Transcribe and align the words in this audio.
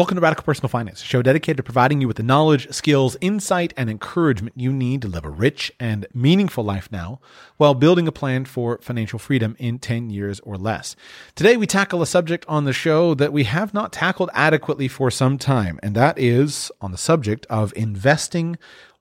Welcome 0.00 0.14
to 0.14 0.22
Radical 0.22 0.44
Personal 0.44 0.70
Finance, 0.70 1.02
a 1.02 1.04
show 1.04 1.20
dedicated 1.20 1.58
to 1.58 1.62
providing 1.62 2.00
you 2.00 2.08
with 2.08 2.16
the 2.16 2.22
knowledge, 2.22 2.72
skills, 2.72 3.18
insight, 3.20 3.74
and 3.76 3.90
encouragement 3.90 4.56
you 4.56 4.72
need 4.72 5.02
to 5.02 5.08
live 5.08 5.26
a 5.26 5.28
rich 5.28 5.70
and 5.78 6.06
meaningful 6.14 6.64
life 6.64 6.90
now 6.90 7.20
while 7.58 7.74
building 7.74 8.08
a 8.08 8.10
plan 8.10 8.46
for 8.46 8.78
financial 8.80 9.18
freedom 9.18 9.54
in 9.58 9.78
10 9.78 10.08
years 10.08 10.40
or 10.40 10.56
less. 10.56 10.96
Today, 11.34 11.58
we 11.58 11.66
tackle 11.66 12.00
a 12.00 12.06
subject 12.06 12.46
on 12.48 12.64
the 12.64 12.72
show 12.72 13.12
that 13.12 13.30
we 13.30 13.44
have 13.44 13.74
not 13.74 13.92
tackled 13.92 14.30
adequately 14.32 14.88
for 14.88 15.10
some 15.10 15.36
time, 15.36 15.78
and 15.82 15.94
that 15.94 16.18
is 16.18 16.72
on 16.80 16.92
the 16.92 16.96
subject 16.96 17.44
of 17.50 17.74
investing 17.76 18.56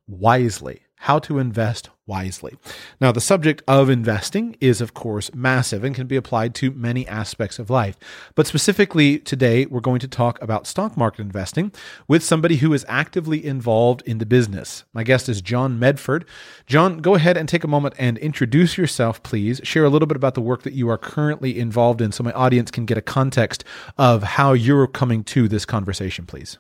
wisely 0.06 0.82
how 1.04 1.18
to 1.18 1.40
invest 1.40 1.90
wisely. 2.06 2.58
Now, 3.00 3.14
the 3.14 3.22
subject 3.22 3.64
of 3.70 3.90
investing 3.90 4.58
is, 4.60 4.82
of 4.82 4.94
course, 4.94 5.34
massive 5.34 5.86
and 5.86 5.96
can 5.96 6.08
be 6.08 6.18
applied 6.18 6.54
to 6.56 6.72
many 6.72 7.08
aspects 7.08 7.58
of 7.58 7.70
life. 7.70 7.98
But 8.36 8.48
specifically 8.48 9.18
today, 9.18 9.66
we're 9.66 9.80
going 9.80 10.02
to 10.02 10.10
talk 10.10 10.42
about 10.42 10.68
stock 10.68 10.98
market 10.98 11.22
investing 11.22 11.72
with 12.10 12.22
somebody 12.22 12.58
who 12.58 12.74
is 12.74 12.86
actively 12.90 13.46
involved 13.46 14.02
in 14.06 14.18
the 14.18 14.26
business. 14.26 14.84
My 14.92 15.04
guest 15.04 15.30
is 15.30 15.42
John 15.42 15.80
Medford. 15.80 16.26
John, 16.66 16.98
go 16.98 17.16
ahead 17.16 17.38
and 17.38 17.48
take 17.48 17.64
a 17.64 17.68
moment 17.68 17.96
and 17.98 18.18
introduce 18.18 18.78
yourself, 18.78 19.24
please. 19.24 19.62
Share 19.64 19.86
a 19.86 19.90
little 19.90 20.08
bit 20.08 20.18
about 20.18 20.34
the 20.34 20.42
work 20.42 20.64
that 20.64 20.74
you 20.74 20.90
are 20.90 20.98
currently 20.98 21.58
involved 21.58 22.02
in 22.02 22.12
so 22.12 22.24
my 22.26 22.34
audience 22.34 22.72
can 22.72 22.86
get 22.86 22.98
a 22.98 23.02
context 23.02 23.64
of 23.98 24.24
how 24.24 24.52
you're 24.52 24.88
coming 24.88 25.24
to 25.26 25.48
this 25.48 25.66
conversation, 25.66 26.26
please. 26.26 26.58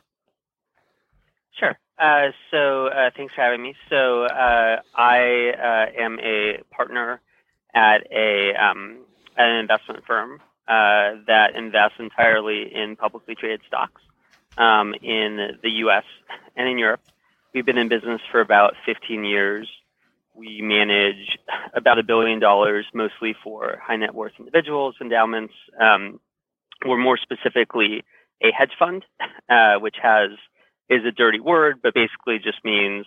Sure. 1.51 1.77
Uh, 1.99 2.31
so 2.49 2.87
uh, 2.87 3.09
thanks 3.15 3.33
for 3.33 3.41
having 3.41 3.61
me. 3.61 3.75
So 3.89 4.23
uh, 4.23 4.81
I 4.95 5.51
uh, 5.51 6.01
am 6.01 6.17
a 6.19 6.59
partner 6.71 7.19
at 7.75 8.07
a 8.09 8.53
um, 8.55 8.99
an 9.37 9.57
investment 9.57 10.05
firm 10.07 10.39
uh, 10.67 11.19
that 11.27 11.55
invests 11.55 11.99
entirely 11.99 12.73
in 12.73 12.95
publicly 12.95 13.35
traded 13.35 13.61
stocks 13.67 14.01
um, 14.57 14.93
in 15.01 15.57
the 15.61 15.69
U.S. 15.83 16.05
and 16.55 16.69
in 16.69 16.77
Europe. 16.77 17.01
We've 17.53 17.65
been 17.65 17.77
in 17.77 17.89
business 17.89 18.21
for 18.31 18.39
about 18.39 18.75
15 18.85 19.25
years. 19.25 19.67
We 20.33 20.61
manage 20.61 21.37
about 21.73 21.99
a 21.99 22.03
billion 22.03 22.39
dollars, 22.39 22.85
mostly 22.93 23.35
for 23.43 23.77
high 23.83 23.97
net 23.97 24.15
worth 24.15 24.33
individuals, 24.39 24.95
endowments. 25.01 25.53
Um, 25.77 26.21
we're 26.85 26.97
more 26.97 27.17
specifically 27.17 28.03
a 28.41 28.51
hedge 28.57 28.71
fund, 28.79 29.03
which 29.81 29.97
has 30.01 30.29
is 30.89 31.05
a 31.05 31.11
dirty 31.11 31.39
word, 31.39 31.79
but 31.81 31.93
basically 31.93 32.39
just 32.39 32.63
means 32.63 33.05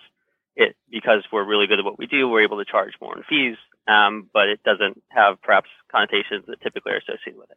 it 0.56 0.76
because 0.90 1.24
we're 1.32 1.44
really 1.44 1.66
good 1.66 1.78
at 1.78 1.84
what 1.84 1.98
we 1.98 2.06
do, 2.06 2.28
we're 2.28 2.42
able 2.42 2.58
to 2.58 2.70
charge 2.70 2.92
more 3.00 3.16
in 3.16 3.22
fees, 3.24 3.56
um, 3.88 4.28
but 4.32 4.48
it 4.48 4.62
doesn't 4.64 5.02
have 5.08 5.40
perhaps 5.42 5.68
connotations 5.90 6.44
that 6.46 6.60
typically 6.60 6.92
are 6.92 6.98
associated 6.98 7.38
with 7.38 7.50
it. 7.50 7.56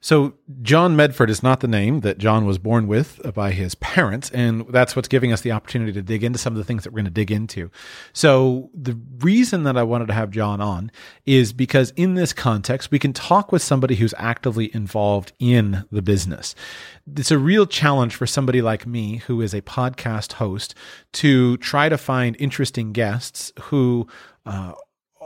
So, 0.00 0.34
John 0.60 0.96
Medford 0.96 1.30
is 1.30 1.42
not 1.42 1.60
the 1.60 1.68
name 1.68 2.00
that 2.00 2.18
John 2.18 2.44
was 2.44 2.58
born 2.58 2.86
with 2.86 3.20
by 3.34 3.52
his 3.52 3.74
parents, 3.76 4.30
and 4.30 4.66
that's 4.68 4.94
what's 4.94 5.08
giving 5.08 5.32
us 5.32 5.40
the 5.40 5.52
opportunity 5.52 5.92
to 5.92 6.02
dig 6.02 6.22
into 6.22 6.38
some 6.38 6.52
of 6.52 6.58
the 6.58 6.64
things 6.64 6.84
that 6.84 6.92
we're 6.92 6.98
going 6.98 7.04
to 7.06 7.10
dig 7.10 7.30
into. 7.30 7.70
So, 8.12 8.70
the 8.74 8.98
reason 9.18 9.62
that 9.62 9.76
I 9.76 9.82
wanted 9.82 10.08
to 10.08 10.14
have 10.14 10.30
John 10.30 10.60
on 10.60 10.92
is 11.24 11.52
because 11.52 11.90
in 11.92 12.14
this 12.14 12.32
context, 12.32 12.90
we 12.90 12.98
can 12.98 13.12
talk 13.12 13.50
with 13.50 13.62
somebody 13.62 13.94
who's 13.94 14.14
actively 14.18 14.74
involved 14.74 15.32
in 15.38 15.84
the 15.90 16.02
business. 16.02 16.54
It's 17.16 17.30
a 17.30 17.38
real 17.38 17.66
challenge 17.66 18.14
for 18.14 18.26
somebody 18.26 18.60
like 18.60 18.86
me, 18.86 19.16
who 19.18 19.40
is 19.40 19.54
a 19.54 19.62
podcast 19.62 20.34
host, 20.34 20.74
to 21.14 21.56
try 21.58 21.88
to 21.88 21.96
find 21.96 22.36
interesting 22.38 22.92
guests 22.92 23.52
who 23.62 24.06
uh, 24.46 24.72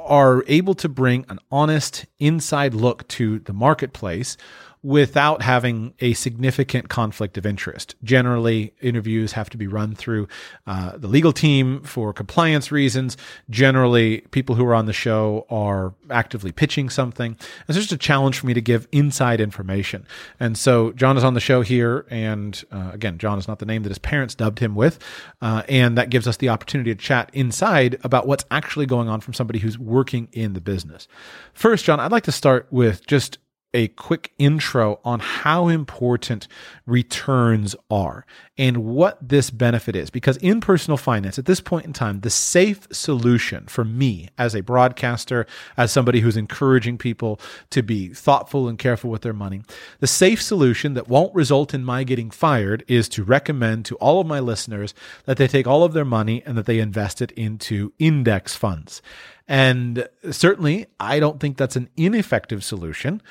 are 0.08 0.42
able 0.48 0.74
to 0.74 0.88
bring 0.88 1.24
an 1.28 1.38
honest 1.50 2.06
inside 2.18 2.74
look 2.74 3.06
to 3.08 3.38
the 3.40 3.52
marketplace 3.52 4.36
without 4.82 5.42
having 5.42 5.94
a 6.00 6.12
significant 6.14 6.88
conflict 6.88 7.36
of 7.36 7.44
interest. 7.44 7.94
Generally, 8.04 8.74
interviews 8.80 9.32
have 9.32 9.50
to 9.50 9.56
be 9.56 9.66
run 9.66 9.94
through 9.94 10.28
uh, 10.66 10.96
the 10.96 11.08
legal 11.08 11.32
team 11.32 11.82
for 11.82 12.12
compliance 12.12 12.70
reasons. 12.70 13.16
Generally, 13.50 14.20
people 14.30 14.54
who 14.54 14.64
are 14.64 14.74
on 14.74 14.86
the 14.86 14.92
show 14.92 15.46
are 15.50 15.94
actively 16.10 16.52
pitching 16.52 16.88
something. 16.90 17.36
It's 17.68 17.76
just 17.76 17.92
a 17.92 17.96
challenge 17.96 18.38
for 18.38 18.46
me 18.46 18.54
to 18.54 18.60
give 18.60 18.86
inside 18.92 19.40
information. 19.40 20.06
And 20.38 20.56
so, 20.56 20.92
John 20.92 21.16
is 21.16 21.24
on 21.24 21.34
the 21.34 21.40
show 21.40 21.62
here. 21.62 22.06
And 22.10 22.62
uh, 22.70 22.90
again, 22.92 23.18
John 23.18 23.38
is 23.38 23.48
not 23.48 23.58
the 23.58 23.66
name 23.66 23.82
that 23.82 23.90
his 23.90 23.98
parents 23.98 24.34
dubbed 24.34 24.60
him 24.60 24.74
with. 24.74 24.98
Uh, 25.42 25.62
and 25.68 25.98
that 25.98 26.10
gives 26.10 26.26
us 26.26 26.36
the 26.36 26.48
opportunity 26.48 26.94
to 26.94 27.00
chat 27.00 27.30
inside 27.32 27.98
about 28.04 28.26
what's 28.26 28.44
actually 28.50 28.86
going 28.86 29.08
on 29.08 29.20
from 29.20 29.34
somebody 29.34 29.58
who's 29.58 29.78
working 29.78 30.28
in 30.32 30.52
the 30.52 30.60
business. 30.60 31.08
First, 31.52 31.84
John, 31.84 32.00
I'd 32.00 32.12
like 32.12 32.24
to 32.24 32.32
start 32.32 32.66
with 32.70 33.06
just 33.06 33.38
a 33.74 33.88
quick 33.88 34.32
intro 34.38 34.98
on 35.04 35.20
how 35.20 35.68
important 35.68 36.48
returns 36.86 37.76
are 37.90 38.24
and 38.56 38.78
what 38.78 39.18
this 39.26 39.50
benefit 39.50 39.94
is. 39.94 40.10
Because 40.10 40.36
in 40.38 40.60
personal 40.60 40.96
finance, 40.96 41.38
at 41.38 41.44
this 41.44 41.60
point 41.60 41.84
in 41.84 41.92
time, 41.92 42.20
the 42.20 42.30
safe 42.30 42.88
solution 42.90 43.66
for 43.66 43.84
me 43.84 44.28
as 44.38 44.54
a 44.54 44.62
broadcaster, 44.62 45.46
as 45.76 45.92
somebody 45.92 46.20
who's 46.20 46.36
encouraging 46.36 46.98
people 46.98 47.38
to 47.70 47.82
be 47.82 48.08
thoughtful 48.08 48.68
and 48.68 48.78
careful 48.78 49.10
with 49.10 49.22
their 49.22 49.32
money, 49.32 49.62
the 50.00 50.06
safe 50.06 50.40
solution 50.40 50.94
that 50.94 51.08
won't 51.08 51.34
result 51.34 51.74
in 51.74 51.84
my 51.84 52.04
getting 52.04 52.30
fired 52.30 52.84
is 52.88 53.08
to 53.10 53.22
recommend 53.22 53.84
to 53.84 53.96
all 53.96 54.20
of 54.20 54.26
my 54.26 54.40
listeners 54.40 54.94
that 55.26 55.36
they 55.36 55.46
take 55.46 55.66
all 55.66 55.84
of 55.84 55.92
their 55.92 56.04
money 56.04 56.42
and 56.46 56.56
that 56.56 56.66
they 56.66 56.78
invest 56.78 57.20
it 57.20 57.30
into 57.32 57.92
index 57.98 58.56
funds. 58.56 59.02
And 59.50 60.06
certainly, 60.30 60.86
I 61.00 61.20
don't 61.20 61.40
think 61.40 61.56
that's 61.56 61.76
an 61.76 61.88
ineffective 61.96 62.62
solution. 62.62 63.22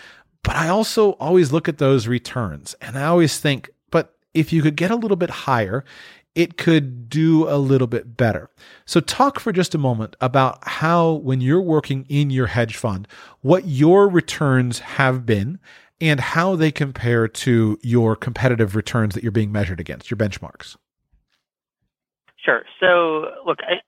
But 0.43 0.55
I 0.55 0.69
also 0.69 1.11
always 1.13 1.51
look 1.51 1.67
at 1.67 1.77
those 1.77 2.07
returns 2.07 2.75
and 2.81 2.97
I 2.97 3.05
always 3.05 3.39
think, 3.39 3.69
but 3.91 4.15
if 4.33 4.53
you 4.53 4.61
could 4.61 4.75
get 4.75 4.91
a 4.91 4.95
little 4.95 5.17
bit 5.17 5.29
higher, 5.29 5.83
it 6.37 6.55
could 6.55 7.09
do 7.09 7.49
a 7.49 7.57
little 7.57 7.87
bit 7.87 8.15
better. 8.15 8.49
So, 8.85 8.99
talk 8.99 9.39
for 9.39 9.51
just 9.51 9.73
a 9.73 9.79
moment 9.79 10.15
about 10.21 10.59
how, 10.67 11.13
when 11.13 11.41
you're 11.41 11.59
working 11.59 12.05
in 12.09 12.29
your 12.29 12.45
hedge 12.45 12.77
fund, 12.77 13.07
what 13.41 13.65
your 13.65 14.07
returns 14.07 14.79
have 14.79 15.25
been 15.25 15.59
and 15.99 16.19
how 16.19 16.55
they 16.55 16.71
compare 16.71 17.27
to 17.27 17.79
your 17.81 18.15
competitive 18.15 18.75
returns 18.75 19.15
that 19.15 19.23
you're 19.23 19.31
being 19.31 19.51
measured 19.51 19.79
against, 19.79 20.11
your 20.11 20.17
benchmarks. 20.17 20.75
Sure. 22.35 22.63
So, 22.79 23.31
look, 23.43 23.57
I, 23.63 23.81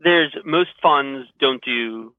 there's 0.00 0.36
most 0.44 0.70
funds 0.82 1.28
don't 1.38 1.64
do 1.64 2.12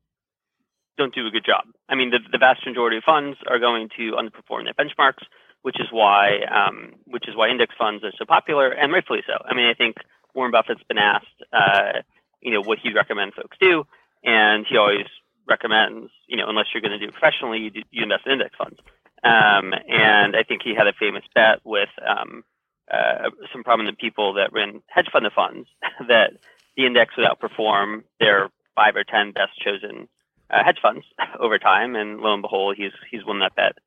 don't 1.00 1.16
do 1.16 1.26
a 1.26 1.32
good 1.32 1.46
job. 1.46 1.64
I 1.88 1.96
mean, 1.96 2.12
the, 2.12 2.20
the 2.32 2.38
vast 2.38 2.66
majority 2.66 2.98
of 2.98 3.04
funds 3.04 3.38
are 3.48 3.58
going 3.58 3.90
to 3.98 4.14
underperform 4.14 4.66
their 4.66 4.78
benchmarks, 4.78 5.24
which 5.64 5.80
is 5.80 5.88
why 5.92 6.42
um, 6.52 6.94
which 7.06 7.28
is 7.28 7.36
why 7.36 7.50
index 7.50 7.74
funds 7.78 8.04
are 8.04 8.12
so 8.20 8.26
popular, 8.26 8.70
and 8.70 8.94
rightfully 8.94 9.24
so. 9.26 9.34
I 9.46 9.56
mean, 9.56 9.66
I 9.66 9.74
think 9.74 9.96
Warren 10.36 10.52
Buffett's 10.52 10.84
been 10.88 11.00
asked, 11.00 11.40
uh, 11.52 12.04
you 12.42 12.52
know, 12.52 12.62
what 12.62 12.80
he'd 12.80 12.96
recommend 12.96 13.34
folks 13.34 13.58
do, 13.60 13.86
and 14.24 14.66
he 14.70 14.78
always 14.78 15.08
recommends, 15.48 16.12
you 16.28 16.38
know, 16.38 16.48
unless 16.48 16.68
you're 16.74 16.82
going 16.82 16.98
to 16.98 17.00
do 17.00 17.10
it 17.10 17.14
professionally, 17.14 17.60
you, 17.60 17.70
do, 17.72 17.82
you 17.90 18.04
invest 18.04 18.28
in 18.28 18.34
index 18.34 18.56
funds. 18.56 18.78
Um, 19.24 19.74
and 19.90 20.36
I 20.36 20.44
think 20.48 20.62
he 20.64 20.76
had 20.76 20.88
a 20.88 20.94
famous 20.94 21.24
bet 21.34 21.60
with 21.66 21.90
um, 22.08 22.44
uh, 22.92 23.30
some 23.52 23.64
prominent 23.64 23.98
people 23.98 24.34
that 24.36 24.54
ran 24.54 24.82
hedge 24.88 25.10
fund 25.12 25.26
funds 25.36 25.68
that 26.08 26.34
the 26.78 26.86
index 26.86 27.18
would 27.18 27.26
outperform 27.26 28.04
their 28.20 28.50
five 28.76 28.96
or 28.96 29.04
ten 29.04 29.32
best 29.32 29.60
chosen 29.60 30.08
uh, 30.50 30.64
hedge 30.64 30.80
funds 30.82 31.06
over 31.40 31.58
time, 31.60 31.96
and 31.96 32.20
lo 32.20 32.34
and 32.34 32.42
behold, 32.42 32.76
he's 32.78 32.92
he's 33.10 33.26
won 33.26 33.40
that 33.40 33.56
bet 33.56 33.78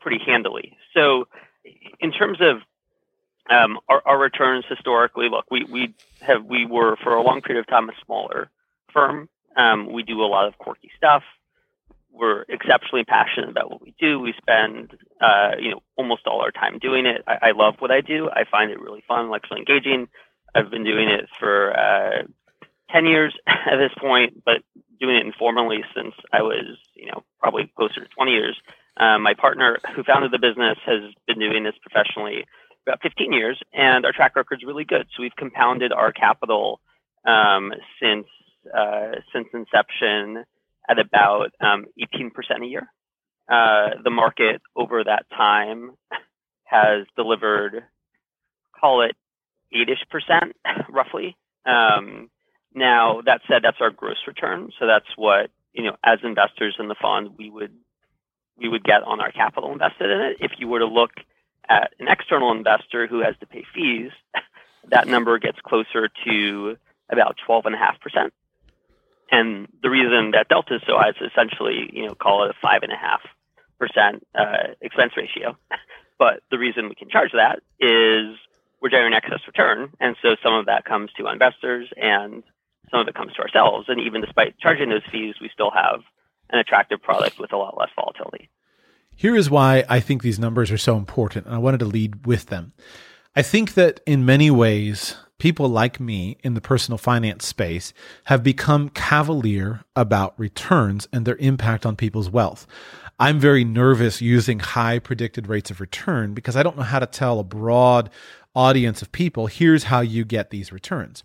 pretty 0.00 0.18
handily. 0.24 0.76
So, 0.94 1.26
in 2.00 2.12
terms 2.12 2.38
of 2.40 2.58
um, 3.50 3.78
our, 3.88 4.02
our, 4.04 4.18
returns 4.18 4.64
historically, 4.68 5.28
look, 5.28 5.46
we 5.50 5.64
we 5.64 5.94
have 6.20 6.44
we 6.44 6.66
were 6.66 6.96
for 7.02 7.14
a 7.14 7.22
long 7.22 7.40
period 7.40 7.60
of 7.60 7.66
time 7.66 7.88
a 7.88 7.92
smaller 8.04 8.50
firm. 8.92 9.28
Um, 9.56 9.92
we 9.92 10.02
do 10.02 10.22
a 10.22 10.26
lot 10.26 10.46
of 10.46 10.58
quirky 10.58 10.90
stuff. 10.96 11.22
We're 12.12 12.42
exceptionally 12.48 13.04
passionate 13.04 13.50
about 13.50 13.70
what 13.70 13.82
we 13.82 13.94
do. 13.98 14.18
We 14.18 14.34
spend, 14.36 14.96
uh, 15.20 15.52
you 15.58 15.70
know, 15.70 15.82
almost 15.96 16.26
all 16.26 16.40
our 16.40 16.50
time 16.50 16.78
doing 16.78 17.06
it. 17.06 17.22
I, 17.26 17.48
I, 17.48 17.50
love 17.52 17.76
what 17.78 17.90
I 17.90 18.00
do. 18.00 18.28
I 18.30 18.44
find 18.50 18.70
it 18.70 18.80
really 18.80 19.04
fun, 19.06 19.32
actually 19.32 19.60
engaging. 19.60 20.08
I've 20.54 20.70
been 20.70 20.84
doing 20.84 21.08
it 21.08 21.28
for 21.38 21.78
uh, 21.78 22.22
ten 22.90 23.06
years 23.06 23.34
at 23.46 23.76
this 23.76 23.92
point, 24.00 24.42
but 24.44 24.62
doing 25.00 25.16
it 25.16 25.26
informally 25.26 25.84
since 25.94 26.14
I 26.32 26.42
was, 26.42 26.76
you 26.94 27.06
know, 27.06 27.22
probably 27.38 27.70
closer 27.76 28.00
to 28.02 28.08
20 28.16 28.32
years. 28.32 28.56
Uh, 28.96 29.18
my 29.18 29.32
partner, 29.34 29.78
who 29.94 30.02
founded 30.02 30.32
the 30.32 30.38
business, 30.38 30.76
has 30.84 31.02
been 31.26 31.38
doing 31.38 31.62
this 31.62 31.74
professionally 31.80 32.44
about 32.86 33.00
15 33.02 33.32
years, 33.32 33.60
and 33.72 34.04
our 34.04 34.12
track 34.12 34.34
record 34.34 34.58
is 34.60 34.66
really 34.66 34.84
good. 34.84 35.06
So 35.14 35.22
we've 35.22 35.36
compounded 35.36 35.92
our 35.92 36.12
capital 36.12 36.80
um, 37.24 37.72
since 38.02 38.26
uh, 38.76 39.12
since 39.32 39.46
inception 39.54 40.44
at 40.88 40.98
about 40.98 41.52
um, 41.60 41.86
18% 42.14 42.30
a 42.62 42.66
year. 42.66 42.88
Uh, 43.48 43.90
the 44.02 44.10
market 44.10 44.60
over 44.76 45.04
that 45.04 45.26
time 45.30 45.92
has 46.64 47.06
delivered, 47.16 47.84
call 48.78 49.02
it 49.02 49.16
8ish 49.74 50.08
percent, 50.10 50.56
roughly. 50.90 51.36
Um, 51.64 52.30
now 52.74 53.20
that 53.24 53.40
said, 53.48 53.62
that's 53.62 53.80
our 53.80 53.90
gross 53.90 54.18
return, 54.26 54.70
so 54.78 54.86
that's 54.86 55.08
what 55.16 55.50
you 55.72 55.84
know 55.84 55.96
as 56.04 56.18
investors 56.22 56.76
in 56.78 56.88
the 56.88 56.96
fund 57.00 57.36
we 57.38 57.50
would 57.50 57.72
we 58.58 58.68
would 58.68 58.84
get 58.84 59.02
on 59.02 59.20
our 59.20 59.30
capital 59.30 59.72
invested 59.72 60.10
in 60.10 60.20
it. 60.20 60.36
If 60.40 60.52
you 60.58 60.68
were 60.68 60.80
to 60.80 60.86
look 60.86 61.12
at 61.68 61.92
an 61.98 62.08
external 62.08 62.52
investor 62.52 63.06
who 63.06 63.20
has 63.20 63.34
to 63.40 63.46
pay 63.46 63.64
fees, 63.74 64.10
that 64.90 65.06
number 65.06 65.38
gets 65.38 65.58
closer 65.60 66.08
to 66.24 66.76
about 67.10 67.36
12.5%. 67.48 68.30
And 69.30 69.68
the 69.82 69.90
reason 69.90 70.32
that 70.32 70.48
delta 70.48 70.76
is 70.76 70.82
so 70.86 70.96
high 70.96 71.10
is 71.10 71.16
essentially, 71.20 71.90
you 71.92 72.06
know, 72.06 72.14
call 72.14 72.44
it 72.44 72.56
a 72.60 72.66
5.5% 72.66 74.20
uh, 74.34 74.74
expense 74.80 75.12
ratio. 75.16 75.56
But 76.18 76.40
the 76.50 76.58
reason 76.58 76.88
we 76.88 76.96
can 76.96 77.08
charge 77.08 77.30
that 77.30 77.60
is 77.78 78.36
we're 78.82 78.88
generating 78.90 79.16
excess 79.16 79.38
return. 79.46 79.90
And 80.00 80.16
so 80.20 80.34
some 80.42 80.52
of 80.52 80.66
that 80.66 80.84
comes 80.84 81.12
to 81.16 81.28
investors 81.28 81.88
and 81.96 82.42
some 82.90 83.00
of 83.00 83.08
it 83.08 83.14
comes 83.14 83.32
to 83.34 83.42
ourselves. 83.42 83.86
And 83.88 84.00
even 84.00 84.20
despite 84.20 84.58
charging 84.58 84.90
those 84.90 85.02
fees, 85.10 85.34
we 85.40 85.50
still 85.52 85.70
have 85.70 86.00
an 86.50 86.58
attractive 86.58 87.02
product 87.02 87.38
with 87.38 87.52
a 87.52 87.56
lot 87.56 87.76
less 87.78 87.90
volatility. 87.94 88.48
Here 89.14 89.34
is 89.34 89.50
why 89.50 89.84
I 89.88 90.00
think 90.00 90.22
these 90.22 90.38
numbers 90.38 90.70
are 90.70 90.78
so 90.78 90.96
important, 90.96 91.46
and 91.46 91.54
I 91.54 91.58
wanted 91.58 91.80
to 91.80 91.86
lead 91.86 92.24
with 92.26 92.46
them. 92.46 92.72
I 93.34 93.42
think 93.42 93.74
that 93.74 94.00
in 94.06 94.24
many 94.24 94.50
ways, 94.50 95.16
people 95.38 95.68
like 95.68 96.00
me 96.00 96.36
in 96.42 96.54
the 96.54 96.60
personal 96.60 96.98
finance 96.98 97.44
space 97.44 97.92
have 98.24 98.42
become 98.42 98.88
cavalier 98.90 99.84
about 99.94 100.38
returns 100.38 101.08
and 101.12 101.24
their 101.24 101.36
impact 101.36 101.84
on 101.84 101.96
people's 101.96 102.30
wealth. 102.30 102.66
I'm 103.18 103.40
very 103.40 103.64
nervous 103.64 104.20
using 104.20 104.60
high 104.60 105.00
predicted 105.00 105.48
rates 105.48 105.70
of 105.70 105.80
return 105.80 106.34
because 106.34 106.56
I 106.56 106.62
don't 106.62 106.76
know 106.76 106.84
how 106.84 107.00
to 107.00 107.06
tell 107.06 107.40
a 107.40 107.44
broad 107.44 108.10
audience 108.54 109.02
of 109.02 109.12
people 109.12 109.46
here's 109.46 109.84
how 109.84 110.00
you 110.00 110.24
get 110.24 110.50
these 110.50 110.72
returns. 110.72 111.22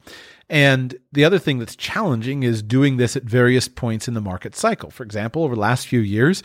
And 0.50 0.96
the 1.12 1.26
other 1.26 1.40
thing 1.40 1.60
that's 1.60 1.76
challenging 1.76 2.44
is 2.44 2.62
doing 2.62 2.98
this 2.98 3.16
at 3.16 3.24
various 3.24 3.68
points 3.68 4.08
in 4.08 4.14
the 4.14 4.22
market 4.22 4.56
cycle. 4.56 4.92
For 4.92 5.04
example, 5.04 5.44
over 5.44 5.56
the 5.56 5.62
last 5.62 5.88
few 5.88 6.02
years, 6.02 6.44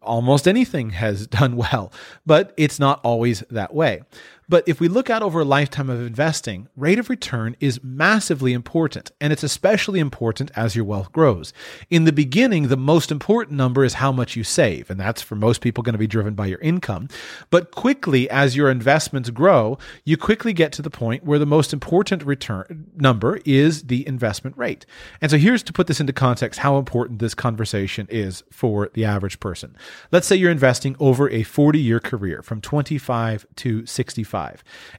almost 0.00 0.46
anything 0.46 0.90
has 0.90 1.26
done 1.26 1.56
well, 1.56 1.92
but 2.24 2.54
it's 2.56 2.78
not 2.78 3.00
always 3.04 3.40
that 3.50 3.74
way. 3.74 4.02
But 4.48 4.64
if 4.66 4.80
we 4.80 4.88
look 4.88 5.08
out 5.08 5.22
over 5.22 5.40
a 5.40 5.44
lifetime 5.44 5.88
of 5.88 6.00
investing, 6.00 6.68
rate 6.76 6.98
of 6.98 7.08
return 7.08 7.56
is 7.60 7.82
massively 7.82 8.52
important, 8.52 9.10
and 9.20 9.32
it's 9.32 9.42
especially 9.42 10.00
important 10.00 10.50
as 10.54 10.76
your 10.76 10.84
wealth 10.84 11.12
grows. 11.12 11.52
In 11.90 12.04
the 12.04 12.12
beginning, 12.12 12.68
the 12.68 12.76
most 12.76 13.10
important 13.10 13.56
number 13.56 13.84
is 13.84 13.94
how 13.94 14.12
much 14.12 14.36
you 14.36 14.44
save, 14.44 14.90
and 14.90 15.00
that's 15.00 15.22
for 15.22 15.34
most 15.34 15.60
people 15.60 15.82
going 15.82 15.94
to 15.94 15.98
be 15.98 16.06
driven 16.06 16.34
by 16.34 16.46
your 16.46 16.60
income. 16.60 17.08
But 17.50 17.70
quickly, 17.70 18.28
as 18.28 18.56
your 18.56 18.70
investments 18.70 19.30
grow, 19.30 19.78
you 20.04 20.16
quickly 20.16 20.52
get 20.52 20.72
to 20.72 20.82
the 20.82 20.90
point 20.90 21.24
where 21.24 21.38
the 21.38 21.46
most 21.46 21.72
important 21.72 22.22
return 22.24 22.90
number 22.96 23.40
is 23.44 23.84
the 23.84 24.06
investment 24.06 24.56
rate. 24.58 24.84
And 25.20 25.30
so 25.30 25.38
here's 25.38 25.62
to 25.62 25.72
put 25.72 25.86
this 25.86 26.00
into 26.00 26.12
context 26.12 26.60
how 26.60 26.76
important 26.76 27.18
this 27.18 27.34
conversation 27.34 28.06
is 28.10 28.42
for 28.50 28.90
the 28.92 29.04
average 29.04 29.40
person. 29.40 29.74
Let's 30.12 30.26
say 30.26 30.36
you're 30.36 30.50
investing 30.50 30.96
over 31.00 31.30
a 31.30 31.44
40 31.44 31.78
year 31.78 32.00
career 32.00 32.42
from 32.42 32.60
25 32.60 33.46
to 33.56 33.86
65 33.86 34.33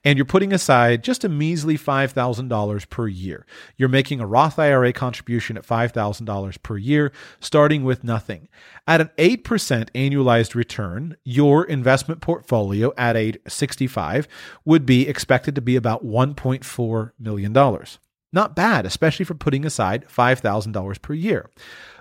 and 0.04 0.18
you're 0.18 0.26
putting 0.26 0.54
aside 0.54 1.04
just 1.04 1.24
a 1.24 1.30
measly 1.30 1.78
$5,000 1.78 2.90
per 2.90 3.08
year. 3.08 3.46
You're 3.78 3.90
making 3.90 4.20
a 4.20 4.28
Roth 4.28 4.58
IRA 4.58 4.94
contribution 4.94 5.58
at 5.58 5.66
$5,000 5.66 6.64
per 6.64 6.78
year, 6.78 7.12
starting 7.40 7.84
with 7.84 8.04
nothing. 8.04 8.48
At 8.88 9.02
an 9.02 9.10
8% 9.18 9.42
annualized 9.92 10.56
return, 10.56 11.18
your 11.24 11.66
investment 11.66 12.22
portfolio 12.22 12.94
at 12.98 13.18
age 13.18 13.38
65 13.48 14.28
would 14.64 14.86
be 14.86 15.08
expected 15.08 15.56
to 15.56 15.62
be 15.62 15.76
about 15.76 16.06
$1.4 16.06 17.12
million. 17.20 17.54
Not 18.34 18.56
bad, 18.56 18.86
especially 18.86 19.24
for 19.24 19.34
putting 19.34 19.66
aside 19.66 20.06
$5,000 20.10 21.02
per 21.02 21.14
year. 21.14 21.50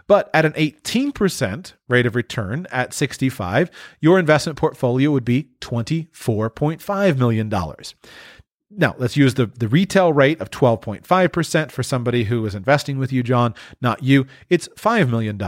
But 0.06 0.30
at 0.34 0.44
an 0.44 0.52
18% 0.52 1.72
rate 1.88 2.06
of 2.06 2.14
return 2.14 2.66
at 2.70 2.92
65, 2.92 3.70
your 4.00 4.18
investment 4.18 4.58
portfolio 4.58 5.10
would 5.10 5.24
be 5.24 5.48
$24.5 5.60 7.18
million. 7.18 7.52
Now, 8.76 8.94
let's 8.98 9.16
use 9.16 9.34
the, 9.34 9.46
the 9.46 9.68
retail 9.68 10.12
rate 10.12 10.40
of 10.40 10.50
12.5% 10.50 11.70
for 11.70 11.82
somebody 11.82 12.24
who 12.24 12.44
is 12.44 12.54
investing 12.54 12.98
with 12.98 13.12
you, 13.12 13.22
John, 13.22 13.54
not 13.80 14.02
you. 14.02 14.26
It's 14.50 14.68
$5 14.68 15.08
million. 15.08 15.40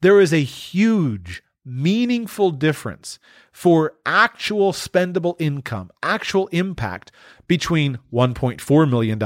There 0.00 0.20
is 0.20 0.32
a 0.32 0.42
huge 0.42 1.42
meaningful 1.64 2.50
difference 2.50 3.18
for 3.52 3.94
actual 4.06 4.72
spendable 4.72 5.36
income, 5.38 5.90
actual 6.02 6.48
impact 6.48 7.12
between 7.50 7.98
$1.4 8.12 8.88
million 8.88 9.20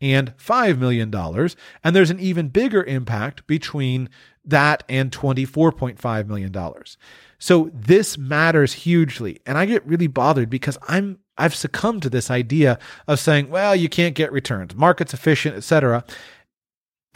and 0.00 0.36
$5 0.36 0.78
million. 0.78 1.12
And 1.82 1.96
there's 1.96 2.12
an 2.12 2.20
even 2.20 2.48
bigger 2.48 2.84
impact 2.84 3.44
between 3.48 4.08
that 4.44 4.84
and 4.88 5.10
$24.5 5.10 6.26
million. 6.28 6.54
So 7.40 7.72
this 7.74 8.16
matters 8.16 8.72
hugely. 8.72 9.40
And 9.44 9.58
I 9.58 9.66
get 9.66 9.84
really 9.84 10.06
bothered 10.06 10.48
because 10.48 10.78
I'm 10.86 11.18
I've 11.36 11.56
succumbed 11.56 12.02
to 12.02 12.08
this 12.08 12.30
idea 12.30 12.78
of 13.08 13.18
saying, 13.18 13.50
well, 13.50 13.74
you 13.74 13.88
can't 13.88 14.14
get 14.14 14.30
returns, 14.30 14.76
market's 14.76 15.12
efficient, 15.12 15.56
etc. 15.56 16.04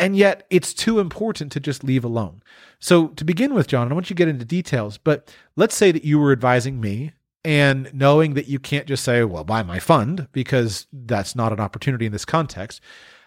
And 0.00 0.17
yet 0.17 0.49
it's 0.50 0.75
too 0.75 0.99
important 0.99 1.52
to 1.52 1.61
just 1.61 1.85
leave 1.85 2.05
alone. 2.05 2.43
So, 2.81 3.08
to 3.08 3.25
begin 3.25 3.55
with, 3.55 3.69
John, 3.69 3.88
I 3.88 3.94
want 3.94 4.11
you 4.11 4.17
to 4.17 4.19
get 4.19 4.29
into 4.29 4.44
details, 4.44 4.99
but 4.99 5.32
let's 5.55 5.76
say 5.76 5.93
that 5.93 6.05
you 6.05 6.19
were 6.19 6.32
advising 6.32 6.81
me 6.81 7.12
and 7.44 7.92
knowing 7.94 8.34
that 8.34 8.48
you 8.48 8.58
can't 8.58 8.87
just 8.87 9.04
say, 9.04 9.25
well, 9.25 9.44
buy 9.44 9.62
my 9.62 9.78
fund, 9.78 10.28
because 10.32 10.87
that's 10.92 11.34
not 11.34 11.52
an 11.52 11.60
opportunity 11.60 12.06
in 12.06 12.12
this 12.12 12.25
context. 12.25 12.81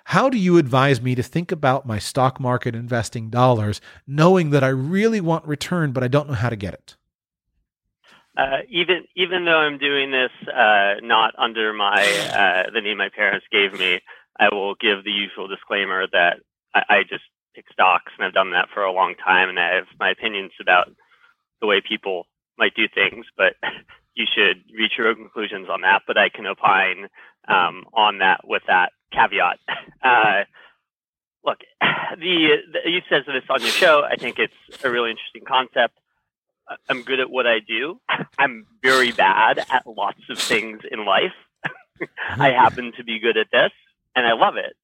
How 0.06 0.30
do 0.30 0.38
you 0.38 0.58
advise 0.58 1.02
me 1.02 1.16
to 1.16 1.24
think 1.24 1.52
about 1.52 1.86
my 1.86 1.98
stock 1.98 2.40
market 2.40 2.76
investing 2.76 3.30
dollars, 3.30 3.80
knowing 4.06 4.50
that 4.50 4.64
I 4.64 4.68
really 4.68 5.22
want 5.22 5.46
return, 5.46 5.92
but 5.92 6.04
I 6.04 6.08
don't 6.08 6.28
know 6.28 6.36
how 6.36 6.50
to 6.50 6.56
get 6.56 6.74
it? 6.74 6.96
Uh, 8.36 8.62
even 8.68 9.06
even 9.16 9.46
though 9.46 9.60
I'm 9.60 9.78
doing 9.78 10.12
this 10.12 10.32
uh, 10.50 10.96
not 11.04 11.36
under 11.38 11.72
my 11.72 12.02
uh, 12.34 12.72
the 12.74 12.82
name 12.82 12.98
my 12.98 13.10
parents 13.10 13.46
gave 13.52 13.78
me, 13.80 14.02
I 14.40 14.50
will 14.54 14.74
give 14.76 15.04
the 15.04 15.12
usual 15.12 15.48
disclaimer 15.48 16.08
that 16.12 16.38
I, 16.74 16.84
I 16.90 17.04
just 17.04 17.24
pick 17.56 17.66
stocks, 17.72 18.12
and 18.18 18.26
I've 18.26 18.34
done 18.34 18.52
that 18.52 18.70
for 18.74 18.84
a 18.84 18.92
long 18.92 19.14
time, 19.24 19.50
and 19.50 19.60
I 19.60 19.76
have 19.76 19.86
my 20.00 20.10
opinions 20.10 20.52
about 20.60 20.90
the 21.62 21.68
way 21.68 21.80
people 21.88 22.26
might 22.58 22.74
do 22.76 22.88
things, 22.94 23.26
but 23.38 23.54
you 24.16 24.26
should 24.34 24.64
reach 24.78 24.94
your 24.98 25.08
own 25.08 25.16
conclusions 25.16 25.68
on 25.70 25.82
that. 25.82 26.04
But 26.08 26.18
I 26.18 26.30
can 26.30 26.46
opine 26.46 27.08
um, 27.48 27.86
on 27.94 28.20
that 28.20 28.42
with 28.48 28.64
that 28.68 28.92
caveat. 29.12 29.60
Uh, 30.04 30.44
look, 31.46 31.60
the, 32.20 32.58
the 32.74 32.90
you 32.90 33.00
said 33.08 33.24
this 33.26 33.44
on 33.50 33.62
your 33.62 33.70
show. 33.70 34.04
I 34.04 34.18
think 34.18 34.38
it's 34.38 34.84
a 34.84 34.90
really 34.90 35.12
interesting 35.12 35.44
concept. 35.48 35.98
I'm 36.90 37.04
good 37.04 37.20
at 37.20 37.30
what 37.30 37.48
I 37.48 37.60
do. 37.60 38.00
I'm 38.38 38.66
very 38.82 39.12
bad 39.12 39.60
at 39.60 39.88
lots 39.88 40.20
of 40.30 40.38
things 40.40 40.82
in 40.92 41.06
life. 41.06 41.34
I 42.38 42.50
happen 42.50 42.92
to 42.98 43.04
be 43.04 43.20
good 43.20 43.38
at 43.38 43.48
this, 43.52 43.72
and 44.16 44.26
I 44.26 44.34
love 44.34 44.56
it. 44.58 44.76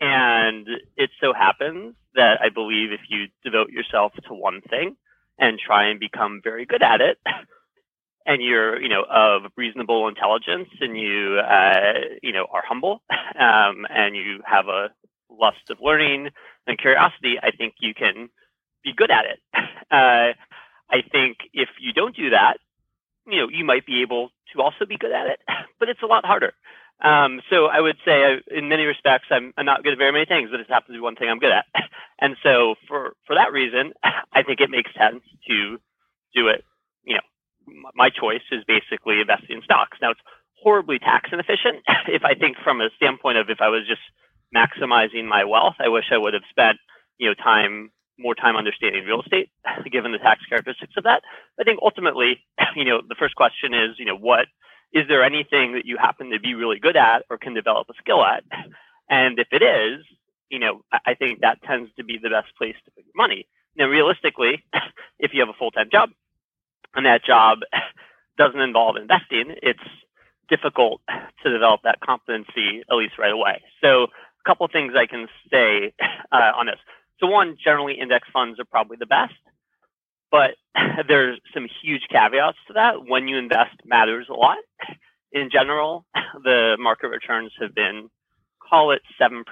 And 0.00 0.66
it 0.96 1.10
so 1.20 1.32
happens 1.32 1.94
that 2.14 2.40
I 2.42 2.48
believe 2.48 2.92
if 2.92 3.00
you 3.08 3.26
devote 3.44 3.70
yourself 3.70 4.12
to 4.26 4.34
one 4.34 4.60
thing 4.62 4.96
and 5.38 5.58
try 5.58 5.88
and 5.88 6.00
become 6.00 6.40
very 6.42 6.66
good 6.66 6.82
at 6.82 7.00
it, 7.00 7.18
and 8.26 8.42
you're, 8.42 8.80
you 8.80 8.88
know, 8.88 9.04
of 9.08 9.42
reasonable 9.56 10.08
intelligence 10.08 10.68
and 10.80 10.98
you, 10.98 11.38
uh, 11.38 12.16
you 12.22 12.32
know, 12.32 12.46
are 12.52 12.62
humble, 12.66 13.02
um, 13.38 13.86
and 13.90 14.16
you 14.16 14.40
have 14.44 14.68
a 14.68 14.90
lust 15.30 15.70
of 15.70 15.78
learning 15.80 16.30
and 16.66 16.78
curiosity, 16.78 17.36
I 17.42 17.50
think 17.50 17.74
you 17.80 17.94
can 17.94 18.28
be 18.84 18.92
good 18.94 19.10
at 19.10 19.24
it. 19.24 19.40
Uh, 19.92 20.32
I 20.88 21.02
think 21.12 21.36
if 21.52 21.68
you 21.78 21.92
don't 21.92 22.16
do 22.16 22.30
that, 22.30 22.56
you 23.26 23.38
know, 23.40 23.48
you 23.50 23.62
might 23.62 23.84
be 23.84 24.00
able 24.00 24.30
to 24.54 24.62
also 24.62 24.86
be 24.86 24.96
good 24.96 25.12
at 25.12 25.26
it, 25.26 25.38
but 25.78 25.90
it's 25.90 26.02
a 26.02 26.06
lot 26.06 26.24
harder. 26.24 26.54
Um, 27.02 27.42
so 27.50 27.66
I 27.66 27.80
would 27.80 27.96
say, 28.06 28.24
I, 28.24 28.56
in 28.56 28.70
many 28.70 28.84
respects, 28.84 29.26
I'm, 29.30 29.52
I'm, 29.58 29.66
not 29.66 29.82
good 29.82 29.92
at 29.92 29.98
very 29.98 30.12
many 30.12 30.24
things, 30.24 30.50
but 30.50 30.60
it 30.60 30.70
happens 30.70 30.94
to 30.94 30.98
be 30.98 31.00
one 31.00 31.16
thing 31.16 31.28
I'm 31.28 31.40
good 31.40 31.52
at. 31.52 31.66
and 32.20 32.36
so, 32.42 32.76
for 32.88 33.12
for 33.26 33.34
that 33.34 33.52
reason, 33.52 33.92
I 34.32 34.42
think 34.44 34.60
it 34.60 34.70
makes 34.70 34.90
sense 34.94 35.22
to 35.48 35.78
do 36.34 36.48
it. 36.48 36.64
You 37.04 37.16
know, 37.16 37.26
my 37.94 38.10
choice 38.10 38.44
is 38.50 38.64
basically 38.66 39.20
investing 39.20 39.56
in 39.56 39.62
stocks. 39.62 39.98
Now, 40.00 40.10
it's 40.10 40.20
horribly 40.62 40.98
tax 40.98 41.30
inefficient. 41.32 41.82
if 42.08 42.24
I 42.24 42.34
think 42.34 42.56
from 42.62 42.80
a 42.80 42.90
standpoint 42.96 43.38
of 43.38 43.50
if 43.50 43.60
I 43.60 43.68
was 43.68 43.82
just 43.86 44.02
maximizing 44.54 45.26
my 45.26 45.44
wealth, 45.44 45.76
I 45.78 45.88
wish 45.88 46.06
I 46.12 46.18
would 46.18 46.34
have 46.34 46.46
spent 46.50 46.78
you 47.18 47.28
know 47.28 47.34
time 47.34 47.90
more 48.18 48.34
time 48.34 48.56
understanding 48.56 49.04
real 49.04 49.22
estate, 49.22 49.50
given 49.92 50.12
the 50.12 50.18
tax 50.18 50.40
characteristics 50.48 50.94
of 50.96 51.04
that. 51.04 51.22
I 51.60 51.64
think 51.64 51.80
ultimately, 51.82 52.44
you 52.76 52.84
know, 52.84 53.00
the 53.06 53.16
first 53.18 53.34
question 53.34 53.74
is, 53.74 53.98
you 53.98 54.04
know, 54.04 54.16
what 54.16 54.46
is 54.92 55.08
there 55.08 55.24
anything 55.24 55.72
that 55.72 55.86
you 55.86 55.96
happen 55.96 56.30
to 56.30 56.40
be 56.40 56.54
really 56.54 56.78
good 56.78 56.96
at 56.96 57.24
or 57.30 57.38
can 57.38 57.54
develop 57.54 57.88
a 57.90 57.94
skill 57.98 58.24
at? 58.24 58.44
And 59.08 59.38
if 59.38 59.48
it 59.50 59.62
is, 59.62 60.04
you 60.50 60.58
know, 60.58 60.82
I 60.92 61.14
think 61.14 61.40
that 61.40 61.62
tends 61.62 61.90
to 61.96 62.04
be 62.04 62.18
the 62.22 62.28
best 62.28 62.48
place 62.58 62.76
to 62.84 62.90
put 62.90 63.04
your 63.04 63.16
money. 63.16 63.46
Now, 63.74 63.86
realistically, 63.86 64.62
if 65.18 65.32
you 65.32 65.40
have 65.40 65.48
a 65.48 65.58
full 65.58 65.70
time 65.70 65.88
job 65.90 66.10
and 66.94 67.06
that 67.06 67.24
job 67.24 67.60
doesn't 68.38 68.60
involve 68.60 68.96
investing, 68.96 69.54
it's 69.62 69.80
difficult 70.48 71.00
to 71.42 71.50
develop 71.50 71.80
that 71.84 72.00
competency 72.00 72.82
at 72.90 72.96
least 72.96 73.18
right 73.18 73.32
away. 73.32 73.62
So, 73.82 74.04
a 74.04 74.48
couple 74.48 74.66
of 74.66 74.72
things 74.72 74.92
I 74.96 75.06
can 75.06 75.28
say 75.50 75.94
uh, 76.32 76.52
on 76.56 76.66
this. 76.66 76.78
So, 77.20 77.26
one, 77.28 77.56
generally 77.62 77.94
index 77.94 78.28
funds 78.32 78.58
are 78.58 78.64
probably 78.64 78.96
the 78.98 79.06
best, 79.06 79.34
but 80.30 80.52
there's 81.08 81.38
some 81.54 81.68
huge 81.82 82.02
caveats 82.10 82.58
to 82.68 82.74
that. 82.74 83.06
When 83.06 83.28
you 83.28 83.38
invest 83.38 83.76
matters 83.84 84.26
a 84.28 84.34
lot. 84.34 84.58
In 85.34 85.48
general, 85.50 86.04
the 86.44 86.76
market 86.78 87.08
returns 87.08 87.52
have 87.58 87.74
been, 87.74 88.10
call 88.60 88.90
it 88.90 89.00
7%. 89.20 89.44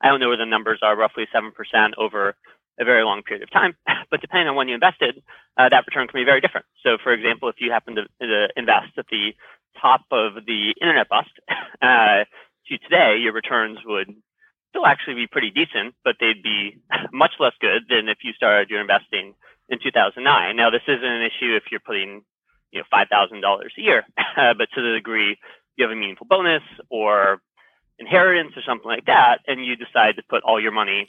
I 0.00 0.08
don't 0.08 0.20
know 0.20 0.28
where 0.28 0.36
the 0.36 0.44
numbers 0.44 0.80
are, 0.82 0.94
roughly 0.94 1.26
7% 1.34 1.50
over 1.96 2.36
a 2.78 2.84
very 2.84 3.04
long 3.04 3.22
period 3.22 3.42
of 3.42 3.50
time. 3.50 3.74
But 4.10 4.22
depending 4.22 4.48
on 4.48 4.56
when 4.56 4.68
you 4.68 4.74
invested, 4.74 5.22
uh, 5.58 5.68
that 5.68 5.84
return 5.86 6.08
can 6.08 6.18
be 6.18 6.24
very 6.24 6.40
different. 6.40 6.64
So, 6.82 6.96
for 7.02 7.12
example, 7.12 7.50
if 7.50 7.56
you 7.58 7.70
happen 7.70 7.96
to, 7.96 8.04
to 8.22 8.48
invest 8.56 8.96
at 8.96 9.04
the 9.10 9.34
top 9.82 10.00
of 10.10 10.46
the 10.46 10.74
internet 10.80 11.10
bust 11.10 11.28
uh, 11.82 12.24
to 12.68 12.78
today, 12.78 13.18
your 13.20 13.34
returns 13.34 13.78
would 13.84 14.08
still 14.70 14.86
actually 14.86 15.14
be 15.14 15.26
pretty 15.26 15.50
decent, 15.50 15.94
but 16.04 16.16
they'd 16.20 16.42
be 16.42 16.78
much 17.12 17.32
less 17.38 17.52
good 17.60 17.82
than 17.90 18.08
if 18.08 18.18
you 18.22 18.32
started 18.32 18.70
your 18.70 18.80
investing 18.80 19.34
in 19.68 19.78
2009. 19.78 20.56
Now, 20.56 20.70
this 20.70 20.82
isn't 20.88 21.04
an 21.04 21.22
issue 21.22 21.56
if 21.56 21.64
you're 21.70 21.84
putting 21.84 22.22
you 22.72 22.80
know 22.80 22.84
$5,000 22.92 23.42
a 23.42 23.80
year, 23.80 24.04
uh, 24.18 24.54
but 24.56 24.68
to 24.74 24.82
the 24.82 24.92
degree 24.92 25.36
you 25.76 25.84
have 25.84 25.92
a 25.92 25.96
meaningful 25.96 26.26
bonus 26.26 26.62
or 26.90 27.40
inheritance 27.98 28.52
or 28.56 28.62
something 28.66 28.86
like 28.88 29.06
that, 29.06 29.38
and 29.46 29.64
you 29.64 29.76
decide 29.76 30.16
to 30.16 30.22
put 30.28 30.42
all 30.42 30.60
your 30.60 30.72
money 30.72 31.08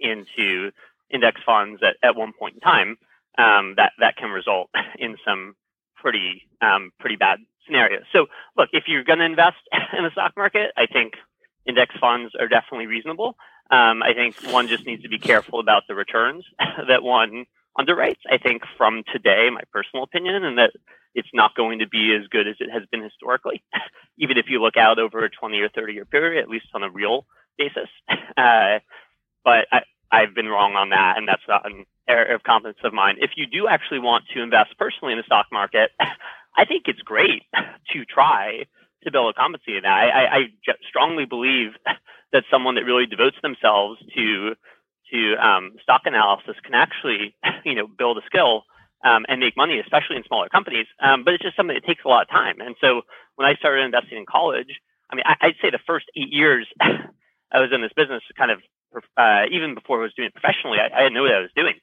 into 0.00 0.70
index 1.10 1.40
funds 1.44 1.80
at, 1.82 1.96
at 2.06 2.16
one 2.16 2.32
point 2.38 2.54
in 2.54 2.60
time, 2.60 2.96
um, 3.36 3.74
that 3.76 3.92
that 4.00 4.16
can 4.16 4.30
result 4.30 4.70
in 4.98 5.16
some 5.24 5.54
pretty 5.96 6.42
um, 6.60 6.92
pretty 6.98 7.16
bad 7.16 7.38
scenarios. 7.66 8.04
So, 8.12 8.26
look, 8.56 8.70
if 8.72 8.84
you're 8.86 9.04
going 9.04 9.18
to 9.20 9.24
invest 9.24 9.58
in 9.96 10.04
the 10.04 10.10
stock 10.10 10.32
market, 10.36 10.72
I 10.76 10.86
think 10.86 11.14
index 11.66 11.94
funds 12.00 12.34
are 12.38 12.48
definitely 12.48 12.86
reasonable. 12.86 13.36
Um, 13.70 14.02
I 14.02 14.14
think 14.14 14.36
one 14.52 14.68
just 14.68 14.86
needs 14.86 15.02
to 15.02 15.08
be 15.08 15.18
careful 15.18 15.60
about 15.60 15.82
the 15.86 15.94
returns 15.94 16.44
that 16.88 17.02
one 17.02 17.44
underwrites. 17.78 18.24
I 18.30 18.38
think 18.38 18.62
from 18.76 19.02
today, 19.12 19.48
my 19.52 19.60
personal 19.72 20.02
opinion, 20.02 20.42
and 20.42 20.58
that 20.58 20.72
it's 21.14 21.28
not 21.34 21.54
going 21.54 21.80
to 21.80 21.88
be 21.88 22.16
as 22.18 22.26
good 22.28 22.48
as 22.48 22.56
it 22.60 22.70
has 22.70 22.82
been 22.90 23.02
historically, 23.02 23.62
even 24.18 24.38
if 24.38 24.46
you 24.48 24.62
look 24.62 24.76
out 24.76 24.98
over 24.98 25.24
a 25.24 25.30
20 25.30 25.58
or 25.60 25.68
30 25.68 25.92
year 25.92 26.04
period, 26.04 26.42
at 26.42 26.48
least 26.48 26.66
on 26.74 26.82
a 26.82 26.90
real 26.90 27.26
basis. 27.56 27.88
Uh, 28.36 28.78
but 29.44 29.66
I, 29.72 29.80
I've 30.10 30.34
been 30.34 30.48
wrong 30.48 30.74
on 30.74 30.90
that, 30.90 31.18
and 31.18 31.28
that's 31.28 31.42
not 31.48 31.66
an 31.66 31.84
area 32.08 32.34
of 32.34 32.42
confidence 32.42 32.78
of 32.82 32.92
mine. 32.92 33.16
If 33.20 33.32
you 33.36 33.46
do 33.46 33.68
actually 33.68 34.00
want 34.00 34.24
to 34.34 34.42
invest 34.42 34.78
personally 34.78 35.12
in 35.12 35.18
the 35.18 35.24
stock 35.24 35.46
market, 35.52 35.90
I 36.56 36.64
think 36.64 36.84
it's 36.86 37.00
great 37.00 37.42
to 37.92 38.04
try 38.04 38.64
to 39.04 39.12
build 39.12 39.34
a 39.34 39.38
competency 39.38 39.76
in 39.76 39.82
that. 39.82 39.92
I, 39.92 40.08
I, 40.08 40.36
I 40.36 40.72
strongly 40.88 41.24
believe 41.24 41.72
that 42.32 42.44
someone 42.50 42.74
that 42.76 42.84
really 42.84 43.06
devotes 43.06 43.36
themselves 43.42 44.00
to 44.16 44.54
to 45.12 45.36
um, 45.36 45.72
stock 45.82 46.02
analysis 46.04 46.54
can 46.62 46.74
actually, 46.74 47.34
you 47.64 47.74
know, 47.74 47.86
build 47.86 48.18
a 48.18 48.26
skill 48.26 48.64
um, 49.04 49.24
and 49.28 49.40
make 49.40 49.56
money, 49.56 49.80
especially 49.80 50.16
in 50.16 50.24
smaller 50.24 50.50
companies. 50.50 50.86
Um, 51.00 51.24
but 51.24 51.32
it's 51.32 51.42
just 51.42 51.56
something 51.56 51.74
that 51.74 51.86
takes 51.86 52.04
a 52.04 52.08
lot 52.08 52.22
of 52.22 52.28
time. 52.28 52.60
And 52.60 52.74
so 52.78 53.02
when 53.36 53.48
I 53.48 53.54
started 53.54 53.84
investing 53.84 54.18
in 54.18 54.26
college, 54.26 54.68
I 55.10 55.16
mean, 55.16 55.24
I, 55.24 55.46
would 55.46 55.56
say 55.62 55.70
the 55.70 55.80
first 55.86 56.06
eight 56.14 56.32
years 56.32 56.68
I 56.80 57.60
was 57.60 57.70
in 57.72 57.80
this 57.80 57.92
business, 57.96 58.22
kind 58.36 58.50
of 58.50 58.60
uh, 59.16 59.44
even 59.50 59.74
before 59.74 60.00
I 60.00 60.04
was 60.04 60.14
doing 60.14 60.28
it 60.28 60.34
professionally, 60.34 60.78
I, 60.78 60.94
I 60.94 61.02
didn't 61.02 61.14
know 61.14 61.22
what 61.22 61.34
I 61.34 61.40
was 61.40 61.54
doing. 61.56 61.74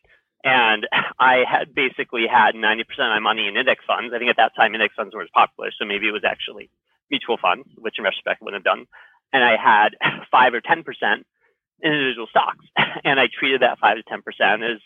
And 0.44 0.88
I 1.20 1.44
had 1.50 1.74
basically 1.74 2.28
had 2.28 2.56
90% 2.56 2.82
of 2.82 2.86
my 2.98 3.20
money 3.20 3.48
in 3.48 3.58
index 3.58 3.84
funds. 3.86 4.14
I 4.14 4.20
think 4.20 4.30
at 4.30 4.38
that 4.38 4.56
time, 4.56 4.74
index 4.74 4.96
funds 4.96 5.14
were 5.14 5.24
as 5.24 5.30
popular. 5.34 5.72
So 5.78 5.86
maybe 5.86 6.08
it 6.08 6.12
was 6.12 6.24
actually 6.26 6.70
mutual 7.10 7.38
funds, 7.38 7.68
which 7.78 7.96
in 7.98 8.04
retrospect 8.04 8.42
I 8.42 8.46
wouldn't 8.46 8.66
have 8.66 8.78
done. 8.78 8.86
And 9.34 9.44
I 9.44 9.58
had 9.58 9.98
five 10.32 10.54
or 10.54 10.62
10% 10.62 10.86
in 11.82 11.92
individual 11.92 12.28
stocks. 12.28 12.66
And 13.04 13.20
I 13.20 13.28
treated 13.28 13.62
that 13.62 13.78
five 13.78 13.98
to 13.98 14.04
10% 14.04 14.24
as 14.64 14.80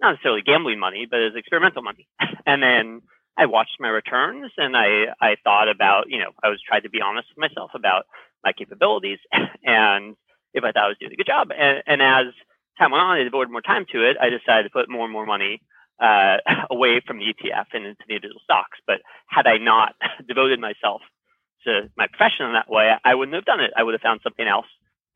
not 0.00 0.12
necessarily 0.12 0.42
gambling 0.42 0.80
money, 0.80 1.06
but 1.08 1.20
as 1.20 1.34
experimental 1.36 1.82
money. 1.82 2.08
And 2.46 2.62
then 2.62 3.02
I 3.36 3.46
watched 3.46 3.76
my 3.78 3.88
returns 3.88 4.50
and 4.56 4.74
I, 4.76 5.12
I 5.20 5.36
thought 5.44 5.68
about, 5.68 6.08
you 6.08 6.18
know, 6.18 6.30
I 6.42 6.48
was 6.48 6.60
trying 6.66 6.82
to 6.82 6.90
be 6.90 7.02
honest 7.02 7.28
with 7.28 7.50
myself 7.50 7.72
about 7.74 8.06
my 8.42 8.52
capabilities 8.52 9.18
and 9.64 10.16
if 10.56 10.64
I 10.64 10.72
thought 10.72 10.84
I 10.84 10.88
was 10.88 10.96
doing 10.98 11.12
a 11.12 11.16
good 11.16 11.26
job. 11.26 11.48
And, 11.56 11.82
and 11.86 12.02
as 12.02 12.32
time 12.78 12.90
went 12.90 13.02
on, 13.02 13.18
I 13.18 13.24
devoted 13.24 13.50
more 13.50 13.62
time 13.62 13.86
to 13.92 14.08
it. 14.08 14.16
I 14.20 14.30
decided 14.30 14.64
to 14.64 14.70
put 14.70 14.90
more 14.90 15.04
and 15.04 15.12
more 15.12 15.26
money 15.26 15.60
uh, 16.00 16.38
away 16.70 17.00
from 17.06 17.18
the 17.18 17.26
ETF 17.26 17.66
and 17.72 17.86
into 17.86 18.02
the 18.08 18.14
individual 18.14 18.40
stocks. 18.42 18.78
But 18.86 19.00
had 19.28 19.46
I 19.46 19.58
not 19.58 19.94
devoted 20.28 20.60
myself 20.60 21.02
to 21.64 21.90
my 21.96 22.06
profession 22.06 22.46
in 22.46 22.52
that 22.52 22.70
way, 22.70 22.90
I 23.04 23.14
wouldn't 23.14 23.34
have 23.34 23.44
done 23.44 23.60
it. 23.60 23.72
I 23.76 23.82
would 23.82 23.94
have 23.94 24.00
found 24.00 24.20
something 24.22 24.46
else 24.46 24.66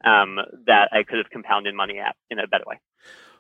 um, 0.05 0.39
that 0.67 0.91
I 0.93 1.03
could 1.03 1.19
have 1.19 1.31
compounded 1.31 1.75
money 1.75 1.99
at 1.99 2.17
in 2.31 2.39
a 2.39 2.47
better 2.47 2.65
way. 2.67 2.81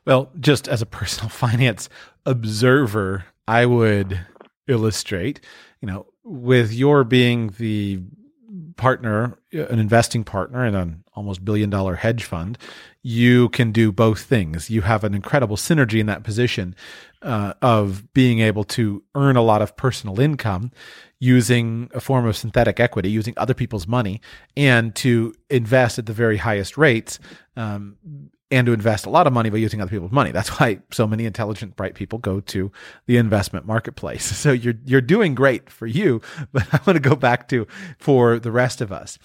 Well, 0.07 0.31
just 0.41 0.69
as 0.69 0.83
a 0.83 0.87
personal 0.87 1.29
finance 1.31 1.89
observer, 2.27 3.27
I 3.47 3.67
would 3.67 4.21
illustrate, 4.67 5.41
you 5.81 5.87
know, 5.87 6.07
with 6.23 6.73
your 6.73 7.05
being 7.05 7.55
the 7.59 8.01
partner, 8.77 9.39
an 9.53 9.79
investing 9.79 10.25
partner 10.25 10.65
in 10.65 10.75
an 10.75 11.05
almost 11.15 11.45
billion 11.45 11.71
dollar 11.71 11.97
hedge 11.97 12.25
fund, 12.25 12.59
you 13.03 13.49
can 13.51 13.73
do 13.73 13.93
both 13.93 14.23
things. 14.23 14.71
You 14.71 14.83
have 14.83 15.05
an 15.05 15.15
incredible 15.15 15.57
synergy 15.57 16.01
in 16.01 16.07
that 16.07 16.23
position 16.23 16.75
uh, 17.23 17.55
of 17.63 18.13
being 18.13 18.41
able 18.41 18.65
to 18.65 19.03
earn 19.15 19.37
a 19.37 19.43
lot 19.43 19.63
of 19.63 19.77
personal 19.77 20.21
income 20.21 20.71
using 21.19 21.91
a 21.95 22.01
form 22.01 22.27
of 22.27 22.37
synthetic 22.37 22.81
equity, 22.81 23.11
using 23.11 23.35
other 23.37 23.55
people's 23.55 23.87
money, 23.87 24.21
and 24.57 24.95
to 24.97 25.35
invest 25.51 25.99
at 25.99 26.07
the 26.07 26.13
very 26.13 26.39
highest 26.39 26.79
rates. 26.79 27.19
Um, 27.57 27.97
and 28.51 28.67
to 28.67 28.73
invest 28.73 29.07
a 29.07 29.11
lot 29.11 29.27
of 29.27 29.33
money 29.33 29.49
by 29.49 29.59
using 29.59 29.81
other 29.81 29.91
people's 29.91 30.13
money. 30.13 30.33
That's 30.33 30.49
why 30.61 30.81
so 30.91 31.07
many 31.07 31.25
intelligent, 31.25 31.77
bright 31.77 31.95
people 31.95 32.19
go 32.19 32.41
to 32.41 32.71
the 33.07 33.17
investment 33.17 33.67
marketplace. 33.67 34.31
So 34.41 34.53
you're 34.53 34.75
you're 34.87 35.03
doing 35.03 35.35
great 35.35 35.69
for 35.69 35.87
you, 35.87 36.23
but 36.53 36.67
I 36.73 36.81
want 36.87 36.97
to 36.97 37.01
go 37.01 37.15
back 37.15 37.49
to 37.49 37.67
for 37.99 38.39
the 38.39 38.51
rest 38.51 38.81
of 38.81 38.91
us. 38.91 39.19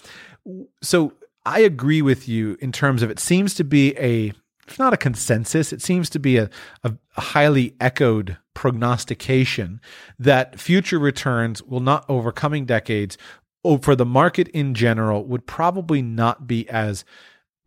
So 0.82 1.14
I 1.46 1.60
agree 1.60 2.02
with 2.02 2.28
you 2.28 2.58
in 2.60 2.70
terms 2.70 3.02
of 3.02 3.10
it 3.10 3.18
seems 3.18 3.54
to 3.54 3.64
be 3.64 3.96
a 3.98 4.32
if 4.68 4.78
not 4.78 4.92
a 4.92 4.98
consensus, 4.98 5.72
it 5.72 5.80
seems 5.80 6.10
to 6.10 6.18
be 6.18 6.38
a, 6.38 6.50
a, 6.82 6.92
highly 7.12 7.76
echoed 7.80 8.36
prognostication 8.52 9.80
that 10.18 10.58
future 10.58 10.98
returns 10.98 11.62
will 11.62 11.80
not 11.80 12.04
over 12.08 12.32
coming 12.32 12.66
decades 12.66 13.16
oh, 13.64 13.78
for 13.78 13.96
the 13.96 14.04
market 14.04 14.48
in 14.48 14.74
general 14.74 15.24
would 15.24 15.46
probably 15.46 16.02
not 16.02 16.46
be 16.46 16.68
as 16.68 17.04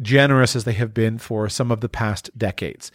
generous 0.01 0.55
as 0.55 0.63
they 0.63 0.73
have 0.73 0.93
been 0.93 1.17
for 1.17 1.49
some 1.49 1.71
of 1.71 1.81
the 1.81 1.89
past 1.89 2.29
decades. 2.37 2.91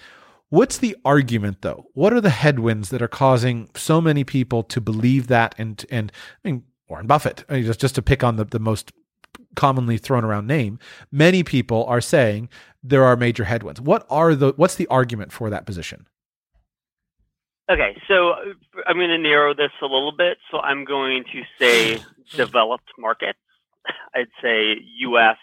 What's 0.49 0.79
the 0.79 0.97
argument 1.05 1.63
though? 1.63 1.87
What 1.95 2.13
are 2.13 2.21
the 2.21 2.31
headwinds 2.31 2.91
that 2.91 3.03
are 3.03 3.09
causing 3.09 3.69
so 3.75 4.01
many 4.01 4.25
people 4.25 4.63
to 4.65 4.81
believe 4.81 5.27
that 5.29 5.55
and 5.59 5.85
and 5.91 6.13
I 6.45 6.49
mean 6.49 6.65
Warren 6.89 7.07
Buffett, 7.07 7.45
just 7.49 7.81
just 7.81 7.95
to 7.97 8.03
pick 8.03 8.23
on 8.23 8.37
the, 8.37 8.45
the 8.45 8.59
most 8.59 8.93
commonly 9.57 9.99
thrown 9.99 10.25
around 10.25 10.47
name, 10.47 10.79
many 11.11 11.43
people 11.43 11.85
are 11.87 12.01
saying 12.01 12.49
there 12.83 13.05
are 13.05 13.17
major 13.17 13.45
headwinds. 13.45 13.81
What 13.81 14.07
are 14.11 14.35
the 14.35 14.53
what's 14.57 14.75
the 14.75 14.87
argument 14.89 15.33
for 15.33 15.51
that 15.51 15.67
position? 15.67 16.07
Okay, 17.71 17.97
so 18.07 18.31
uh, 18.31 18.45
I'm 18.87 18.97
going 18.97 19.09
to 19.09 19.19
narrow 19.19 19.55
this 19.55 19.71
a 19.81 19.87
little 19.87 20.13
bit. 20.17 20.37
So 20.51 20.59
I'm 20.59 20.85
going 20.85 21.25
to 21.33 21.43
say 21.59 22.03
developed 22.37 22.91
markets. 22.99 23.39
I'd 24.15 24.29
say 24.43 24.77
U.S. 24.99 25.37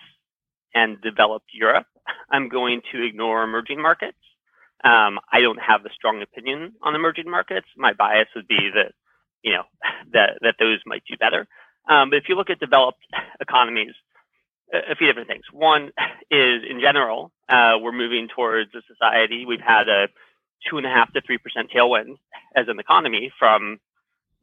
and 0.74 1.02
developed 1.02 1.50
Europe. 1.54 1.88
I'm 2.30 2.50
going 2.50 2.82
to 2.92 3.06
ignore 3.06 3.44
emerging 3.44 3.82
markets. 3.82 4.18
Um, 4.84 5.20
I 5.32 5.42
don't 5.42 5.60
have 5.62 5.86
a 5.86 5.94
strong 5.94 6.22
opinion 6.22 6.74
on 6.82 6.96
emerging 6.96 7.30
markets. 7.30 7.68
My 7.78 7.94
bias 7.94 8.28
would 8.36 8.48
be 8.48 8.72
that 8.74 8.94
you 9.44 9.54
know 9.54 9.64
that 10.14 10.40
that 10.42 10.56
those 10.60 10.80
might 10.86 11.04
do 11.10 11.18
better. 11.18 11.48
Um, 11.90 12.10
but 12.10 12.18
if 12.18 12.30
you 12.30 12.36
look 12.36 12.50
at 12.50 12.60
developed 12.60 13.04
economies, 13.40 13.94
a 14.74 14.96
few 14.96 15.08
different 15.08 15.28
things. 15.28 15.44
One 15.52 15.92
is, 16.30 16.64
in 16.70 16.80
general, 16.82 17.32
uh, 17.50 17.78
we're 17.82 17.92
moving 17.92 18.28
towards 18.34 18.74
a 18.74 18.82
society. 18.88 19.46
We've 19.46 19.60
had 19.60 19.90
a 19.90 20.08
two 20.70 20.78
and 20.78 20.86
a 20.86 20.90
half 20.90 21.12
to 21.14 21.22
three 21.22 21.38
percent 21.38 21.70
tailwind 21.76 22.18
as 22.56 22.68
an 22.68 22.80
economy 22.80 23.32
from 23.38 23.80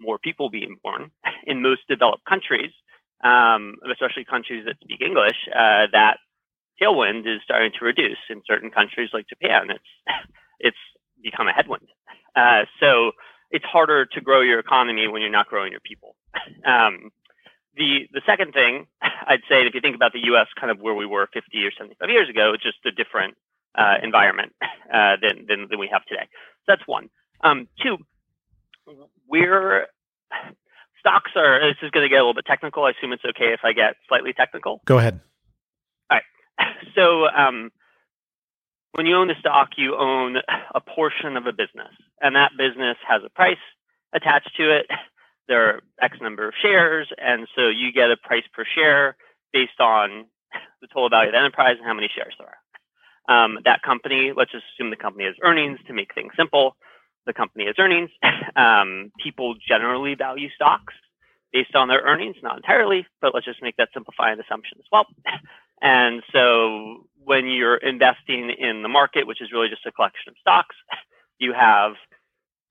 more 0.01 0.19
people 0.19 0.51
being 0.51 0.77
born 0.83 1.11
in 1.47 1.63
most 1.63 1.83
developed 1.89 2.25
countries, 2.25 2.73
um, 3.23 3.77
especially 3.91 4.25
countries 4.25 4.65
that 4.67 4.77
speak 4.81 5.01
English. 5.01 5.37
Uh, 5.49 5.87
that 5.93 6.19
tailwind 6.81 7.27
is 7.27 7.41
starting 7.45 7.73
to 7.79 7.85
reduce 7.85 8.19
in 8.31 8.43
certain 8.47 8.71
countries 8.71 9.11
like 9.13 9.27
Japan. 9.29 9.71
It's 9.71 9.91
it's 10.61 10.77
become 11.23 11.49
a 11.49 11.53
headwind. 11.53 11.89
Uh, 12.37 12.65
so 12.81 13.13
it's 13.51 13.65
harder 13.65 14.07
to 14.07 14.21
grow 14.21 14.41
your 14.41 14.59
economy 14.59 15.09
when 15.09 15.23
you're 15.23 15.31
not 15.31 15.49
growing 15.49 15.73
your 15.73 15.81
people. 15.81 16.15
Um, 16.67 17.11
the 17.77 18.09
the 18.13 18.21
second 18.27 18.53
thing 18.53 18.87
I'd 19.03 19.43
say, 19.49 19.67
if 19.67 19.75
you 19.75 19.81
think 19.81 19.95
about 19.97 20.13
the 20.13 20.25
U.S. 20.27 20.47
kind 20.59 20.71
of 20.71 20.81
where 20.81 20.95
we 20.95 21.07
were 21.07 21.29
50 21.33 21.65
or 21.65 21.71
75 21.71 22.11
years 22.11 22.29
ago, 22.29 22.53
it's 22.53 22.63
just 22.63 22.79
a 22.85 22.91
different 22.91 23.37
uh, 23.75 23.95
environment 24.03 24.53
uh, 24.93 25.17
than, 25.23 25.47
than 25.49 25.69
than 25.71 25.79
we 25.79 25.89
have 25.93 26.05
today. 26.07 26.27
So 26.67 26.67
that's 26.69 26.87
one. 26.87 27.09
Um, 27.43 27.69
two, 27.81 27.99
we're 29.27 29.87
stocks 31.01 31.33
are. 31.37 31.61
This 31.61 31.77
is 31.83 31.91
going 31.91 32.05
to 32.05 32.09
get 32.09 32.17
a 32.17 32.25
little 32.25 32.35
bit 32.35 32.47
technical. 32.47 32.85
I 32.85 32.91
assume 32.91 33.13
it's 33.13 33.25
okay 33.25 33.53
if 33.53 33.61
I 33.65 33.73
get 33.73 33.97
slightly 34.09 34.33
technical. 34.33 34.81
Go 34.85 34.99
ahead. 34.99 35.21
All 36.11 36.19
right. 36.19 36.25
So 36.95 37.27
um, 37.29 37.71
when 38.93 39.07
you 39.07 39.15
own 39.15 39.29
the 39.29 39.35
stock, 39.39 39.71
you 39.77 39.95
own 39.97 40.39
a 40.75 40.81
portion 40.81 41.37
of 41.37 41.47
a 41.47 41.53
business, 41.53 41.95
and 42.21 42.35
that 42.35 42.53
business 42.59 42.97
has 43.07 43.23
a 43.25 43.31
price 43.31 43.63
attached 44.13 44.51
to 44.57 44.77
it. 44.77 44.87
There 45.47 45.69
are 45.69 45.81
X 46.03 46.19
number 46.21 46.49
of 46.49 46.55
shares, 46.61 47.09
and 47.17 47.47
so 47.57 47.69
you 47.69 47.93
get 47.93 48.11
a 48.11 48.17
price 48.17 48.45
per 48.53 48.65
share 48.75 49.17
based 49.53 49.81
on 49.81 50.27
the 50.81 50.89
total 50.89 51.09
value 51.09 51.29
of 51.29 51.33
the 51.33 51.39
enterprise 51.39 51.77
and 51.79 51.87
how 51.87 51.95
many 51.95 52.11
shares 52.15 52.35
there 52.39 52.49
are. 52.49 52.59
Um, 53.29 53.59
that 53.65 53.83
company, 53.83 54.33
let's 54.37 54.53
just 54.53 54.65
assume 54.75 54.91
the 54.91 54.97
company 54.97 55.25
has 55.25 55.35
earnings 55.43 55.79
to 55.87 55.93
make 55.93 56.15
things 56.15 56.33
simple. 56.37 56.77
The 57.29 57.35
company 57.35 57.67
has 57.67 57.77
earnings. 57.79 58.11
Um, 58.57 59.13
people 59.23 59.55
generally 59.55 60.17
value 60.17 60.49
stocks 60.53 60.93
based 61.53 61.77
on 61.77 61.87
their 61.87 62.01
earnings, 62.01 62.35
not 62.43 62.57
entirely, 62.57 63.07
but 63.21 63.33
let's 63.33 63.47
just 63.47 63.63
make 63.63 63.77
that 63.77 63.91
simplifying 63.95 64.41
assumption 64.41 64.79
as 64.81 64.87
well. 64.91 65.07
And 65.81 66.25
so 66.33 67.05
when 67.23 67.47
you're 67.47 67.77
investing 67.77 68.51
in 68.51 68.83
the 68.83 68.89
market, 68.89 69.29
which 69.29 69.41
is 69.41 69.53
really 69.53 69.69
just 69.69 69.87
a 69.87 69.93
collection 69.93 70.31
of 70.31 70.35
stocks, 70.41 70.75
you 71.39 71.53
have 71.53 71.93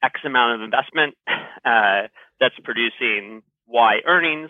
X 0.03 0.19
amount 0.25 0.55
of 0.55 0.61
investment 0.65 1.15
uh, 1.63 2.07
that's 2.41 2.59
producing 2.65 3.43
Y 3.65 4.01
earnings, 4.05 4.49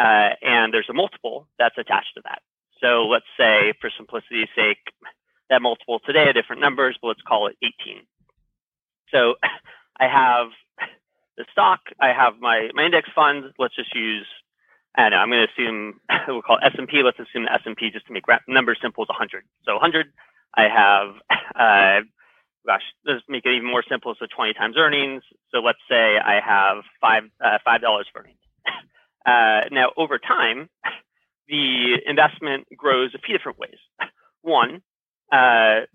uh, 0.00 0.30
and 0.42 0.74
there's 0.74 0.88
a 0.90 0.94
multiple 0.94 1.46
that's 1.60 1.78
attached 1.78 2.14
to 2.16 2.22
that. 2.24 2.42
So 2.80 3.06
let's 3.06 3.30
say, 3.38 3.72
for 3.80 3.90
simplicity's 3.96 4.48
sake, 4.56 4.82
that 5.48 5.62
multiple 5.62 6.00
today 6.04 6.24
are 6.28 6.32
different 6.32 6.60
numbers, 6.60 6.98
but 7.00 7.08
let's 7.08 7.22
call 7.22 7.46
it 7.46 7.56
18. 7.62 8.02
So 9.12 9.34
I 10.00 10.08
have 10.08 10.48
the 11.36 11.44
stock, 11.52 11.80
I 12.00 12.08
have 12.08 12.34
my, 12.40 12.70
my 12.74 12.84
index 12.84 13.08
fund. 13.14 13.52
Let's 13.58 13.76
just 13.76 13.94
use 13.94 14.26
I 14.94 15.02
don't 15.02 15.10
know, 15.12 15.16
I'm 15.18 15.30
going 15.30 15.46
to 15.46 15.52
assume 15.52 16.00
we'll 16.28 16.42
call 16.42 16.58
S&P. 16.62 17.02
Let's 17.02 17.18
assume 17.18 17.44
the 17.44 17.52
S&P 17.52 17.90
just 17.90 18.06
to 18.06 18.12
make 18.12 18.24
numbers 18.48 18.78
simple 18.82 19.04
is 19.04 19.08
100. 19.08 19.44
So 19.64 19.74
100, 19.74 20.12
I 20.54 20.62
have, 20.62 21.08
uh, 21.54 22.04
gosh, 22.66 22.82
let's 23.06 23.22
make 23.28 23.46
it 23.46 23.54
even 23.54 23.68
more 23.68 23.84
simple. 23.88 24.14
So 24.18 24.26
20 24.34 24.54
times 24.54 24.76
earnings. 24.76 25.22
So 25.52 25.60
let's 25.60 25.78
say 25.88 26.18
I 26.18 26.40
have 26.40 26.84
five 27.00 27.24
uh, 27.44 27.58
five 27.64 27.80
dollars 27.80 28.06
for 28.12 28.20
earnings. 28.20 28.36
Uh, 29.24 29.68
now 29.70 29.92
over 29.96 30.18
time, 30.18 30.68
the 31.48 31.98
investment 32.06 32.66
grows 32.76 33.14
a 33.14 33.18
few 33.18 33.36
different 33.36 33.58
ways. 33.58 33.78
One, 34.42 34.82
uh, 35.32 35.86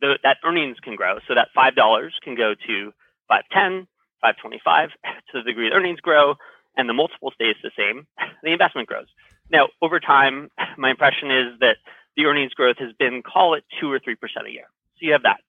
the, 0.00 0.18
that 0.22 0.38
earnings 0.44 0.78
can 0.82 0.96
grow. 0.96 1.18
So 1.26 1.34
that 1.34 1.48
five 1.54 1.74
dollars 1.74 2.14
can 2.22 2.34
go 2.34 2.54
to 2.66 2.92
510, 3.28 3.86
525 4.20 4.90
to 5.32 5.38
the 5.38 5.42
degree 5.42 5.68
the 5.70 5.74
earnings 5.74 6.00
grow 6.00 6.34
and 6.76 6.88
the 6.88 6.92
multiple 6.94 7.32
stays 7.34 7.56
the 7.62 7.70
same, 7.76 8.06
the 8.42 8.52
investment 8.52 8.88
grows. 8.88 9.06
Now, 9.50 9.68
over 9.82 10.00
time, 10.00 10.50
my 10.78 10.90
impression 10.90 11.30
is 11.30 11.58
that 11.60 11.76
the 12.16 12.26
earnings 12.26 12.54
growth 12.54 12.76
has 12.78 12.92
been, 12.98 13.22
call 13.22 13.54
it 13.54 13.64
two 13.80 13.90
or 13.90 13.98
three 13.98 14.14
percent 14.16 14.46
a 14.46 14.50
year. 14.50 14.66
So 14.96 15.06
you 15.06 15.12
have 15.12 15.22
that. 15.22 15.40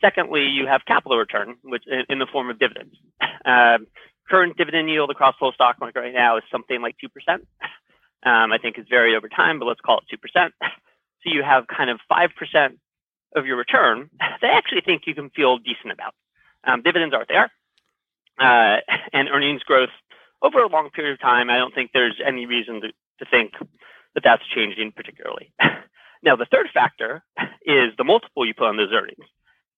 Secondly, 0.00 0.46
you 0.46 0.66
have 0.66 0.82
capital 0.86 1.16
return, 1.16 1.54
which 1.62 1.84
in 2.08 2.18
the 2.18 2.26
form 2.32 2.50
of 2.50 2.58
dividends. 2.58 2.96
Um, 3.44 3.86
current 4.28 4.56
dividend 4.56 4.90
yield 4.90 5.10
across 5.10 5.34
the 5.34 5.44
whole 5.44 5.52
stock 5.52 5.78
market 5.78 6.00
right 6.00 6.14
now 6.14 6.36
is 6.38 6.42
something 6.50 6.82
like 6.82 6.96
two 7.00 7.08
percent. 7.08 7.46
Um, 8.24 8.52
I 8.52 8.58
think 8.60 8.78
it's 8.78 8.88
varied 8.88 9.16
over 9.16 9.28
time, 9.28 9.60
but 9.60 9.66
let's 9.66 9.80
call 9.80 9.98
it 9.98 10.04
two 10.10 10.18
percent. 10.18 10.54
So 11.24 11.32
you 11.32 11.42
have 11.42 11.66
kind 11.66 11.90
of 11.90 12.00
five 12.08 12.30
percent 12.36 12.78
of 13.34 13.46
your 13.46 13.56
return 13.56 14.10
that 14.18 14.50
actually 14.50 14.82
think 14.82 15.02
you 15.06 15.14
can 15.14 15.30
feel 15.30 15.58
decent 15.58 15.92
about. 15.92 16.14
Um, 16.64 16.82
dividends 16.82 17.14
are 17.14 17.20
what 17.20 17.28
they 17.28 17.34
are, 17.34 17.50
uh, 18.38 18.80
and 19.12 19.28
earnings 19.28 19.62
growth 19.62 19.90
over 20.42 20.58
a 20.58 20.68
long 20.68 20.90
period 20.90 21.14
of 21.14 21.20
time, 21.20 21.48
I 21.50 21.56
don't 21.56 21.74
think 21.74 21.90
there's 21.92 22.20
any 22.24 22.46
reason 22.46 22.80
to, 22.80 22.88
to 22.88 23.30
think 23.30 23.52
that 24.14 24.24
that's 24.24 24.42
changing 24.54 24.92
particularly. 24.92 25.52
now, 26.22 26.36
the 26.36 26.46
third 26.50 26.68
factor 26.74 27.22
is 27.64 27.92
the 27.96 28.04
multiple 28.04 28.46
you 28.46 28.54
put 28.54 28.66
on 28.66 28.76
those 28.76 28.92
earnings. 28.92 29.24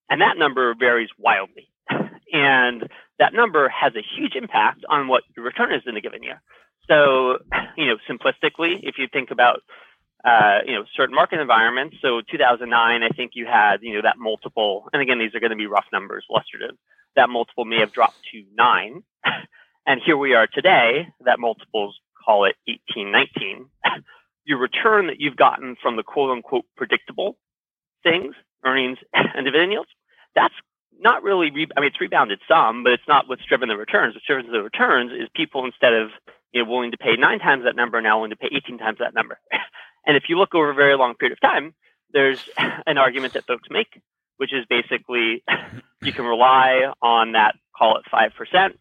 And 0.09 0.21
that 0.21 0.37
number 0.37 0.73
varies 0.77 1.09
wildly. 1.17 1.69
And 2.33 2.89
that 3.17 3.33
number 3.33 3.69
has 3.69 3.93
a 3.95 4.01
huge 4.01 4.35
impact 4.35 4.83
on 4.89 5.07
what 5.07 5.23
your 5.37 5.45
return 5.45 5.71
is 5.71 5.83
in 5.85 5.95
a 5.95 6.01
given 6.01 6.21
year. 6.21 6.41
So, 6.89 7.37
you 7.77 7.85
know, 7.85 7.95
simplistically, 8.09 8.79
if 8.83 8.95
you 8.97 9.07
think 9.07 9.31
about, 9.31 9.61
uh, 10.25 10.59
you 10.65 10.73
know, 10.73 10.85
certain 10.95 11.15
market 11.15 11.39
environments, 11.39 11.97
so 12.01 12.21
2009, 12.31 13.03
I 13.03 13.09
think 13.09 13.31
you 13.35 13.45
had, 13.45 13.77
you 13.81 13.93
know, 13.93 14.01
that 14.03 14.15
multiple, 14.17 14.89
and 14.91 15.01
again, 15.01 15.19
these 15.19 15.35
are 15.35 15.39
going 15.39 15.51
to 15.51 15.55
be 15.55 15.67
rough 15.67 15.85
numbers, 15.93 16.25
illustrative, 16.29 16.75
that 17.15 17.29
multiple 17.29 17.65
may 17.65 17.79
have 17.79 17.91
dropped 17.91 18.17
to 18.33 18.43
nine. 18.57 19.03
And 19.87 20.01
here 20.03 20.17
we 20.17 20.33
are 20.33 20.47
today, 20.47 21.07
that 21.25 21.39
multiples 21.39 21.99
call 22.25 22.45
it 22.45 22.55
18, 22.67 23.11
19. 23.11 23.67
Your 24.45 24.57
return 24.57 25.07
that 25.07 25.19
you've 25.19 25.35
gotten 25.35 25.75
from 25.81 25.95
the 25.95 26.03
quote 26.03 26.31
unquote 26.31 26.65
predictable 26.75 27.37
things, 28.03 28.33
earnings 28.65 28.97
and 29.13 29.45
dividend 29.45 29.71
yields, 29.71 29.89
that's 30.35 30.53
not 30.99 31.23
really, 31.23 31.51
re- 31.51 31.67
I 31.77 31.81
mean, 31.81 31.89
it's 31.89 32.01
rebounded 32.01 32.39
some, 32.47 32.83
but 32.83 32.93
it's 32.93 33.07
not 33.07 33.29
what's 33.29 33.45
driven 33.45 33.69
the 33.69 33.77
returns. 33.77 34.15
What's 34.15 34.25
driven 34.25 34.51
the 34.51 34.63
returns 34.63 35.11
is 35.11 35.29
people 35.35 35.65
instead 35.65 35.93
of 35.93 36.09
you 36.51 36.63
know, 36.63 36.69
willing 36.69 36.91
to 36.91 36.97
pay 36.97 37.15
nine 37.17 37.39
times 37.39 37.63
that 37.65 37.75
number, 37.75 38.01
now 38.01 38.17
willing 38.17 38.31
to 38.31 38.37
pay 38.37 38.49
18 38.55 38.77
times 38.79 38.97
that 38.99 39.13
number. 39.13 39.39
And 40.05 40.17
if 40.17 40.23
you 40.29 40.37
look 40.37 40.53
over 40.55 40.69
a 40.69 40.75
very 40.75 40.95
long 40.95 41.15
period 41.15 41.37
of 41.37 41.41
time, 41.41 41.73
there's 42.11 42.39
an 42.57 42.97
argument 42.97 43.33
that 43.33 43.45
folks 43.45 43.67
make, 43.69 44.01
which 44.37 44.53
is 44.53 44.65
basically 44.69 45.43
you 46.01 46.13
can 46.13 46.25
rely 46.25 46.91
on 47.01 47.33
that, 47.33 47.55
call 47.77 47.97
it 47.97 48.03
5%, 48.11 48.73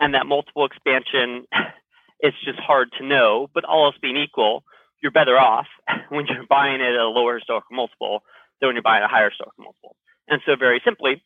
and 0.00 0.14
that 0.14 0.26
multiple 0.26 0.64
expansion, 0.64 1.46
it's 2.20 2.36
just 2.44 2.58
hard 2.58 2.90
to 2.98 3.06
know. 3.06 3.48
But 3.52 3.64
all 3.64 3.86
else 3.86 3.96
being 4.00 4.16
equal, 4.16 4.64
you're 5.02 5.12
better 5.12 5.38
off 5.38 5.66
when 6.08 6.26
you're 6.26 6.46
buying 6.48 6.80
it 6.80 6.94
at 6.94 7.00
a 7.00 7.08
lower 7.08 7.38
historical 7.38 7.76
multiple 7.76 8.22
than 8.60 8.68
when 8.68 8.76
you're 8.76 8.82
buying 8.82 9.04
a 9.04 9.08
higher 9.08 9.30
historical 9.30 9.64
multiple. 9.64 9.96
And 10.28 10.42
so, 10.44 10.56
very 10.56 10.80
simply, 10.84 11.22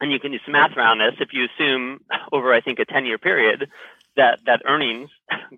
and 0.00 0.10
you 0.10 0.18
can 0.18 0.32
do 0.32 0.38
some 0.44 0.52
math 0.52 0.76
around 0.76 0.98
this, 0.98 1.14
if 1.20 1.30
you 1.32 1.46
assume 1.46 2.00
over, 2.32 2.52
I 2.52 2.60
think, 2.60 2.78
a 2.78 2.84
10 2.84 3.06
year 3.06 3.18
period 3.18 3.68
that, 4.16 4.40
that 4.46 4.62
earnings 4.66 5.10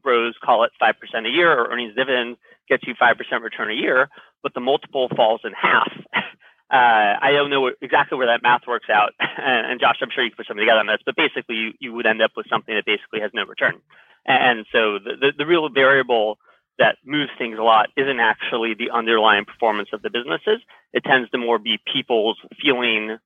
grows, 0.03 0.35
call 0.43 0.65
it 0.65 0.73
5% 0.83 0.93
a 1.27 1.31
year, 1.31 1.53
or 1.53 1.71
earnings 1.71 1.95
dividend 1.95 2.37
gets 2.69 2.85
you 2.87 2.95
5% 2.95 3.43
return 3.43 3.71
a 3.71 3.75
year, 3.75 4.09
but 4.43 4.55
the 4.55 4.61
multiple 4.61 5.09
falls 5.15 5.41
in 5.45 5.53
half, 5.53 5.91
uh, 6.15 7.17
I 7.21 7.31
don't 7.33 7.51
know 7.51 7.71
exactly 7.81 8.19
where 8.19 8.27
that 8.29 8.43
math 8.43 8.63
works 8.67 8.89
out, 8.93 9.13
and, 9.21 9.81
Josh, 9.81 9.99
I'm 10.03 10.11
sure 10.15 10.25
you 10.25 10.31
can 10.31 10.37
put 10.37 10.47
something 10.47 10.63
together 10.63 10.81
on 10.81 10.87
this, 10.87 11.01
but 11.05 11.17
basically 11.17 11.57
you, 11.57 11.73
you 11.81 11.93
would 11.93 12.07
end 12.07 12.23
up 12.23 12.33
with 12.37 12.47
something 12.51 12.75
that 12.75 12.85
basically 12.85 13.21
has 13.21 13.31
no 13.35 13.45
return. 13.45 13.81
And 14.27 14.67
so 14.73 14.99
the, 14.99 15.13
the, 15.21 15.33
the 15.39 15.47
real 15.47 15.69
variable 15.69 16.39
that 16.79 16.97
moves 17.05 17.31
things 17.39 17.59
a 17.59 17.63
lot 17.63 17.89
isn't 17.97 18.21
actually 18.21 18.75
the 18.75 18.91
underlying 18.91 19.45
performance 19.45 19.89
of 19.93 20.03
the 20.03 20.11
businesses. 20.11 20.61
It 20.93 21.05
tends 21.05 21.31
to 21.31 21.39
more 21.39 21.59
be 21.59 21.79
people's 21.93 22.39
feeling 22.61 23.19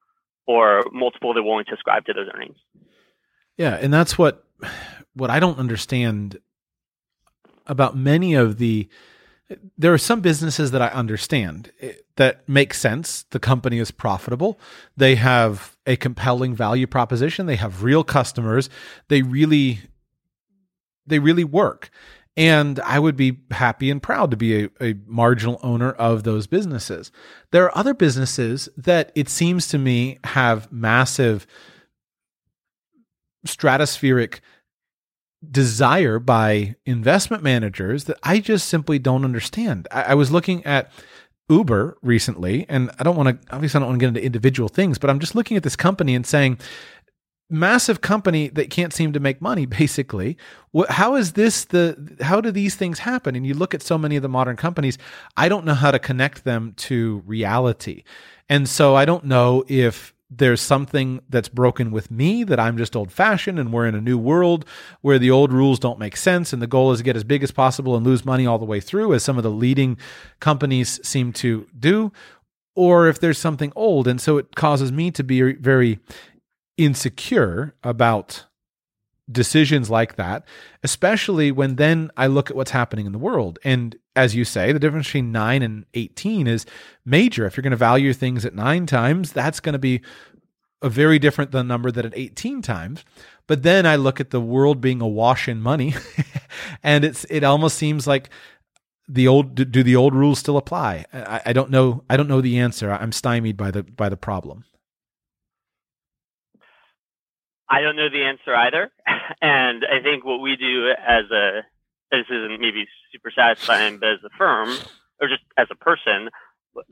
or 0.46 0.84
multiple 0.92 1.34
they're 1.34 1.42
willing 1.42 1.64
to 1.66 1.74
ascribe 1.74 2.04
to 2.06 2.12
those 2.12 2.28
earnings. 2.32 2.56
Yeah, 3.56 3.74
and 3.80 3.92
that's 3.92 4.16
what 4.16 4.44
what 5.14 5.30
I 5.30 5.40
don't 5.40 5.58
understand 5.58 6.38
about 7.66 7.96
many 7.96 8.34
of 8.34 8.58
the 8.58 8.88
there 9.76 9.92
are 9.92 9.98
some 9.98 10.20
businesses 10.20 10.70
that 10.70 10.82
I 10.82 10.88
understand 10.88 11.72
eh, 11.80 11.92
that 12.16 12.48
make 12.48 12.74
sense. 12.74 13.24
The 13.30 13.38
company 13.38 13.78
is 13.78 13.90
profitable. 13.90 14.58
They 14.96 15.16
have 15.16 15.76
a 15.86 15.96
compelling 15.96 16.54
value 16.54 16.86
proposition. 16.86 17.46
They 17.46 17.56
have 17.56 17.82
real 17.82 18.04
customers. 18.04 18.70
They 19.08 19.22
really, 19.22 19.80
they 21.06 21.18
really 21.18 21.44
work. 21.44 21.90
And 22.36 22.78
I 22.80 22.98
would 22.98 23.16
be 23.16 23.38
happy 23.50 23.90
and 23.90 24.02
proud 24.02 24.30
to 24.30 24.36
be 24.36 24.64
a, 24.64 24.70
a 24.80 24.94
marginal 25.06 25.58
owner 25.62 25.92
of 25.92 26.22
those 26.22 26.46
businesses. 26.46 27.10
There 27.50 27.64
are 27.64 27.76
other 27.76 27.92
businesses 27.92 28.68
that 28.76 29.10
it 29.14 29.28
seems 29.28 29.66
to 29.68 29.78
me 29.78 30.18
have 30.24 30.70
massive 30.70 31.46
stratospheric 33.46 34.40
desire 35.48 36.18
by 36.18 36.76
investment 36.84 37.42
managers 37.42 38.04
that 38.04 38.18
I 38.22 38.40
just 38.40 38.68
simply 38.68 38.98
don't 38.98 39.24
understand. 39.24 39.88
I, 39.90 40.02
I 40.02 40.14
was 40.14 40.30
looking 40.30 40.64
at 40.66 40.92
Uber 41.48 41.98
recently, 42.02 42.66
and 42.68 42.90
I 42.98 43.04
don't 43.04 43.16
want 43.16 43.42
to, 43.42 43.54
obviously, 43.54 43.78
I 43.78 43.80
don't 43.80 43.88
want 43.88 44.00
to 44.00 44.04
get 44.04 44.08
into 44.08 44.24
individual 44.24 44.68
things, 44.68 44.98
but 44.98 45.10
I'm 45.10 45.18
just 45.18 45.34
looking 45.34 45.56
at 45.56 45.62
this 45.62 45.76
company 45.76 46.14
and 46.14 46.26
saying, 46.26 46.58
massive 47.50 48.00
company 48.00 48.48
that 48.48 48.70
can't 48.70 48.92
seem 48.92 49.12
to 49.12 49.20
make 49.20 49.40
money 49.42 49.66
basically. 49.80 50.36
How 50.88 51.16
is 51.16 51.32
this 51.32 51.64
the 51.64 52.16
how 52.20 52.40
do 52.40 52.50
these 52.50 52.76
things 52.76 53.00
happen? 53.00 53.34
And 53.34 53.46
you 53.46 53.54
look 53.54 53.74
at 53.74 53.82
so 53.82 53.98
many 53.98 54.16
of 54.16 54.22
the 54.22 54.28
modern 54.28 54.56
companies 54.56 54.96
i 55.36 55.48
don't 55.48 55.64
know 55.64 55.74
how 55.74 55.90
to 55.90 55.98
connect 55.98 56.44
them 56.44 56.74
to 56.76 57.22
reality. 57.26 58.04
And 58.48 58.68
so 58.68 58.94
i 58.94 59.04
don't 59.04 59.24
know 59.24 59.64
if 59.66 60.14
there's 60.30 60.60
something 60.60 61.20
that's 61.28 61.48
broken 61.48 61.90
with 61.90 62.10
me 62.10 62.44
that 62.44 62.60
i'm 62.60 62.78
just 62.78 62.94
old 62.94 63.10
fashioned 63.10 63.58
and 63.58 63.72
we're 63.72 63.86
in 63.86 63.94
a 63.94 64.00
new 64.00 64.16
world 64.18 64.64
where 65.00 65.18
the 65.18 65.30
old 65.30 65.52
rules 65.52 65.78
don't 65.78 65.98
make 65.98 66.16
sense 66.16 66.52
and 66.52 66.62
the 66.62 66.66
goal 66.66 66.92
is 66.92 66.98
to 66.98 67.04
get 67.04 67.16
as 67.16 67.24
big 67.24 67.42
as 67.42 67.50
possible 67.50 67.96
and 67.96 68.06
lose 68.06 68.24
money 68.24 68.46
all 68.46 68.58
the 68.58 68.64
way 68.64 68.80
through 68.80 69.12
as 69.12 69.22
some 69.22 69.36
of 69.36 69.42
the 69.42 69.50
leading 69.50 69.96
companies 70.38 71.00
seem 71.06 71.32
to 71.32 71.66
do 71.78 72.12
or 72.74 73.08
if 73.08 73.20
there's 73.20 73.38
something 73.38 73.72
old. 73.76 74.06
And 74.06 74.20
so 74.20 74.38
it 74.38 74.54
causes 74.56 74.92
me 74.92 75.10
to 75.12 75.22
be 75.22 75.52
very 75.52 75.98
insecure 76.76 77.74
about 77.82 78.46
decisions 79.30 79.90
like 79.90 80.16
that, 80.16 80.46
especially 80.82 81.52
when 81.52 81.76
then 81.76 82.10
I 82.16 82.26
look 82.26 82.50
at 82.50 82.56
what's 82.56 82.70
happening 82.70 83.06
in 83.06 83.12
the 83.12 83.18
world. 83.18 83.58
And 83.64 83.96
as 84.16 84.34
you 84.34 84.44
say, 84.44 84.72
the 84.72 84.78
difference 84.78 85.06
between 85.06 85.32
9 85.32 85.62
and 85.62 85.86
18 85.94 86.46
is 86.46 86.66
major. 87.04 87.46
If 87.46 87.56
you're 87.56 87.62
going 87.62 87.70
to 87.70 87.76
value 87.76 88.12
things 88.12 88.44
at 88.44 88.54
9 88.54 88.86
times, 88.86 89.32
that's 89.32 89.60
going 89.60 89.74
to 89.74 89.78
be 89.78 90.00
a 90.82 90.88
very 90.88 91.18
different 91.18 91.50
than 91.52 91.68
number 91.68 91.90
than 91.90 92.06
at 92.06 92.16
18 92.16 92.62
times. 92.62 93.04
But 93.46 93.62
then 93.62 93.84
I 93.84 93.96
look 93.96 94.20
at 94.20 94.30
the 94.30 94.40
world 94.40 94.80
being 94.80 95.00
awash 95.00 95.48
in 95.48 95.60
money 95.60 95.94
and 96.82 97.04
it's 97.04 97.24
it 97.24 97.44
almost 97.44 97.76
seems 97.76 98.06
like 98.06 98.30
the 99.08 99.26
old 99.26 99.54
do 99.54 99.82
the 99.82 99.96
old 99.96 100.14
rules 100.14 100.38
still 100.38 100.56
apply? 100.56 101.04
I, 101.12 101.42
I 101.46 101.52
don't 101.52 101.70
know 101.70 102.04
I 102.08 102.16
don't 102.16 102.28
know 102.28 102.40
the 102.40 102.58
answer. 102.58 102.92
I'm 102.92 103.12
stymied 103.12 103.56
by 103.56 103.72
the 103.72 103.82
by 103.82 104.08
the 104.08 104.16
problem. 104.16 104.64
I 107.70 107.80
don't 107.80 107.96
know 107.96 108.10
the 108.10 108.24
answer 108.24 108.54
either. 108.54 108.90
And 109.42 109.86
I 109.86 110.02
think 110.02 110.24
what 110.24 110.40
we 110.40 110.56
do 110.56 110.90
as 110.90 111.24
a, 111.30 111.62
this 112.10 112.26
isn't 112.28 112.60
maybe 112.60 112.86
super 113.12 113.30
satisfying, 113.30 113.98
but 113.98 114.08
as 114.08 114.18
a 114.24 114.28
firm 114.36 114.68
or 115.20 115.28
just 115.28 115.42
as 115.56 115.68
a 115.70 115.76
person, 115.76 116.28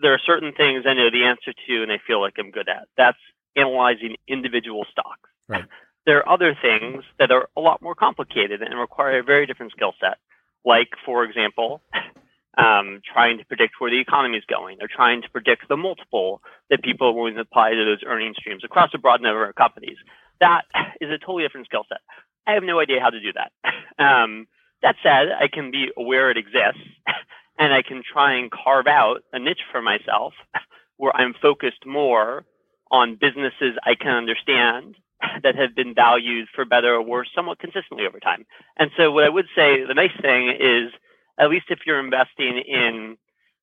there 0.00 0.14
are 0.14 0.20
certain 0.24 0.52
things 0.52 0.84
I 0.86 0.94
know 0.94 1.10
the 1.10 1.24
answer 1.24 1.52
to 1.52 1.82
and 1.82 1.90
I 1.92 1.98
feel 2.06 2.22
like 2.22 2.34
I'm 2.38 2.52
good 2.52 2.68
at. 2.68 2.86
That's 2.96 3.18
analyzing 3.56 4.16
individual 4.28 4.86
stocks. 4.90 5.28
Right. 5.48 5.64
There 6.06 6.24
are 6.24 6.28
other 6.32 6.56
things 6.62 7.04
that 7.18 7.30
are 7.30 7.50
a 7.54 7.60
lot 7.60 7.82
more 7.82 7.94
complicated 7.94 8.62
and 8.62 8.80
require 8.80 9.18
a 9.18 9.22
very 9.22 9.44
different 9.44 9.72
skill 9.72 9.92
set. 10.00 10.16
Like, 10.64 10.88
for 11.04 11.22
example, 11.22 11.82
um, 12.56 13.02
trying 13.12 13.36
to 13.36 13.44
predict 13.44 13.74
where 13.78 13.90
the 13.90 14.00
economy 14.00 14.38
is 14.38 14.44
going. 14.48 14.78
They're 14.78 14.88
trying 14.88 15.20
to 15.20 15.28
predict 15.28 15.68
the 15.68 15.76
multiple 15.76 16.40
that 16.70 16.82
people 16.82 17.08
are 17.08 17.12
willing 17.12 17.34
to 17.34 17.42
apply 17.42 17.72
to 17.72 17.84
those 17.84 18.00
earning 18.06 18.32
streams 18.38 18.64
across 18.64 18.88
a 18.94 18.98
broad 18.98 19.20
number 19.20 19.46
of 19.46 19.54
companies 19.54 19.98
that 20.40 20.62
is 21.00 21.10
a 21.10 21.18
totally 21.18 21.44
different 21.44 21.66
skill 21.66 21.84
set. 21.88 21.98
I 22.46 22.52
have 22.52 22.62
no 22.62 22.80
idea 22.80 23.00
how 23.00 23.10
to 23.10 23.20
do 23.20 23.32
that. 23.34 23.52
Um, 23.98 24.46
that 24.80 24.94
said, 25.02 25.26
I 25.36 25.48
can 25.48 25.72
be 25.72 25.88
aware 25.96 26.30
it 26.30 26.36
exists 26.36 26.86
and 27.58 27.72
I 27.74 27.82
can 27.82 28.02
try 28.04 28.34
and 28.34 28.48
carve 28.48 28.86
out 28.86 29.24
a 29.32 29.40
niche 29.40 29.62
for 29.72 29.82
myself 29.82 30.34
where 30.98 31.10
I'm 31.16 31.34
focused 31.42 31.84
more 31.84 32.44
on 32.90 33.18
businesses 33.20 33.76
I 33.84 33.96
can 33.96 34.12
understand 34.12 34.94
that 35.42 35.56
have 35.56 35.74
been 35.74 35.94
valued 35.94 36.48
for 36.54 36.64
better 36.64 36.94
or 36.94 37.02
worse 37.02 37.28
somewhat 37.34 37.58
consistently 37.58 38.06
over 38.06 38.20
time. 38.20 38.46
And 38.78 38.90
so 38.96 39.10
what 39.10 39.24
I 39.24 39.28
would 39.28 39.46
say, 39.56 39.84
the 39.84 39.94
nice 39.94 40.14
thing 40.22 40.50
is, 40.50 40.92
at 41.38 41.50
least 41.50 41.66
if 41.70 41.80
you're 41.86 41.98
investing 41.98 42.58
in, 42.58 43.16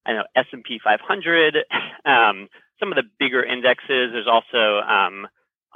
I 0.06 0.14
know, 0.14 0.24
S&P 0.36 0.80
500, 0.84 1.58
um, 2.06 2.48
some 2.80 2.92
of 2.92 2.96
the 2.96 3.04
bigger 3.20 3.44
indexes, 3.44 4.12
there's 4.12 4.28
also 4.28 4.80
um, 4.82 5.28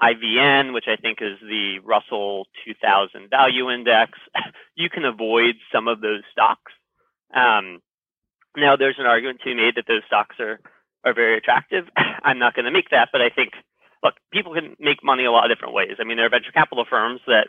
IVN, 0.02 0.74
which 0.74 0.86
I 0.88 0.96
think 0.96 1.20
is 1.22 1.38
the 1.42 1.80
Russell 1.84 2.48
2000 2.66 3.30
Value 3.30 3.70
Index, 3.70 4.14
you 4.76 4.90
can 4.90 5.06
avoid 5.06 5.56
some 5.74 5.88
of 5.88 6.02
those 6.02 6.22
stocks. 6.32 6.72
Um, 7.34 7.82
now, 8.58 8.76
there's 8.76 8.98
an 8.98 9.06
argument 9.06 9.40
to 9.40 9.46
be 9.46 9.56
made 9.56 9.76
that 9.76 9.86
those 9.88 10.02
stocks 10.08 10.36
are, 10.40 10.60
are 11.04 11.14
very 11.14 11.38
attractive. 11.38 11.86
I'm 12.24 12.40
not 12.40 12.56
going 12.56 12.66
to 12.66 12.72
make 12.72 12.90
that, 12.92 13.10
but 13.12 13.22
I 13.22 13.30
think, 13.30 13.52
look, 14.04 14.16
people 14.32 14.54
can 14.54 14.76
make 14.80 15.04
money 15.04 15.26
a 15.26 15.32
lot 15.32 15.50
of 15.50 15.56
different 15.56 15.74
ways. 15.74 15.98
I 16.00 16.04
mean, 16.04 16.18
there 16.18 16.26
are 16.26 16.30
venture 16.30 16.52
capital 16.52 16.86
firms 16.90 17.22
that, 17.28 17.48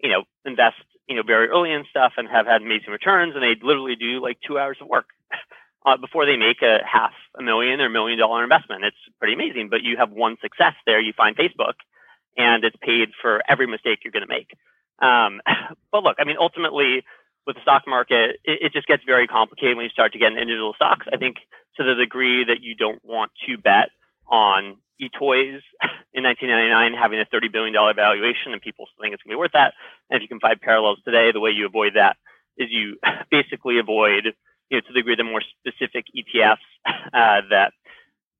you 0.00 0.10
know, 0.10 0.24
invest, 0.44 0.76
you 1.08 1.16
know, 1.16 1.22
very 1.22 1.48
early 1.48 1.72
in 1.72 1.84
stuff 1.88 2.12
and 2.16 2.28
have 2.28 2.46
had 2.46 2.62
amazing 2.62 2.90
returns, 2.90 3.34
and 3.34 3.42
they 3.42 3.54
literally 3.62 3.96
do 3.96 4.20
like 4.20 4.38
two 4.46 4.58
hours 4.58 4.76
of 4.80 4.88
work 4.88 5.06
uh, 5.84 5.96
before 5.96 6.26
they 6.26 6.36
make 6.36 6.62
a 6.62 6.78
half 6.84 7.12
a 7.38 7.42
million 7.42 7.80
or 7.80 7.88
million 7.88 8.18
dollar 8.18 8.42
investment. 8.42 8.84
It's 8.84 8.96
pretty 9.18 9.34
amazing, 9.34 9.68
but 9.68 9.82
you 9.82 9.96
have 9.96 10.10
one 10.10 10.36
success 10.40 10.74
there. 10.86 11.00
You 11.00 11.12
find 11.12 11.36
Facebook, 11.36 11.74
and 12.36 12.64
it's 12.64 12.76
paid 12.80 13.10
for 13.20 13.42
every 13.48 13.66
mistake 13.66 14.00
you're 14.04 14.12
going 14.12 14.26
to 14.26 14.28
make. 14.28 14.54
Um, 15.00 15.40
but 15.92 16.02
look, 16.02 16.16
I 16.18 16.24
mean, 16.24 16.36
ultimately, 16.38 17.04
with 17.46 17.56
the 17.56 17.62
stock 17.62 17.84
market, 17.86 18.38
it, 18.44 18.58
it, 18.62 18.72
just 18.72 18.86
gets 18.86 19.02
very 19.04 19.26
complicated 19.26 19.76
when 19.76 19.84
you 19.84 19.90
start 19.90 20.12
to 20.12 20.18
get 20.18 20.28
into 20.28 20.42
individual 20.42 20.74
stocks. 20.74 21.06
I 21.12 21.16
think 21.16 21.36
to 21.76 21.84
the 21.84 21.94
degree 21.94 22.44
that 22.44 22.62
you 22.62 22.74
don't 22.74 23.04
want 23.04 23.32
to 23.46 23.58
bet 23.58 23.90
on 24.28 24.76
eToys 25.00 25.60
in 26.14 26.22
1999 26.22 26.94
having 26.94 27.20
a 27.20 27.24
$30 27.24 27.52
billion 27.52 27.74
valuation 27.96 28.52
and 28.52 28.62
people 28.62 28.86
think 29.00 29.14
it's 29.14 29.22
going 29.22 29.32
to 29.32 29.36
be 29.36 29.40
worth 29.40 29.52
that. 29.52 29.74
And 30.08 30.16
if 30.16 30.22
you 30.22 30.28
can 30.28 30.40
find 30.40 30.60
parallels 30.60 30.98
today, 31.04 31.32
the 31.32 31.40
way 31.40 31.50
you 31.50 31.66
avoid 31.66 31.94
that 31.94 32.16
is 32.56 32.68
you 32.70 32.98
basically 33.30 33.78
avoid, 33.78 34.34
you 34.72 34.78
know, 34.78 34.80
to 34.80 34.92
the 34.92 35.00
degree 35.00 35.16
the 35.16 35.24
more 35.24 35.42
specific 35.60 36.06
ETFs 36.16 36.56
uh, 36.86 37.42
that 37.50 37.72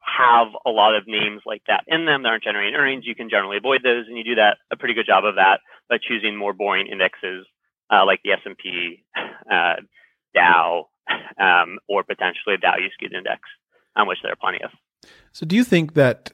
have 0.00 0.48
a 0.66 0.70
lot 0.70 0.96
of 0.96 1.04
names 1.06 1.42
like 1.46 1.62
that 1.68 1.84
in 1.86 2.06
them 2.06 2.22
that 2.22 2.30
aren't 2.30 2.42
generating 2.42 2.74
earnings, 2.74 3.04
you 3.06 3.14
can 3.14 3.30
generally 3.30 3.58
avoid 3.58 3.82
those, 3.84 4.06
and 4.08 4.16
you 4.16 4.24
do 4.24 4.34
that 4.36 4.56
a 4.72 4.76
pretty 4.76 4.94
good 4.94 5.06
job 5.06 5.24
of 5.24 5.36
that 5.36 5.60
by 5.88 5.98
choosing 6.02 6.36
more 6.36 6.52
boring 6.52 6.88
indexes 6.88 7.46
uh, 7.92 8.04
like 8.06 8.20
the 8.24 8.32
S&P, 8.32 9.04
uh, 9.50 9.74
Dow, 10.34 10.88
um, 11.38 11.78
or 11.88 12.02
potentially 12.02 12.54
a 12.54 12.58
value 12.58 12.88
skewed 12.94 13.12
index, 13.12 13.40
on 13.94 14.08
which 14.08 14.18
there 14.22 14.32
are 14.32 14.36
plenty 14.36 14.62
of. 14.64 14.70
So, 15.32 15.44
do 15.44 15.54
you 15.54 15.64
think 15.64 15.94
that 15.94 16.32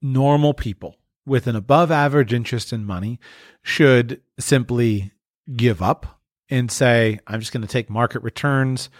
normal 0.00 0.54
people 0.54 0.96
with 1.26 1.46
an 1.48 1.56
above 1.56 1.90
average 1.90 2.32
interest 2.32 2.72
in 2.72 2.84
money 2.84 3.18
should 3.62 4.20
simply 4.38 5.12
give 5.56 5.82
up 5.82 6.17
and 6.50 6.70
say, 6.70 7.18
"I'm 7.26 7.40
just 7.40 7.52
going 7.52 7.66
to 7.66 7.72
take 7.72 7.90
market 7.90 8.22
returns"? 8.22 8.90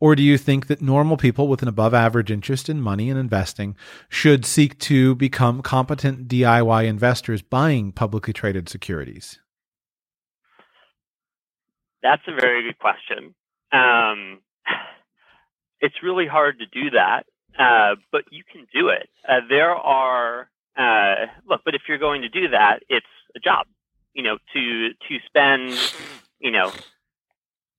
Or 0.00 0.14
do 0.14 0.22
you 0.22 0.38
think 0.38 0.68
that 0.68 0.80
normal 0.80 1.16
people 1.16 1.48
with 1.48 1.60
an 1.60 1.68
above 1.68 1.92
average 1.92 2.30
interest 2.30 2.68
in 2.68 2.80
money 2.80 3.10
and 3.10 3.18
investing 3.18 3.76
should 4.08 4.44
seek 4.44 4.78
to 4.80 5.16
become 5.16 5.60
competent 5.60 6.28
DIY 6.28 6.86
investors 6.86 7.42
buying 7.42 7.90
publicly 7.90 8.32
traded 8.32 8.68
securities? 8.68 9.40
That's 12.00 12.22
a 12.28 12.32
very 12.32 12.62
good 12.62 12.78
question. 12.78 13.34
Um, 13.72 14.40
it's 15.80 15.96
really 16.02 16.26
hard 16.26 16.60
to 16.60 16.66
do 16.66 16.90
that, 16.90 17.24
uh, 17.58 17.96
but 18.12 18.22
you 18.30 18.44
can 18.50 18.66
do 18.72 18.88
it. 18.88 19.08
Uh, 19.28 19.40
there 19.48 19.74
are, 19.74 20.48
uh, 20.76 21.26
look, 21.48 21.62
but 21.64 21.74
if 21.74 21.82
you're 21.88 21.98
going 21.98 22.22
to 22.22 22.28
do 22.28 22.50
that, 22.50 22.80
it's 22.88 23.06
a 23.34 23.40
job. 23.40 23.66
You 24.14 24.22
know, 24.22 24.38
to 24.54 24.88
to 25.08 25.18
spend, 25.26 25.78
you 26.40 26.50
know, 26.50 26.72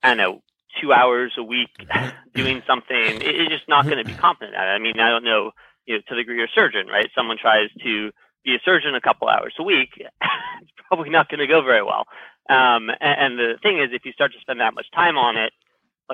I 0.03 0.09
don't 0.09 0.17
know, 0.17 0.41
two 0.81 0.93
hours 0.93 1.33
a 1.38 1.43
week 1.43 1.69
doing 2.33 2.62
something, 2.67 3.21
it's 3.21 3.51
just 3.51 3.67
not 3.67 3.85
going 3.85 3.97
to 3.97 4.03
be 4.03 4.13
competent 4.13 4.55
at 4.55 4.67
it. 4.67 4.71
I 4.71 4.79
mean, 4.79 4.99
I 4.99 5.09
don't 5.09 5.23
know, 5.23 5.51
you 5.85 5.95
know, 5.95 6.01
to 6.01 6.05
the 6.09 6.15
degree 6.15 6.38
you're 6.38 6.45
a 6.45 6.49
surgeon, 6.53 6.88
right? 6.88 7.09
Someone 7.15 7.38
tries 7.39 7.69
to 7.83 8.12
be 8.43 8.55
a 8.55 8.59
surgeon 8.63 8.95
a 8.95 9.01
couple 9.01 9.27
hours 9.27 9.53
a 9.59 9.63
week, 9.63 9.89
it's 9.97 10.71
probably 10.88 11.09
not 11.09 11.29
going 11.29 11.39
to 11.39 11.47
go 11.47 11.62
very 11.62 11.83
well. 11.83 12.05
Um, 12.49 12.89
and, 12.89 13.38
and, 13.38 13.39
the 13.39 13.53
thing 13.62 13.79
is, 13.79 13.89
if 13.91 14.05
you 14.05 14.12
start 14.12 14.33
to 14.33 14.39
spend 14.39 14.59
that 14.59 14.73
much 14.73 14.88
time 14.95 15.17
on 15.17 15.38
it, 15.38 15.53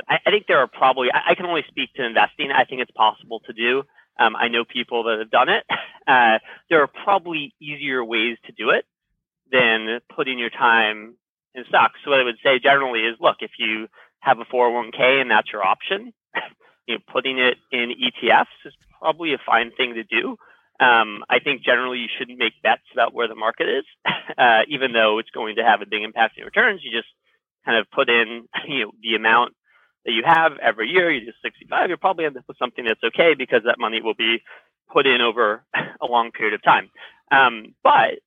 I, 0.09 0.17
I 0.25 0.31
think 0.31 0.47
there 0.47 0.59
are 0.59 0.67
probably, 0.67 1.07
I, 1.13 1.31
I, 1.31 1.35
can 1.35 1.45
only 1.45 1.63
speak 1.69 1.93
to 1.93 2.05
investing. 2.05 2.51
I 2.51 2.65
think 2.65 2.81
it's 2.81 2.91
possible 2.91 3.39
to 3.45 3.53
do. 3.53 3.83
Um, 4.19 4.35
I 4.35 4.49
know 4.49 4.65
people 4.65 5.03
that 5.03 5.19
have 5.19 5.31
done 5.31 5.49
it. 5.49 5.63
Uh, 6.07 6.37
there 6.69 6.83
are 6.83 6.87
probably 7.03 7.55
easier 7.59 8.05
ways 8.05 8.37
to 8.45 8.51
do 8.51 8.69
it 8.69 8.85
than 9.51 10.01
putting 10.15 10.37
your 10.37 10.51
time 10.51 11.15
in 11.55 11.65
stocks. 11.67 11.99
So 12.03 12.11
what 12.11 12.19
I 12.19 12.23
would 12.23 12.37
say 12.43 12.59
generally 12.59 13.01
is, 13.01 13.15
look, 13.19 13.37
if 13.39 13.51
you 13.59 13.87
have 14.19 14.39
a 14.39 14.45
401k 14.45 15.21
and 15.21 15.31
that's 15.31 15.51
your 15.51 15.65
option, 15.65 16.13
you 16.87 16.95
know, 16.95 17.01
putting 17.11 17.39
it 17.39 17.57
in 17.71 17.91
ETFs 17.91 18.45
is 18.65 18.73
probably 18.99 19.33
a 19.33 19.37
fine 19.45 19.71
thing 19.75 19.95
to 19.95 20.03
do. 20.03 20.37
Um, 20.79 21.23
I 21.29 21.39
think 21.39 21.63
generally 21.63 21.99
you 21.99 22.07
shouldn't 22.17 22.37
make 22.37 22.53
bets 22.61 22.83
about 22.91 23.13
where 23.13 23.27
the 23.27 23.35
market 23.35 23.67
is, 23.69 23.85
uh, 24.37 24.61
even 24.67 24.91
though 24.91 25.19
it's 25.19 25.29
going 25.29 25.55
to 25.55 25.63
have 25.63 25.81
a 25.81 25.85
big 25.85 26.03
impact 26.03 26.33
on 26.35 26.39
your 26.39 26.47
returns. 26.47 26.81
You 26.83 26.91
just 26.91 27.07
kind 27.65 27.77
of 27.77 27.89
put 27.91 28.09
in, 28.09 28.47
you 28.67 28.85
know, 28.85 28.91
the 29.01 29.15
amount 29.15 29.53
that 30.05 30.11
you 30.11 30.23
have 30.25 30.53
every 30.61 30.89
year. 30.89 31.11
You 31.11 31.25
do 31.25 31.31
65. 31.43 31.89
You'll 31.89 31.97
probably 31.97 32.25
end 32.25 32.37
up 32.37 32.45
with 32.47 32.57
something 32.57 32.85
that's 32.85 33.03
okay 33.03 33.33
because 33.37 33.61
that 33.65 33.79
money 33.79 34.01
will 34.01 34.13
be 34.15 34.43
put 34.91 35.07
in 35.07 35.21
over 35.21 35.63
a 36.01 36.05
long 36.05 36.31
period 36.31 36.53
of 36.53 36.63
time. 36.63 36.89
Um, 37.31 37.73
but 37.83 38.19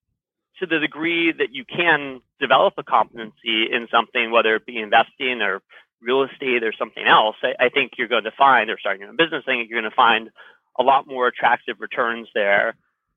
to 0.60 0.66
the 0.66 0.78
degree 0.78 1.32
that 1.32 1.52
you 1.52 1.64
can 1.64 2.20
develop 2.40 2.74
a 2.78 2.82
competency 2.82 3.66
in 3.70 3.88
something, 3.90 4.30
whether 4.30 4.54
it 4.56 4.66
be 4.66 4.78
investing 4.78 5.40
or 5.40 5.62
real 6.00 6.24
estate 6.24 6.62
or 6.62 6.72
something 6.78 7.04
else, 7.06 7.36
I, 7.42 7.66
I 7.66 7.68
think 7.68 7.92
you're 7.98 8.08
going 8.08 8.24
to 8.24 8.32
find, 8.36 8.70
or 8.70 8.78
starting 8.78 9.08
a 9.08 9.12
business, 9.12 9.44
I 9.46 9.52
think 9.52 9.70
you're 9.70 9.80
going 9.80 9.90
to 9.90 9.96
find 9.96 10.30
a 10.78 10.82
lot 10.82 11.06
more 11.06 11.26
attractive 11.26 11.76
returns 11.80 12.28
there 12.34 12.74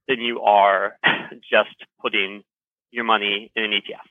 than 0.08 0.20
you 0.20 0.42
are 0.42 0.98
just 1.50 1.76
putting 2.02 2.44
your 2.92 3.04
money 3.04 3.52
in 3.56 3.64
an 3.64 3.72
ETF. 3.72 4.08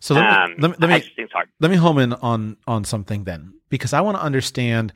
So 0.00 0.14
let 0.14 0.22
me, 0.22 0.28
Um, 0.28 0.54
let 0.58 0.70
me, 0.70 0.76
let 0.80 0.90
me 0.90 1.26
let 1.60 1.70
me 1.70 1.76
home 1.76 1.98
in 1.98 2.12
on 2.14 2.56
on 2.66 2.82
something 2.84 3.22
then 3.22 3.54
because 3.68 3.92
I 3.92 4.00
want 4.00 4.16
to 4.16 4.22
understand 4.22 4.92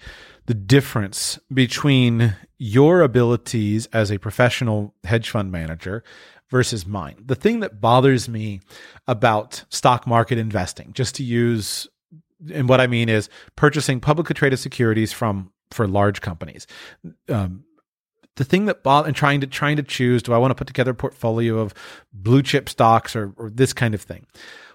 the 0.46 0.54
difference 0.54 1.38
between 1.52 2.34
your 2.58 3.02
abilities 3.02 3.86
as 3.92 4.10
a 4.10 4.18
professional 4.18 4.94
hedge 5.04 5.30
fund 5.30 5.52
manager 5.52 6.02
versus 6.50 6.86
mine. 6.86 7.16
The 7.24 7.34
thing 7.34 7.60
that 7.60 7.80
bothers 7.80 8.28
me 8.28 8.60
about 9.06 9.64
stock 9.68 10.06
market 10.06 10.38
investing, 10.38 10.92
just 10.92 11.14
to 11.16 11.24
use 11.24 11.88
and 12.52 12.68
what 12.68 12.80
I 12.80 12.86
mean 12.86 13.08
is 13.08 13.28
purchasing 13.56 14.00
publicly 14.00 14.34
traded 14.34 14.58
securities 14.58 15.12
from 15.12 15.52
for 15.70 15.86
large 15.86 16.20
companies. 16.20 16.66
Um, 17.28 17.64
the 18.36 18.44
thing 18.44 18.66
that 18.66 18.82
bo- 18.82 19.02
and 19.02 19.16
trying 19.16 19.40
to 19.40 19.46
trying 19.46 19.76
to 19.76 19.82
choose 19.82 20.22
do 20.22 20.32
I 20.32 20.38
want 20.38 20.50
to 20.50 20.54
put 20.54 20.66
together 20.66 20.92
a 20.92 20.94
portfolio 20.94 21.58
of 21.58 21.74
blue 22.12 22.42
chip 22.42 22.68
stocks 22.68 23.16
or, 23.16 23.32
or 23.36 23.50
this 23.50 23.72
kind 23.72 23.94
of 23.94 24.02
thing. 24.02 24.26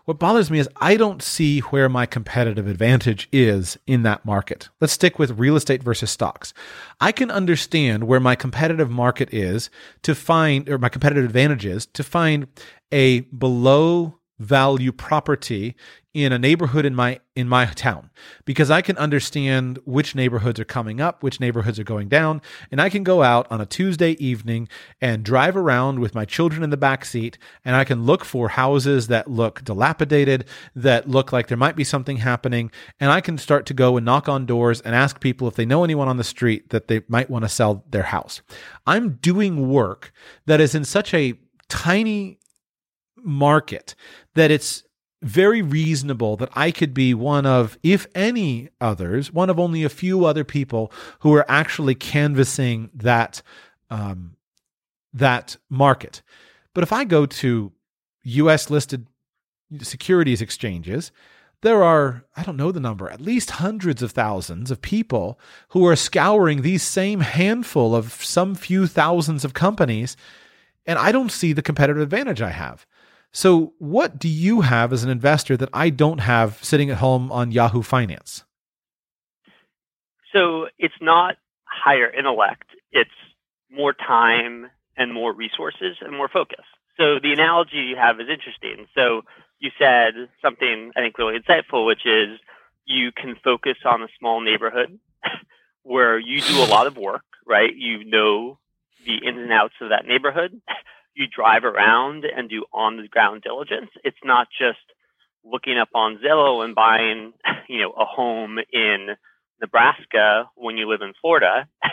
What 0.06 0.20
bothers 0.20 0.50
me 0.50 0.60
is 0.60 0.70
I 0.78 0.98
don't 0.98 1.22
see 1.22 1.60
where 1.60 1.88
my 1.88 2.06
competitive 2.06 2.68
advantage 2.68 3.30
is 3.32 3.78
in 3.86 4.04
that 4.04 4.26
market. 4.26 4.70
Let's 4.80 4.94
stick 4.94 5.20
with 5.20 5.38
real 5.40 5.56
estate 5.56 5.84
versus 5.84 6.10
stocks. 6.10 6.54
I 7.00 7.12
can 7.12 7.30
understand 7.30 8.06
where 8.06 8.20
my 8.20 8.36
competitive 8.36 8.90
market 8.90 9.34
is 9.34 9.70
to 10.04 10.16
find, 10.16 10.68
or 10.68 10.78
my 10.78 10.90
competitive 10.90 11.26
advantage 11.26 11.66
is 11.66 11.86
to 11.88 12.04
find 12.04 12.48
a 12.92 13.22
below 13.22 14.18
value 14.42 14.92
property 14.92 15.76
in 16.14 16.34
a 16.34 16.40
neighborhood 16.40 16.86
in 16.86 16.94
my 16.94 17.20
in 17.36 17.48
my 17.48 17.66
town 17.68 18.10
because 18.44 18.70
I 18.70 18.82
can 18.82 18.98
understand 18.98 19.80
which 19.86 20.14
neighborhoods 20.14 20.60
are 20.60 20.66
coming 20.66 21.00
up, 21.00 21.24
which 21.24 21.40
neighborhoods 21.40 21.80
are 21.80 21.86
going 21.86 22.10
down, 22.10 22.42
and 22.70 22.82
I 22.82 22.90
can 22.90 23.04
go 23.04 23.24
out 23.24 23.48
on 23.50 23.62
a 23.62 23.66
Tuesday 23.66 24.12
evening 24.14 24.68
and 25.00 25.24
drive 25.24 25.56
around 25.56 26.00
with 26.00 26.14
my 26.14 26.26
children 26.26 26.64
in 26.64 26.70
the 26.70 26.76
back 26.76 27.06
seat 27.06 27.38
and 27.64 27.76
I 27.76 27.86
can 27.86 28.06
look 28.06 28.26
for 28.26 28.50
houses 28.50 29.08
that 29.08 29.30
look 29.30 29.64
dilapidated, 29.64 30.46
that 30.76 31.08
look 31.08 31.32
like 31.32 31.48
there 31.48 31.58
might 31.58 31.78
be 31.78 31.86
something 31.86 32.18
happening, 32.18 32.72
and 33.00 33.12
I 33.12 33.22
can 33.22 33.38
start 33.38 33.66
to 33.68 33.74
go 33.74 33.96
and 33.96 34.06
knock 34.06 34.28
on 34.28 34.46
doors 34.46 34.82
and 34.82 34.94
ask 34.94 35.22
people 35.22 35.48
if 35.48 35.56
they 35.56 35.66
know 35.66 35.84
anyone 35.84 36.10
on 36.10 36.18
the 36.18 36.24
street 36.26 36.72
that 36.72 36.88
they 36.88 37.02
might 37.08 37.30
want 37.30 37.46
to 37.46 37.50
sell 37.50 37.86
their 37.90 38.04
house. 38.04 38.42
I'm 38.86 39.12
doing 39.12 39.70
work 39.70 40.12
that 40.46 40.60
is 40.60 40.76
in 40.76 40.84
such 40.84 41.14
a 41.14 41.36
tiny 41.70 42.38
market 43.24 43.96
that 44.36 44.52
it's 44.52 44.84
very 45.22 45.62
reasonable 45.62 46.36
that 46.38 46.50
I 46.54 46.72
could 46.72 46.94
be 46.94 47.14
one 47.14 47.46
of, 47.46 47.78
if 47.84 48.08
any 48.16 48.70
others, 48.80 49.32
one 49.32 49.50
of 49.50 49.60
only 49.60 49.84
a 49.84 49.90
few 49.90 50.26
other 50.26 50.44
people 50.44 50.92
who 51.20 51.34
are 51.34 51.46
actually 51.50 51.96
canvassing 51.96 52.90
that 52.94 53.42
um, 53.90 54.36
that 55.14 55.58
market. 55.70 56.22
But 56.74 56.84
if 56.84 56.94
I 56.94 57.04
go 57.04 57.26
to 57.26 57.72
U.S. 58.24 58.70
listed 58.70 59.08
securities 59.82 60.42
exchanges, 60.42 61.12
there 61.62 61.84
are 61.84 62.24
I 62.36 62.44
don't 62.44 62.58
know 62.58 62.72
the 62.72 62.80
number, 62.80 63.10
at 63.10 63.22
least 63.22 63.52
hundreds 63.52 64.02
of 64.02 64.12
thousands 64.12 64.72
of 64.72 64.82
people 64.82 65.40
who 65.70 65.86
are 65.86 65.96
scouring 65.96 66.62
these 66.62 66.84
same 66.84 67.20
handful 67.20 67.96
of 67.96 68.14
some 68.24 68.56
few 68.56 68.88
thousands 68.88 69.46
of 69.46 69.54
companies, 69.54 70.18
and 70.86 70.98
I 70.98 71.12
don't 71.12 71.32
see 71.32 71.54
the 71.54 71.62
competitive 71.62 72.02
advantage 72.02 72.42
I 72.42 72.52
have. 72.52 72.88
So, 73.34 73.74
what 73.80 74.20
do 74.20 74.28
you 74.28 74.62
have 74.62 74.92
as 74.92 75.04
an 75.04 75.10
investor 75.10 75.56
that 75.58 75.70
I 75.74 75.90
don't 75.90 76.20
have 76.20 76.62
sitting 76.64 76.90
at 76.90 76.98
home 76.98 77.32
on 77.32 77.52
Yahoo 77.52 77.82
Finance? 77.82 78.44
So 80.34 80.68
it's 80.80 80.94
not 81.02 81.36
higher 81.66 82.10
intellect, 82.10 82.66
it's 82.92 83.10
more 83.70 83.94
time 83.94 84.70
and 84.98 85.14
more 85.14 85.34
resources 85.34 85.98
and 86.02 86.16
more 86.16 86.30
focus. 86.30 86.66
So 86.98 87.20
the 87.22 87.32
analogy 87.32 87.78
you 87.78 87.96
have 87.96 88.20
is 88.20 88.28
interesting. 88.30 88.88
So 88.94 89.22
you 89.60 89.72
said 89.80 90.14
something 90.42 90.92
I 90.96 91.00
think 91.00 91.18
really 91.18 91.40
insightful, 91.40 91.86
which 91.86 92.06
is 92.06 92.40
you 92.86 93.12
can 93.12 93.36
focus 93.44 93.78
on 93.86 94.02
a 94.02 94.08
small 94.20 94.42
neighborhood 94.42 95.00
where 95.84 96.20
you 96.20 96.42
do 96.42 96.62
a 96.62 96.68
lot 96.68 96.88
of 96.88 96.98
work, 96.98 97.24
right? 97.48 97.74
You 97.76 98.04
know 98.04 98.60
the 99.06 99.16
ins 99.16 99.38
and 99.38 99.52
outs 99.52 99.74
of 99.82 99.90
that 99.90 100.06
neighborhood. 100.06 100.62
You 101.14 101.28
drive 101.28 101.64
around 101.64 102.26
and 102.26 102.50
do 102.50 102.66
on 102.74 102.98
the 102.98 103.08
ground 103.08 103.42
diligence. 103.44 103.90
It's 104.04 104.18
not 104.24 104.48
just 104.58 104.80
looking 105.44 105.78
up 105.78 105.90
on 105.94 106.20
Zillow 106.24 106.64
and 106.64 106.76
buying, 106.76 107.34
you 107.70 107.82
know, 107.82 107.92
a 107.92 108.06
home 108.06 108.60
in 108.72 109.10
Nebraska 109.60 110.50
when 110.56 110.78
you 110.78 110.90
live 110.90 111.02
in 111.02 111.14
Florida. 111.22 111.68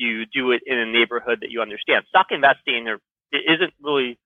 You 0.00 0.26
do 0.26 0.52
it 0.52 0.62
in 0.64 0.78
a 0.78 0.86
neighborhood 0.86 1.40
that 1.40 1.50
you 1.50 1.60
understand. 1.60 2.04
Stock 2.08 2.28
investing 2.30 2.86
or 2.86 3.00
it 3.32 3.42
isn't 3.52 3.74
really 3.82 4.16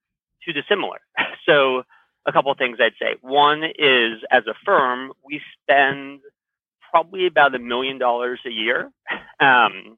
too 0.45 0.53
dissimilar. 0.53 0.99
So 1.47 1.83
a 2.25 2.31
couple 2.31 2.51
of 2.51 2.57
things 2.57 2.77
I'd 2.79 2.93
say. 2.99 3.15
One 3.21 3.63
is 3.63 4.21
as 4.31 4.43
a 4.47 4.53
firm, 4.65 5.11
we 5.25 5.41
spend 5.61 6.21
probably 6.91 7.25
about 7.25 7.55
a 7.55 7.59
million 7.59 7.97
dollars 7.97 8.39
a 8.45 8.49
year 8.51 8.91
um, 9.39 9.97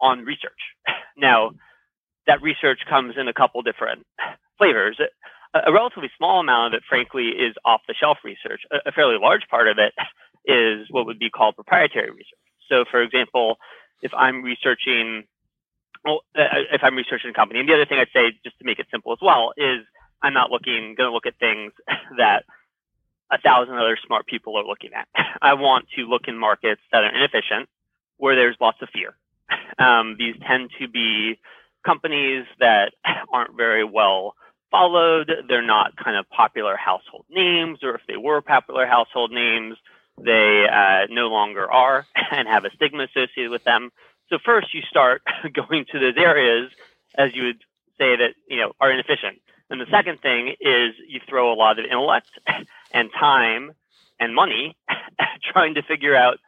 on 0.00 0.20
research. 0.24 0.60
Now, 1.16 1.52
that 2.26 2.42
research 2.42 2.80
comes 2.88 3.14
in 3.18 3.28
a 3.28 3.32
couple 3.32 3.62
different 3.62 4.06
flavors. 4.58 4.98
A, 5.54 5.72
relatively 5.72 6.10
small 6.16 6.40
amount 6.40 6.74
of 6.74 6.78
it, 6.78 6.84
frankly, 6.88 7.28
is 7.28 7.54
off 7.64 7.80
the 7.88 7.94
shelf 7.94 8.18
research. 8.24 8.62
A, 8.70 8.88
a 8.90 8.92
fairly 8.92 9.16
large 9.20 9.42
part 9.48 9.68
of 9.68 9.78
it 9.78 9.92
is 10.44 10.86
what 10.90 11.06
would 11.06 11.18
be 11.18 11.30
called 11.30 11.54
proprietary 11.54 12.10
research. 12.10 12.38
So, 12.68 12.84
for 12.90 13.02
example, 13.02 13.58
if 14.02 14.12
I'm 14.14 14.42
researching, 14.42 15.24
well, 16.04 16.20
uh, 16.36 16.66
if 16.72 16.82
I'm 16.82 16.96
researching 16.96 17.30
a 17.30 17.34
company, 17.34 17.60
and 17.60 17.68
the 17.68 17.74
other 17.74 17.86
thing 17.86 17.98
I'd 17.98 18.08
say, 18.12 18.36
just 18.44 18.58
to 18.58 18.64
make 18.64 18.78
it 18.78 18.86
simple 18.90 19.12
as 19.12 19.18
well, 19.22 19.52
is 19.56 19.86
I'm 20.22 20.34
not 20.34 20.50
looking 20.50 20.94
going 20.96 21.08
to 21.08 21.12
look 21.12 21.26
at 21.26 21.38
things 21.38 21.72
that 22.18 22.44
a 23.30 23.38
thousand 23.38 23.74
other 23.74 23.98
smart 24.06 24.26
people 24.26 24.56
are 24.58 24.64
looking 24.64 24.90
at. 24.94 25.08
I 25.42 25.54
want 25.54 25.86
to 25.96 26.02
look 26.02 26.22
in 26.28 26.38
markets 26.38 26.80
that 26.92 27.02
are 27.02 27.14
inefficient, 27.14 27.68
where 28.18 28.36
there's 28.36 28.56
lots 28.60 28.78
of 28.82 28.88
fear. 28.92 29.16
Um, 29.78 30.16
these 30.18 30.34
tend 30.46 30.70
to 30.80 30.88
be 30.88 31.38
companies 31.86 32.44
that 32.58 32.92
aren't 33.32 33.56
very 33.56 33.84
well 33.84 34.34
followed. 34.70 35.30
They're 35.48 35.66
not 35.66 35.96
kind 35.96 36.16
of 36.16 36.28
popular 36.28 36.76
household 36.76 37.24
names, 37.30 37.78
or 37.82 37.94
if 37.94 38.02
they 38.08 38.16
were 38.16 38.40
popular 38.40 38.86
household 38.86 39.30
names, 39.30 39.76
they 40.18 40.66
uh, 40.70 41.06
no 41.10 41.28
longer 41.28 41.70
are 41.70 42.06
and 42.30 42.48
have 42.48 42.64
a 42.64 42.70
stigma 42.74 43.04
associated 43.04 43.50
with 43.50 43.64
them. 43.64 43.90
So 44.28 44.38
first, 44.44 44.74
you 44.74 44.82
start 44.82 45.22
going 45.52 45.86
to 45.92 45.98
those 46.00 46.16
areas 46.18 46.70
as 47.16 47.30
you 47.34 47.44
would 47.44 47.60
say 47.98 48.16
that 48.16 48.34
you 48.48 48.58
know 48.58 48.72
are 48.80 48.90
inefficient. 48.90 49.40
And 49.70 49.80
the 49.80 49.86
second 49.90 50.20
thing 50.20 50.54
is 50.60 50.94
you 51.08 51.20
throw 51.28 51.52
a 51.52 51.56
lot 51.56 51.78
of 51.78 51.84
intellect 51.84 52.30
and 52.92 53.10
time 53.18 53.72
and 54.20 54.34
money 54.34 54.76
trying 55.52 55.74
to 55.74 55.82
figure 55.82 56.14
out 56.14 56.38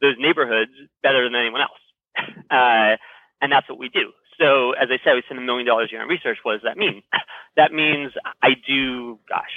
those 0.00 0.16
neighborhoods 0.18 0.72
better 1.02 1.24
than 1.24 1.34
anyone 1.34 1.60
else. 1.60 1.70
Uh, 2.50 2.96
and 3.40 3.50
that's 3.50 3.68
what 3.68 3.78
we 3.78 3.88
do. 3.88 4.12
So 4.38 4.72
as 4.72 4.88
I 4.90 4.98
said, 5.04 5.14
we 5.14 5.22
spend 5.26 5.38
a 5.38 5.42
million 5.44 5.66
dollars 5.66 5.88
a 5.90 5.92
year 5.92 6.02
on 6.02 6.08
research. 6.08 6.38
What 6.42 6.54
does 6.54 6.62
that 6.64 6.76
mean? 6.78 7.02
That 7.54 7.70
means 7.70 8.12
I 8.42 8.54
do, 8.66 9.18
gosh, 9.28 9.52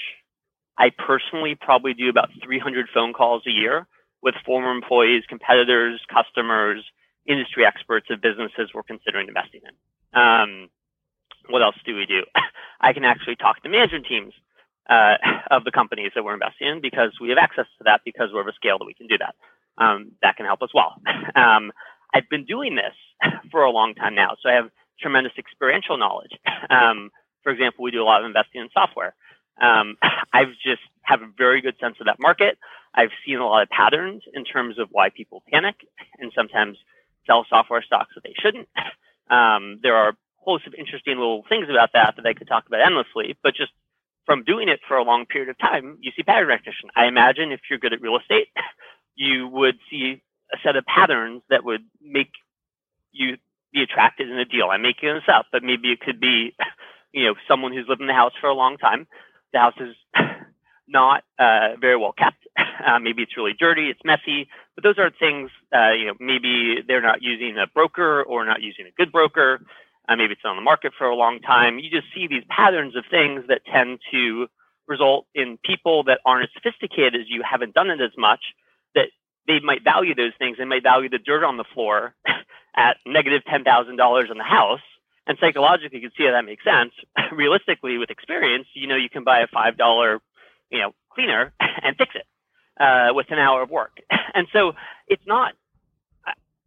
I 0.78 0.90
personally 0.90 1.56
probably 1.56 1.94
do 1.94 2.10
about 2.10 2.28
300 2.44 2.88
phone 2.94 3.14
calls 3.14 3.44
a 3.48 3.52
year 3.52 3.88
with 4.22 4.36
former 4.46 4.72
employees, 4.72 5.24
competitors, 5.30 6.02
customers, 6.14 6.84
industry 7.26 7.66
experts 7.66 8.08
of 8.10 8.20
businesses 8.22 8.72
we're 8.74 8.84
considering 8.84 9.30
investing 9.30 9.62
in. 9.64 10.20
Um, 10.20 10.70
what 11.50 11.62
else 11.62 11.76
do 11.86 11.96
we 11.96 12.06
do? 12.06 12.24
I 12.82 12.94
can 12.94 13.06
actually 13.06 13.36
talk 13.38 13.62
to 13.64 13.70
management 13.70 14.08
teams 14.08 14.34
uh, 14.90 15.16
of 15.52 15.64
the 15.64 15.72
companies 15.72 16.12
that 16.16 16.24
we're 16.24 16.34
investing 16.34 16.68
in 16.68 16.82
because 16.82 17.12
we 17.22 17.30
have 17.30 17.38
access 17.38 17.66
to 17.78 17.84
that 17.86 18.02
because 18.06 18.30
we're 18.34 18.42
of 18.42 18.48
a 18.48 18.54
scale 18.54 18.78
that 18.80 18.86
we 18.86 18.94
can 18.94 19.08
do 19.08 19.18
that. 19.18 19.36
Um, 19.78 20.12
that 20.22 20.38
can 20.38 20.46
help 20.46 20.60
as 20.64 20.70
well. 20.74 20.96
Um, 21.36 21.72
I've 22.14 22.30
been 22.30 22.46
doing 22.46 22.76
this 22.76 22.94
for 23.52 23.64
a 23.64 23.72
long 23.72 23.96
time 23.96 24.16
now, 24.16 24.36
so 24.42 24.50
I 24.50 24.54
have 24.54 24.70
tremendous 25.00 25.34
experiential 25.38 25.98
knowledge. 25.98 26.32
Um, 26.70 27.12
for 27.44 27.52
example, 27.52 27.84
we 27.84 27.92
do 27.92 28.02
a 28.02 28.06
lot 28.06 28.22
of 28.22 28.26
investing 28.26 28.62
in 28.62 28.70
software. 28.74 29.16
Um, 29.62 29.98
I've 30.34 30.54
just 30.64 30.82
have 31.04 31.22
a 31.22 31.30
very 31.38 31.62
good 31.62 31.76
sense 31.80 31.96
of 32.00 32.08
that 32.08 32.20
market. 32.20 32.58
I've 32.94 33.12
seen 33.26 33.38
a 33.38 33.46
lot 33.46 33.64
of 33.64 33.70
patterns 33.70 34.24
in 34.34 34.46
terms 34.46 34.80
of 34.80 34.90
why 34.92 35.10
people 35.10 35.44
panic 35.52 35.76
and 36.18 36.32
sometimes 36.36 36.78
sell 37.28 37.46
software 37.50 37.84
stocks 37.84 38.12
that 38.16 38.24
they 38.24 38.36
shouldn't. 38.42 38.68
Um, 39.28 39.80
there 39.82 39.96
are 39.96 40.10
a 40.10 40.18
host 40.38 40.68
of 40.68 40.76
interesting 40.76 41.18
little 41.18 41.44
things 41.50 41.66
about 41.68 41.94
that 41.94 42.14
that 42.16 42.28
I 42.28 42.36
could 42.36 42.48
talk 42.48 42.68
about 42.68 42.86
endlessly, 42.86 43.36
but 43.42 43.56
just 43.56 43.72
from 44.28 44.44
doing 44.44 44.70
it 44.70 44.80
for 44.88 44.98
a 44.98 45.04
long 45.04 45.26
period 45.26 45.50
of 45.50 45.58
time, 45.58 45.98
you 46.00 46.12
see 46.16 46.22
pattern 46.22 46.48
recognition. 46.48 46.90
I 46.96 47.08
imagine 47.08 47.52
if 47.52 47.62
you're 47.68 47.80
good 47.80 47.94
at 47.94 48.02
real 48.02 48.20
estate, 48.20 48.50
you 49.16 49.48
would 49.48 49.80
see 49.90 50.22
a 50.54 50.58
set 50.64 50.76
of 50.76 50.86
patterns 50.86 51.42
that 51.50 51.64
would 51.64 51.84
make 52.02 52.30
you 53.16 53.38
be 53.74 53.82
attracted 53.84 54.30
in 54.30 54.38
a 54.40 54.46
deal. 54.46 54.70
I'm 54.72 54.82
making 54.82 55.14
this 55.14 55.28
up, 55.28 55.48
but 55.52 55.64
maybe 55.64 55.92
it 55.92 56.00
could 56.00 56.20
be, 56.20 56.56
you 57.14 57.26
know, 57.26 57.36
someone 57.48 57.74
who's 57.74 57.88
lived 57.90 58.02
in 58.02 58.08
the 58.08 58.14
house 58.14 58.34
for 58.40 58.48
a 58.48 58.54
long 58.54 58.78
time. 58.78 59.08
The 59.54 59.60
house 59.60 59.74
is 59.80 59.96
not 60.88 61.24
uh, 61.40 61.76
very 61.80 61.98
well 61.98 62.14
kept. 62.14 62.38
Uh, 62.86 63.00
maybe 63.00 63.24
it's 63.24 63.36
really 63.38 63.54
dirty, 63.58 63.90
it's 63.90 64.02
messy, 64.06 64.48
but 64.76 64.84
those 64.84 65.00
are 65.00 65.10
things, 65.10 65.50
uh, 65.74 65.94
you 65.94 66.06
know, 66.08 66.14
maybe 66.20 66.84
they're 66.88 67.02
not 67.02 67.24
using 67.24 67.58
a 67.58 67.66
broker 67.66 68.22
or 68.22 68.46
not 68.46 68.62
using 68.62 68.86
a 68.86 68.92
good 68.92 69.12
broker. 69.12 69.62
uh, 70.08 70.16
maybe 70.16 70.34
it's 70.34 70.42
on 70.46 70.56
the 70.56 70.62
market 70.62 70.94
for 70.98 71.08
a 71.08 71.16
long 71.16 71.40
time. 71.40 71.80
You 71.80 71.90
just 71.90 72.08
see 72.14 72.28
these 72.28 72.44
patterns 72.50 72.96
of 72.96 73.06
things 73.10 73.46
that 73.48 73.62
tend 73.66 74.00
to 74.12 74.48
result 74.88 75.26
in 75.34 75.58
people 75.66 76.04
that 76.06 76.20
aren't 76.26 76.44
as 76.44 76.50
sophisticated 76.54 77.16
as 77.16 77.28
you, 77.28 77.42
haven't 77.50 77.74
done 77.74 77.90
it 77.90 78.02
as 78.02 78.12
much, 78.18 78.42
that 78.94 79.08
they 79.48 79.60
might 79.62 79.84
value 79.84 80.14
those 80.16 80.34
things. 80.38 80.58
They 80.58 80.66
might 80.66 80.84
value 80.84 81.10
the 81.10 81.18
dirt 81.20 81.44
on 81.44 81.58
the 81.58 81.66
floor 81.74 82.16
at 82.76 82.98
negative 83.06 83.42
$10,000 83.48 84.30
on 84.30 84.38
the 84.38 84.44
house. 84.44 84.82
And 85.28 85.38
psychologically, 85.40 86.00
you 86.00 86.10
can 86.10 86.18
see 86.18 86.26
how 86.26 86.34
that 86.34 86.46
makes 86.46 86.64
sense. 86.64 86.94
Realistically, 87.32 87.98
with 87.98 88.10
experience, 88.10 88.68
you 88.74 88.88
know, 88.88 88.96
you 88.96 89.10
can 89.10 89.24
buy 89.24 89.40
a 89.40 89.48
$5, 89.48 90.20
you 90.70 90.80
know, 90.80 90.94
cleaner 91.12 91.54
and 91.60 91.96
fix 91.98 92.12
it 92.16 92.28
uh, 92.80 93.14
with 93.14 93.28
an 93.32 93.40
hour 93.40 93.62
of 93.62 93.70
work. 93.70 94.00
And 94.38 94.48
so 94.52 94.74
it's 95.08 95.26
not 95.26 95.54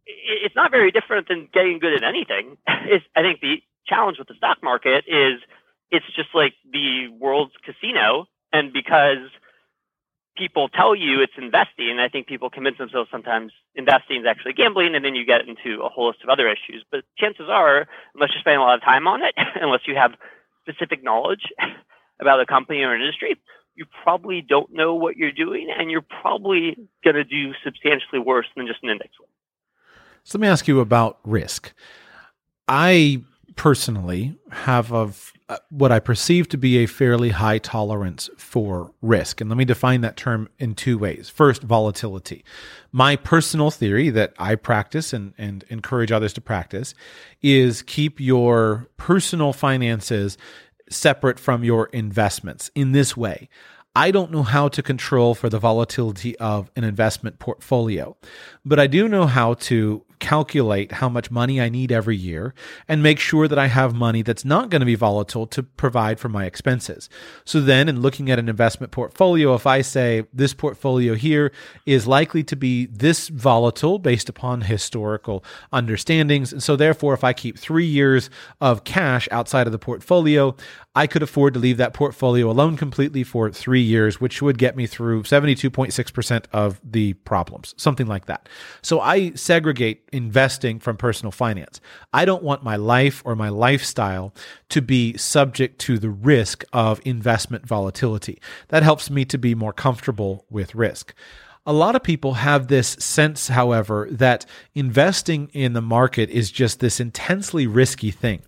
it's 0.09 0.55
not 0.55 0.71
very 0.71 0.89
different 0.89 1.27
than 1.27 1.47
getting 1.53 1.77
good 1.77 1.93
at 1.93 2.03
anything. 2.03 2.57
It's, 2.67 3.05
I 3.15 3.21
think 3.21 3.41
the 3.41 3.61
challenge 3.85 4.17
with 4.17 4.27
the 4.27 4.33
stock 4.33 4.57
market 4.63 5.05
is 5.07 5.39
it's 5.91 6.05
just 6.15 6.29
like 6.33 6.53
the 6.71 7.09
world's 7.09 7.53
casino, 7.63 8.27
and 8.51 8.73
because 8.73 9.29
people 10.39 10.69
tell 10.69 10.95
you 10.95 11.21
it's 11.21 11.37
investing, 11.37 11.99
I 11.99 12.07
think 12.07 12.25
people 12.25 12.49
convince 12.49 12.77
themselves 12.77 13.09
sometimes 13.11 13.51
investing 13.75 14.21
is 14.21 14.25
actually 14.27 14.53
gambling, 14.53 14.95
and 14.95 15.03
then 15.03 15.13
you 15.13 15.25
get 15.25 15.41
into 15.41 15.83
a 15.83 15.89
whole 15.89 16.07
list 16.07 16.23
of 16.23 16.29
other 16.29 16.47
issues. 16.47 16.83
But 16.89 17.03
chances 17.17 17.47
are, 17.49 17.87
unless 18.15 18.31
you 18.33 18.39
spend 18.39 18.57
a 18.57 18.61
lot 18.61 18.75
of 18.75 18.81
time 18.81 19.05
on 19.05 19.21
it, 19.21 19.35
unless 19.61 19.81
you 19.85 19.95
have 19.95 20.13
specific 20.63 21.03
knowledge 21.03 21.43
about 22.21 22.39
a 22.39 22.45
company 22.45 22.79
or 22.81 22.95
an 22.95 23.01
industry, 23.01 23.37
you 23.75 23.85
probably 24.03 24.41
don't 24.41 24.73
know 24.73 24.95
what 24.95 25.17
you're 25.17 25.31
doing, 25.31 25.67
and 25.77 25.91
you're 25.91 26.05
probably 26.21 26.77
going 27.03 27.15
to 27.15 27.23
do 27.25 27.53
substantially 27.63 28.19
worse 28.19 28.47
than 28.55 28.65
just 28.65 28.79
an 28.81 28.89
index 28.89 29.11
one. 29.19 29.29
So 30.23 30.37
let 30.37 30.41
me 30.41 30.47
ask 30.47 30.67
you 30.67 30.79
about 30.79 31.19
risk. 31.23 31.73
I 32.67 33.23
personally 33.55 34.35
have 34.51 34.93
uh, 34.93 35.09
Uh, 35.49 35.57
what 35.69 35.91
I 35.91 35.99
perceive 35.99 36.47
to 36.49 36.59
be 36.59 36.77
a 36.77 36.85
fairly 36.85 37.29
high 37.29 37.57
tolerance 37.57 38.29
for 38.37 38.93
risk. 39.01 39.41
And 39.41 39.49
let 39.49 39.57
me 39.57 39.65
define 39.65 40.01
that 40.01 40.15
term 40.15 40.47
in 40.59 40.75
two 40.75 40.95
ways. 40.99 41.27
First, 41.27 41.63
volatility. 41.63 42.45
My 42.91 43.15
personal 43.15 43.71
theory 43.71 44.11
that 44.11 44.33
I 44.37 44.53
practice 44.53 45.11
and, 45.11 45.33
and 45.39 45.65
encourage 45.69 46.11
others 46.11 46.33
to 46.33 46.41
practice 46.41 46.93
is 47.41 47.81
keep 47.81 48.19
your 48.19 48.89
personal 48.97 49.51
finances 49.51 50.37
separate 50.87 51.39
from 51.39 51.63
your 51.63 51.87
investments 51.87 52.69
in 52.75 52.91
this 52.91 53.17
way. 53.17 53.49
I 53.95 54.11
don't 54.11 54.31
know 54.31 54.43
how 54.43 54.67
to 54.67 54.83
control 54.83 55.33
for 55.33 55.49
the 55.49 55.57
volatility 55.57 56.37
of 56.37 56.69
an 56.75 56.83
investment 56.83 57.39
portfolio, 57.39 58.15
but 58.63 58.79
I 58.79 58.85
do 58.85 59.07
know 59.07 59.25
how 59.25 59.55
to 59.55 60.05
calculate 60.19 60.93
how 60.93 61.09
much 61.09 61.31
money 61.31 61.61
I 61.61 61.69
need 61.69 61.91
every 61.91 62.17
year 62.17 62.53
and 62.87 63.01
make 63.01 63.19
sure 63.19 63.47
that 63.47 63.59
I 63.59 63.67
have 63.67 63.93
money 63.93 64.21
that's 64.21 64.45
not 64.45 64.69
going 64.69 64.81
to 64.81 64.85
be 64.85 64.95
volatile 64.95 65.47
to 65.47 65.63
provide 65.63 66.19
for 66.19 66.29
my 66.29 66.45
expenses. 66.45 67.09
So 67.45 67.61
then 67.61 67.89
in 67.89 68.01
looking 68.01 68.29
at 68.29 68.39
an 68.39 68.49
investment 68.49 68.91
portfolio, 68.91 69.53
if 69.55 69.65
I 69.65 69.81
say 69.81 70.25
this 70.33 70.53
portfolio 70.53 71.15
here 71.15 71.51
is 71.85 72.07
likely 72.07 72.43
to 72.43 72.55
be 72.55 72.87
this 72.87 73.29
volatile 73.29 73.99
based 73.99 74.29
upon 74.29 74.61
historical 74.61 75.43
understandings. 75.71 76.51
And 76.51 76.61
so 76.61 76.75
therefore, 76.75 77.13
if 77.13 77.23
I 77.23 77.33
keep 77.33 77.57
three 77.57 77.85
years 77.85 78.29
of 78.59 78.83
cash 78.83 79.27
outside 79.31 79.67
of 79.67 79.71
the 79.71 79.79
portfolio, 79.79 80.55
I 80.95 81.07
could 81.07 81.23
afford 81.23 81.53
to 81.53 81.59
leave 81.59 81.77
that 81.77 81.93
portfolio 81.93 82.49
alone 82.49 82.75
completely 82.75 83.23
for 83.23 83.49
three 83.51 83.81
years, 83.81 84.19
which 84.19 84.41
would 84.41 84.57
get 84.57 84.75
me 84.75 84.87
through 84.87 85.23
72.6% 85.23 86.45
of 86.51 86.81
the 86.83 87.13
problems, 87.13 87.73
something 87.77 88.07
like 88.07 88.25
that. 88.25 88.49
So 88.81 88.99
I 88.99 89.31
segregate 89.31 90.08
investing 90.11 90.79
from 90.79 90.97
personal 90.97 91.31
finance. 91.31 91.79
I 92.13 92.25
don't 92.25 92.43
want 92.43 92.63
my 92.63 92.75
life 92.75 93.21
or 93.25 93.35
my 93.35 93.49
lifestyle 93.49 94.33
to 94.69 94.81
be 94.81 95.17
subject 95.17 95.79
to 95.81 95.97
the 95.97 96.09
risk 96.09 96.63
of 96.73 97.01
investment 97.05 97.65
volatility. 97.65 98.41
That 98.69 98.83
helps 98.83 99.09
me 99.09 99.25
to 99.25 99.37
be 99.37 99.55
more 99.55 99.73
comfortable 99.73 100.45
with 100.49 100.75
risk. 100.75 101.13
A 101.65 101.73
lot 101.73 101.95
of 101.95 102.03
people 102.03 102.35
have 102.35 102.67
this 102.67 102.87
sense, 102.87 103.49
however, 103.49 104.07
that 104.11 104.45
investing 104.73 105.49
in 105.53 105.73
the 105.73 105.81
market 105.81 106.29
is 106.29 106.51
just 106.51 106.79
this 106.79 106.99
intensely 106.99 107.67
risky 107.67 108.11
thing. 108.11 108.41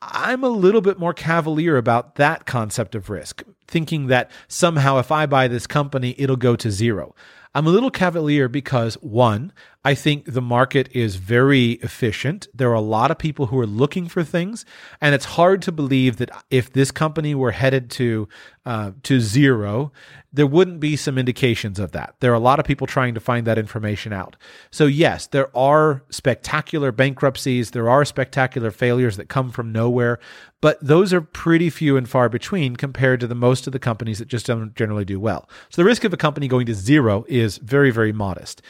I'm 0.00 0.42
a 0.42 0.48
little 0.48 0.80
bit 0.80 0.98
more 0.98 1.14
cavalier 1.14 1.76
about 1.76 2.16
that 2.16 2.46
concept 2.46 2.94
of 2.94 3.10
risk, 3.10 3.42
thinking 3.68 4.08
that 4.08 4.30
somehow 4.48 4.98
if 4.98 5.12
I 5.12 5.26
buy 5.26 5.46
this 5.46 5.66
company, 5.66 6.14
it'll 6.18 6.36
go 6.36 6.56
to 6.56 6.70
zero. 6.70 7.14
I'm 7.54 7.66
a 7.66 7.70
little 7.70 7.90
cavalier 7.90 8.48
because 8.48 8.94
one, 9.02 9.52
I 9.84 9.94
think 9.94 10.24
the 10.24 10.40
market 10.40 10.88
is 10.92 11.16
very 11.16 11.72
efficient. 11.82 12.48
There 12.54 12.70
are 12.70 12.74
a 12.74 12.80
lot 12.80 13.10
of 13.10 13.18
people 13.18 13.46
who 13.46 13.58
are 13.58 13.66
looking 13.66 14.08
for 14.08 14.24
things, 14.24 14.64
and 15.02 15.14
it's 15.14 15.26
hard 15.26 15.60
to 15.62 15.72
believe 15.72 16.16
that 16.16 16.30
if 16.50 16.72
this 16.72 16.90
company 16.90 17.34
were 17.34 17.50
headed 17.50 17.90
to 17.92 18.28
uh, 18.64 18.92
to 19.02 19.20
zero, 19.20 19.92
there 20.32 20.46
wouldn't 20.46 20.80
be 20.80 20.96
some 20.96 21.18
indications 21.18 21.78
of 21.78 21.92
that. 21.92 22.14
There 22.20 22.32
are 22.32 22.36
a 22.36 22.40
lot 22.40 22.58
of 22.58 22.64
people 22.64 22.86
trying 22.86 23.14
to 23.14 23.20
find 23.20 23.46
that 23.46 23.58
information 23.58 24.12
out. 24.12 24.36
So 24.70 24.86
yes, 24.86 25.26
there 25.26 25.54
are 25.56 26.02
spectacular 26.10 26.90
bankruptcies, 26.90 27.72
there 27.72 27.90
are 27.90 28.04
spectacular 28.04 28.70
failures 28.70 29.16
that 29.18 29.28
come 29.28 29.50
from 29.50 29.72
nowhere, 29.72 30.18
but 30.60 30.78
those 30.80 31.12
are 31.12 31.20
pretty 31.20 31.68
few 31.68 31.96
and 31.96 32.08
far 32.08 32.28
between 32.28 32.76
compared 32.76 33.20
to 33.20 33.26
the 33.26 33.34
most 33.34 33.66
of 33.66 33.72
the 33.72 33.78
companies 33.78 34.18
that 34.18 34.28
just 34.28 34.46
don't 34.46 34.74
generally 34.74 35.04
do 35.04 35.20
well. 35.20 35.48
So 35.68 35.82
the 35.82 35.86
risk 35.86 36.04
of 36.04 36.12
a 36.12 36.16
company 36.18 36.48
going 36.48 36.66
to 36.66 36.74
zero 36.74 37.24
is 37.28 37.58
very 37.58 37.90
very 37.90 38.12
modest. 38.12 38.62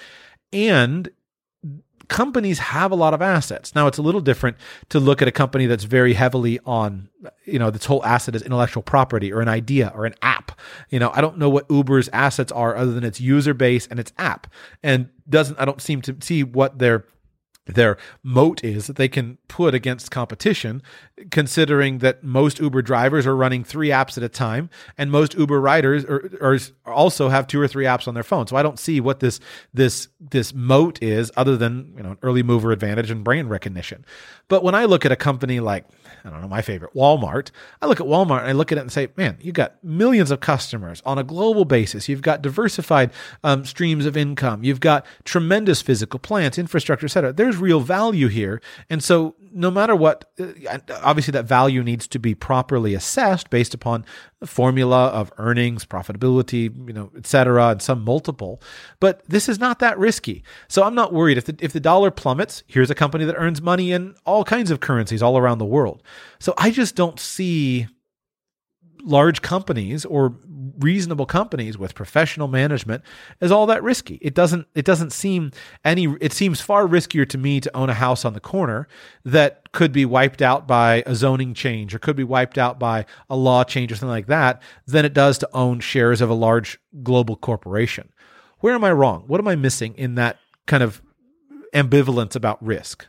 And 0.53 1.11
companies 2.09 2.59
have 2.59 2.91
a 2.91 2.95
lot 2.95 3.15
of 3.15 3.23
assets. 3.23 3.75
Now 3.75 3.87
it's 3.87 3.99
a 3.99 4.03
little 4.03 4.21
different 4.21 4.57
to 4.91 5.01
look 5.01 5.23
at 5.23 5.29
a 5.29 5.33
company 5.33 5.67
that's 5.67 5.85
very 5.85 6.15
heavily 6.15 6.59
on, 6.65 7.09
you 7.45 7.59
know, 7.59 7.71
this 7.71 7.85
whole 7.85 8.05
asset 8.05 8.35
is 8.35 8.43
intellectual 8.43 8.83
property 8.83 9.33
or 9.33 9.41
an 9.41 9.49
idea 9.49 9.93
or 9.95 10.07
an 10.07 10.15
app. 10.23 10.59
You 10.91 10.99
know, 10.99 11.11
I 11.15 11.21
don't 11.21 11.39
know 11.39 11.49
what 11.49 11.69
Uber's 11.69 12.09
assets 12.13 12.53
are 12.53 12.77
other 12.77 12.93
than 12.93 13.05
its 13.05 13.21
user 13.21 13.55
base 13.55 13.87
and 13.87 13.99
its 14.01 14.13
app. 14.19 14.47
And 14.83 15.09
doesn't 15.29 15.59
I 15.59 15.65
don't 15.65 15.81
seem 15.81 16.03
to 16.03 16.17
see 16.21 16.43
what 16.45 16.79
their 16.79 17.05
their 17.67 17.97
moat 18.25 18.65
is 18.65 18.89
that 18.89 18.97
they 18.97 19.09
can 19.09 19.39
put 19.47 19.75
against 19.75 20.11
competition, 20.11 20.83
considering 21.31 21.99
that 21.99 22.25
most 22.25 22.59
Uber 22.59 22.83
drivers 22.83 23.27
are 23.27 23.37
running 23.37 23.63
three 23.63 23.91
apps 23.91 24.17
at 24.17 24.25
a 24.25 24.29
time, 24.29 24.69
and 24.99 25.13
most 25.13 25.35
Uber 25.35 25.61
riders 25.61 26.05
are, 26.05 26.29
are, 26.41 26.59
also 26.93 27.29
have 27.29 27.47
two 27.47 27.61
or 27.61 27.69
three 27.69 27.85
apps 27.85 28.09
on 28.09 28.15
their 28.15 28.25
phone. 28.25 28.49
So 28.49 28.57
I 28.57 28.63
don't 28.63 28.79
see 28.79 29.01
what 29.01 29.21
this 29.21 29.39
this 29.73 30.09
this 30.21 30.53
moat 30.53 31.01
is, 31.03 31.31
other 31.37 31.57
than 31.57 31.93
you 31.97 32.03
know 32.03 32.13
an 32.13 32.19
early 32.23 32.43
mover 32.43 32.73
advantage 32.73 33.11
and 33.11 33.23
brand 33.23 33.49
recognition. 33.49 34.05
But 34.49 34.65
when 34.65 34.75
I 34.75 34.85
look 34.85 35.07
at 35.07 35.13
a 35.13 35.17
company 35.17 35.61
like 35.61 35.87
I 36.25 36.31
don't 36.31 36.41
know, 36.41 36.49
my 36.49 36.63
favorite, 36.63 36.95
Walmart. 36.95 37.51
I 37.81 37.87
look 37.87 38.01
at 38.01 38.07
Walmart 38.07 38.41
and 38.41 38.49
I 38.49 38.53
look 38.53 38.71
at 38.71 38.79
it 38.79 38.83
and 38.83 38.93
say, 38.93 39.09
man, 39.17 39.39
you've 39.41 39.55
got 39.55 39.83
millions 39.83 40.31
of 40.31 40.41
customers 40.41 41.03
on 41.05 41.19
a 41.19 41.25
global 41.25 41.65
basis. 41.65 42.09
You've 42.09 42.23
got 42.23 42.43
diversified 42.43 43.11
um, 43.43 43.65
streams 43.65 44.07
of 44.07 44.17
income. 44.17 44.63
You've 44.63 44.81
got 44.81 45.05
tremendous 45.25 45.83
physical 45.83 46.21
plants, 46.21 46.59
infrastructure, 46.59 47.07
et 47.07 47.11
cetera. 47.11 47.33
There's 47.33 47.52
real 47.57 47.81
value 47.81 48.29
here. 48.29 48.61
And 48.89 49.03
so 49.03 49.35
no 49.53 49.71
matter 49.71 49.95
what, 49.95 50.31
uh, 50.41 50.79
obviously 51.03 51.33
that 51.33 51.45
value 51.45 51.83
needs 51.83 52.07
to 52.09 52.19
be 52.19 52.35
properly 52.35 52.95
assessed 52.95 53.51
based 53.51 53.75
upon 53.75 54.05
the 54.41 54.47
formula 54.47 55.09
of 55.09 55.33
earnings, 55.37 55.85
profitability, 55.85 56.75
you 56.87 56.93
know, 56.93 57.11
et 57.17 57.27
cetera, 57.27 57.69
and 57.69 57.83
some 57.83 58.03
multiple. 58.03 58.63
But 58.99 59.23
this 59.29 59.49
is 59.49 59.59
not 59.59 59.79
that 59.81 59.99
risky. 59.99 60.43
So 60.69 60.83
I'm 60.83 60.95
not 60.95 61.13
worried. 61.13 61.39
If 61.39 61.45
the, 61.45 61.57
if 61.61 61.73
the 61.73 61.81
dollar 61.81 62.11
plummets, 62.11 62.63
here's 62.67 62.91
a 62.91 62.95
company 62.95 63.25
that 63.27 63.37
earns 63.37 63.61
money 63.61 63.93
in 63.93 64.15
all 64.25 64.45
kinds 64.45 64.71
of 64.71 64.81
currencies 64.81 65.23
all 65.23 65.37
around 65.37 65.59
the 65.59 65.67
world. 65.67 66.03
So 66.39 66.55
I 66.57 66.71
just 66.71 66.97
don't 66.97 67.21
see 67.21 67.89
large 69.05 69.43
companies 69.43 70.05
or 70.05 70.35
reasonable 70.79 71.27
companies 71.27 71.77
with 71.77 71.95
professional 71.95 72.49
management 72.49 73.03
is 73.41 73.53
all 73.53 73.67
that 73.67 73.83
risky. 73.83 74.19
It 74.23 74.35
doesn't 74.35 74.67
it 74.75 74.85
doesn't 74.85 75.13
seem 75.13 75.53
any 75.85 76.17
it 76.21 76.33
seems 76.33 76.61
far 76.61 76.87
riskier 76.87 77.29
to 77.29 77.39
me 77.39 77.61
to 77.61 77.77
own 77.77 77.91
a 77.91 77.95
house 77.95 78.25
on 78.25 78.35
the 78.35 78.41
corner 78.41 78.89
that 79.25 79.71
could 79.73 79.93
be 79.93 80.05
wiped 80.05 80.43
out 80.43 80.67
by 80.67 81.03
a 81.07 81.15
zoning 81.15 81.55
change 81.55 81.95
or 81.95 81.99
could 81.99 82.17
be 82.17 82.25
wiped 82.25 82.59
out 82.59 82.79
by 82.79 83.05
a 83.29 83.37
law 83.37 83.65
change 83.65 83.93
or 83.93 83.97
something 83.97 84.09
like 84.09 84.27
that 84.27 84.63
than 84.87 85.05
it 85.05 85.15
does 85.15 85.39
to 85.39 85.49
own 85.53 85.81
shares 85.81 86.21
of 86.21 86.31
a 86.31 86.35
large 86.35 86.79
global 87.03 87.37
corporation. 87.37 88.11
Where 88.61 88.75
am 88.75 88.85
I 88.85 88.93
wrong? 88.93 89.25
What 89.27 89.41
am 89.41 89.49
I 89.49 89.57
missing 89.57 89.95
in 89.97 90.15
that 90.17 90.39
kind 90.67 90.83
of 90.83 91.03
ambivalence 91.75 92.37
about 92.37 92.63
risk? 92.65 93.07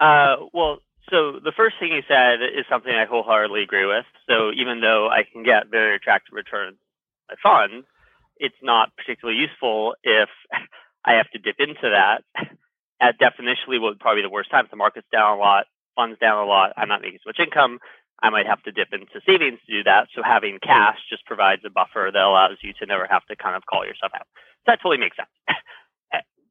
Uh, 0.00 0.36
well, 0.52 0.78
so 1.10 1.40
the 1.42 1.52
first 1.56 1.76
thing 1.80 1.92
you 1.92 2.02
said 2.08 2.42
is 2.42 2.64
something 2.68 2.92
I 2.92 3.06
wholeheartedly 3.06 3.62
agree 3.62 3.86
with. 3.86 4.04
So 4.28 4.52
even 4.52 4.80
though 4.80 5.08
I 5.08 5.24
can 5.30 5.42
get 5.42 5.68
very 5.70 5.96
attractive 5.96 6.34
returns 6.34 6.76
by 7.28 7.34
funds, 7.42 7.86
it's 8.38 8.58
not 8.62 8.94
particularly 8.96 9.40
useful 9.40 9.94
if 10.02 10.28
I 11.04 11.14
have 11.14 11.30
to 11.30 11.38
dip 11.38 11.56
into 11.58 11.90
that. 11.90 12.24
At 13.00 13.20
definitionally, 13.20 13.80
would 13.80 14.00
probably 14.00 14.22
be 14.22 14.26
the 14.26 14.32
worst 14.32 14.50
time. 14.50 14.64
If 14.64 14.70
the 14.72 14.76
market's 14.76 15.06
down 15.12 15.38
a 15.38 15.40
lot, 15.40 15.66
funds 15.94 16.18
down 16.18 16.42
a 16.42 16.46
lot, 16.46 16.72
I'm 16.76 16.88
not 16.88 17.00
making 17.00 17.20
so 17.22 17.28
much 17.28 17.38
income. 17.38 17.78
I 18.20 18.30
might 18.30 18.46
have 18.46 18.62
to 18.64 18.72
dip 18.72 18.88
into 18.92 19.22
savings 19.24 19.60
to 19.66 19.72
do 19.72 19.84
that. 19.84 20.08
So 20.14 20.22
having 20.24 20.58
cash 20.60 20.98
just 21.08 21.24
provides 21.24 21.62
a 21.64 21.70
buffer 21.70 22.10
that 22.12 22.22
allows 22.22 22.58
you 22.62 22.72
to 22.80 22.86
never 22.86 23.06
have 23.08 23.24
to 23.26 23.36
kind 23.36 23.54
of 23.54 23.66
call 23.66 23.86
yourself 23.86 24.12
out. 24.14 24.26
So 24.66 24.72
that 24.74 24.78
totally 24.82 24.98
makes 24.98 25.16
sense. 25.16 25.30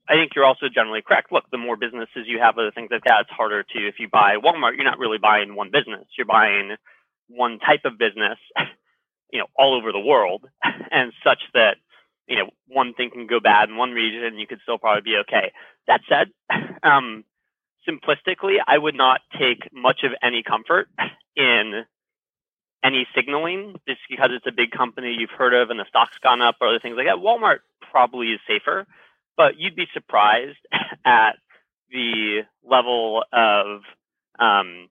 I 0.10 0.14
think 0.14 0.32
you're 0.36 0.46
also 0.46 0.68
generally 0.74 1.02
correct. 1.02 1.32
Look, 1.32 1.50
the 1.52 1.58
more 1.58 1.76
businesses 1.76 2.26
you 2.26 2.40
have, 2.40 2.58
other 2.58 2.72
things 2.72 2.90
like 2.92 3.04
that, 3.06 3.22
it's 3.22 3.30
harder 3.30 3.64
to. 3.64 3.88
If 3.88 3.96
you 4.00 4.08
buy 4.08 4.36
Walmart, 4.38 4.76
you're 4.76 4.86
not 4.86 5.00
really 5.00 5.18
buying 5.18 5.56
one 5.56 5.70
business. 5.72 6.06
You're 6.18 6.26
buying 6.26 6.76
one 7.28 7.60
type 7.60 7.82
of 7.86 7.98
business, 7.98 8.38
you 9.32 9.40
know, 9.40 9.48
all 9.58 9.76
over 9.76 9.92
the 9.92 10.00
world, 10.00 10.46
and 10.92 11.12
such 11.24 11.40
that 11.54 11.78
you 12.28 12.38
know 12.38 12.50
one 12.68 12.94
thing 12.94 13.10
can 13.12 13.28
go 13.28 13.40
bad 13.40 13.70
in 13.70 13.76
one 13.76 13.92
region, 13.92 14.24
and 14.24 14.40
you 14.40 14.48
could 14.48 14.60
still 14.64 14.78
probably 14.78 15.02
be 15.02 15.18
okay. 15.22 15.52
That 15.88 16.02
said, 16.08 16.30
um, 16.84 17.26
simplistically, 17.88 18.58
I 18.66 18.78
would 18.78 18.96
not 18.96 19.22
take 19.38 19.72
much 19.74 20.04
of 20.04 20.12
any 20.22 20.44
comfort 20.44 20.88
in 21.36 21.86
any 22.84 23.08
signaling 23.16 23.76
just 23.88 24.00
because 24.10 24.30
it's 24.32 24.48
a 24.48 24.52
big 24.52 24.72
company 24.72 25.16
you've 25.18 25.32
heard 25.32 25.54
of 25.54 25.70
and 25.70 25.80
the 25.80 25.86
stock's 25.90 26.18
gone 26.20 26.42
up 26.42 26.56
or 26.62 26.68
other 26.68 26.80
things 26.80 26.96
like 26.96 27.08
that. 27.08 27.18
Walmart 27.18 27.60
probably 27.92 28.28
is 28.28 28.40
safer, 28.48 28.86
but 29.38 29.58
you'd 29.58 29.76
be 29.76 29.86
surprised 29.94 30.58
at 31.06 31.38
the 31.92 32.42
level 32.64 33.24
of 33.32 33.82
um, 34.40 34.90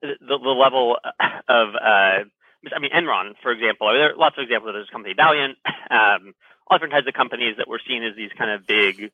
the, 0.00 0.14
the 0.20 0.34
level 0.36 0.96
of 1.48 1.68
uh, 1.74 2.24
I 2.74 2.78
mean 2.80 2.92
Enron, 2.92 3.34
for 3.42 3.52
example. 3.52 3.88
There 3.92 4.12
are 4.12 4.16
lots 4.16 4.36
of 4.38 4.44
examples 4.44 4.74
of 4.74 4.82
this 4.82 4.90
company, 4.90 5.14
Valeant, 5.14 5.58
um, 5.90 6.34
all 6.66 6.78
different 6.78 6.94
types 6.94 7.08
of 7.08 7.14
companies 7.14 7.56
that 7.58 7.68
we're 7.68 7.82
seen 7.86 8.04
as 8.04 8.16
these 8.16 8.30
kind 8.38 8.50
of 8.50 8.66
big, 8.66 9.10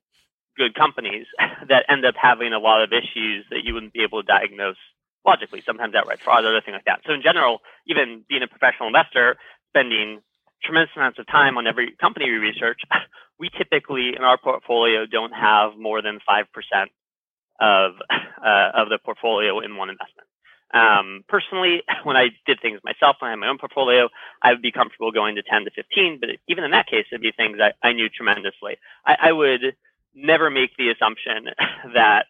good 0.57 0.75
companies 0.75 1.27
that 1.69 1.85
end 1.89 2.05
up 2.05 2.15
having 2.21 2.53
a 2.53 2.59
lot 2.59 2.83
of 2.83 2.93
issues 2.93 3.47
that 3.51 3.65
you 3.65 3.75
wouldn't 3.75 3.93
be 3.93 4.03
able 4.03 4.23
to 4.23 4.27
diagnose 4.27 4.77
logically, 5.25 5.63
sometimes 5.67 5.95
outright 5.95 6.21
fraud, 6.21 6.45
or 6.45 6.49
other 6.49 6.61
things 6.61 6.75
like 6.75 6.85
that. 6.85 7.01
So 7.07 7.13
in 7.13 7.23
general, 7.23 7.61
even 7.87 8.23
being 8.29 8.43
a 8.43 8.47
professional 8.47 8.87
investor, 8.87 9.37
spending 9.71 10.21
tremendous 10.67 10.91
amounts 10.97 11.19
of 11.19 11.27
time 11.27 11.57
on 11.57 11.67
every 11.67 11.95
company 12.01 12.27
we 12.27 12.37
research, 12.37 12.81
we 13.39 13.49
typically 13.57 14.13
in 14.17 14.23
our 14.23 14.39
portfolio 14.39 15.07
don't 15.07 15.33
have 15.33 15.79
more 15.79 16.03
than 16.03 16.19
five 16.27 16.47
percent 16.53 16.91
of 17.61 17.93
uh, 18.11 18.71
of 18.75 18.89
the 18.89 18.99
portfolio 19.05 19.61
in 19.61 19.77
one 19.77 19.91
investment. 19.91 20.29
Um, 20.75 21.25
personally, 21.29 21.83
when 22.05 22.17
I 22.17 22.29
did 22.47 22.61
things 22.61 22.81
myself, 22.85 23.17
when 23.21 23.29
I 23.29 23.33
had 23.33 23.39
my 23.39 23.49
own 23.49 23.59
portfolio, 23.59 24.09
I 24.43 24.51
would 24.51 24.63
be 24.63 24.73
comfortable 24.73 25.13
going 25.13 25.37
to 25.37 25.43
10 25.43 25.65
to 25.65 25.71
15. 25.71 26.19
But 26.21 26.31
even 26.49 26.65
in 26.65 26.73
that 26.73 26.89
case, 26.89 27.07
it'd 27.11 27.23
be 27.23 27.33
things 27.33 27.59
I, 27.63 27.73
I 27.87 27.93
knew 27.93 28.09
tremendously. 28.09 28.77
I, 29.07 29.31
I 29.31 29.33
would 29.33 29.77
never 30.15 30.51
make 30.51 30.77
the 30.77 30.91
assumption 30.91 31.55
that 31.95 32.27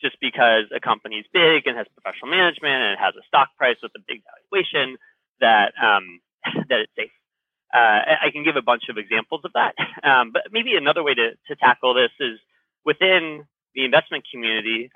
just 0.00 0.16
because 0.20 0.64
a 0.74 0.80
company 0.80 1.16
is 1.16 1.26
big 1.32 1.66
and 1.66 1.76
has 1.76 1.86
professional 1.94 2.30
management 2.30 2.74
and 2.74 2.92
it 2.94 2.98
has 2.98 3.14
a 3.14 3.24
stock 3.26 3.48
price 3.56 3.76
with 3.82 3.92
a 3.96 4.02
big 4.06 4.22
valuation 4.26 4.96
that 5.40 5.72
um, 5.80 6.20
that 6.68 6.80
it's 6.80 6.92
safe. 6.96 7.10
Uh, 7.74 8.00
I 8.22 8.30
can 8.32 8.44
give 8.44 8.56
a 8.56 8.62
bunch 8.62 8.84
of 8.88 8.96
examples 8.96 9.42
of 9.44 9.52
that, 9.54 9.74
um, 10.02 10.30
but 10.32 10.42
maybe 10.52 10.76
another 10.76 11.02
way 11.02 11.14
to, 11.14 11.30
to 11.48 11.56
tackle 11.56 11.94
this 11.94 12.10
is 12.20 12.38
within 12.84 13.44
the 13.74 13.84
investment 13.84 14.24
community. 14.30 14.90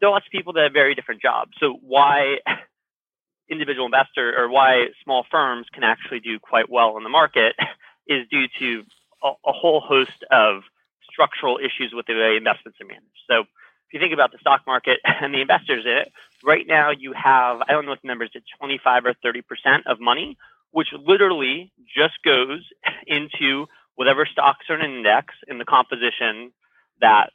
There 0.00 0.08
are 0.08 0.12
lots 0.12 0.26
of 0.26 0.32
people 0.32 0.52
that 0.54 0.62
have 0.64 0.72
very 0.72 0.94
different 0.94 1.20
jobs. 1.20 1.52
So 1.60 1.78
why 1.82 2.38
individual 3.50 3.86
investor 3.86 4.34
or 4.36 4.48
why 4.48 4.86
small 5.04 5.24
firms 5.30 5.66
can 5.72 5.84
actually 5.84 6.20
do 6.20 6.38
quite 6.38 6.70
well 6.70 6.96
in 6.96 7.04
the 7.04 7.10
market 7.10 7.54
is 8.06 8.26
due 8.30 8.46
to 8.58 8.84
a, 9.22 9.28
a 9.46 9.52
whole 9.52 9.80
host 9.80 10.24
of 10.30 10.62
structural 11.10 11.58
issues 11.58 11.92
with 11.92 12.06
the 12.06 12.14
way 12.14 12.36
investments 12.36 12.78
are 12.80 12.86
managed. 12.86 13.06
So 13.28 13.40
if 13.40 13.92
you 13.92 14.00
think 14.00 14.14
about 14.14 14.32
the 14.32 14.38
stock 14.38 14.62
market 14.66 14.98
and 15.04 15.34
the 15.34 15.40
investors 15.40 15.84
in 15.84 15.92
it, 15.92 16.12
right 16.42 16.66
now 16.66 16.90
you 16.90 17.12
have, 17.12 17.60
I 17.60 17.72
don't 17.72 17.84
know 17.84 17.90
what 17.90 18.02
the 18.02 18.08
numbers, 18.08 18.30
it's 18.34 18.46
25 18.58 19.04
or 19.06 19.14
30% 19.24 19.42
of 19.86 20.00
money, 20.00 20.38
which 20.72 20.88
literally 20.92 21.72
just 21.96 22.14
goes 22.24 22.66
into 23.06 23.66
whatever 23.94 24.26
stocks 24.26 24.66
are 24.68 24.78
in 24.78 24.84
an 24.84 24.96
index 24.96 25.34
in 25.48 25.58
the 25.58 25.64
composition 25.64 26.52
that 27.00 27.30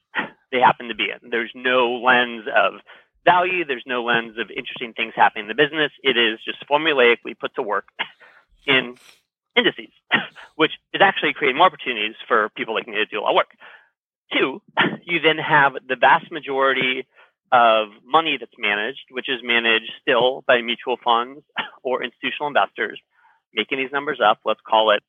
they 0.51 0.59
happen 0.59 0.88
to 0.89 0.95
be 0.95 1.05
in. 1.05 1.29
There's 1.29 1.51
no 1.55 1.93
lens 2.03 2.45
of 2.53 2.81
value. 3.25 3.65
There's 3.65 3.83
no 3.85 4.03
lens 4.03 4.38
of 4.38 4.49
interesting 4.49 4.93
things 4.93 5.13
happening 5.15 5.45
in 5.45 5.47
the 5.49 5.55
business. 5.55 5.91
It 6.03 6.17
is 6.17 6.39
just 6.43 6.59
formulaically 6.69 7.38
put 7.39 7.53
to 7.55 7.61
work 7.61 7.88
in 8.67 8.95
indices, 9.55 9.91
which 10.55 10.71
is 10.93 11.01
actually 11.01 11.33
creating 11.33 11.57
more 11.57 11.67
opportunities 11.67 12.15
for 12.27 12.49
people 12.55 12.73
like 12.73 12.88
me 12.88 12.95
to 12.95 13.05
do 13.05 13.19
a 13.19 13.21
lot 13.21 13.31
of 13.31 13.35
work. 13.35 13.51
Two, 14.33 14.61
you 15.05 15.19
then 15.19 15.38
have 15.38 15.73
the 15.88 15.95
vast 15.95 16.31
majority 16.31 17.07
of 17.51 17.89
money 18.05 18.38
that's 18.39 18.51
managed, 18.57 19.07
which 19.11 19.29
is 19.29 19.39
managed 19.41 19.91
still 20.01 20.43
by 20.47 20.61
mutual 20.61 20.97
funds 21.03 21.41
or 21.83 22.03
institutional 22.03 22.47
investors, 22.47 22.99
making 23.57 23.79
these 23.79 23.91
numbers 23.91 24.19
up. 24.23 24.39
Let's 24.45 24.61
call 24.65 24.91
it, 24.91 25.03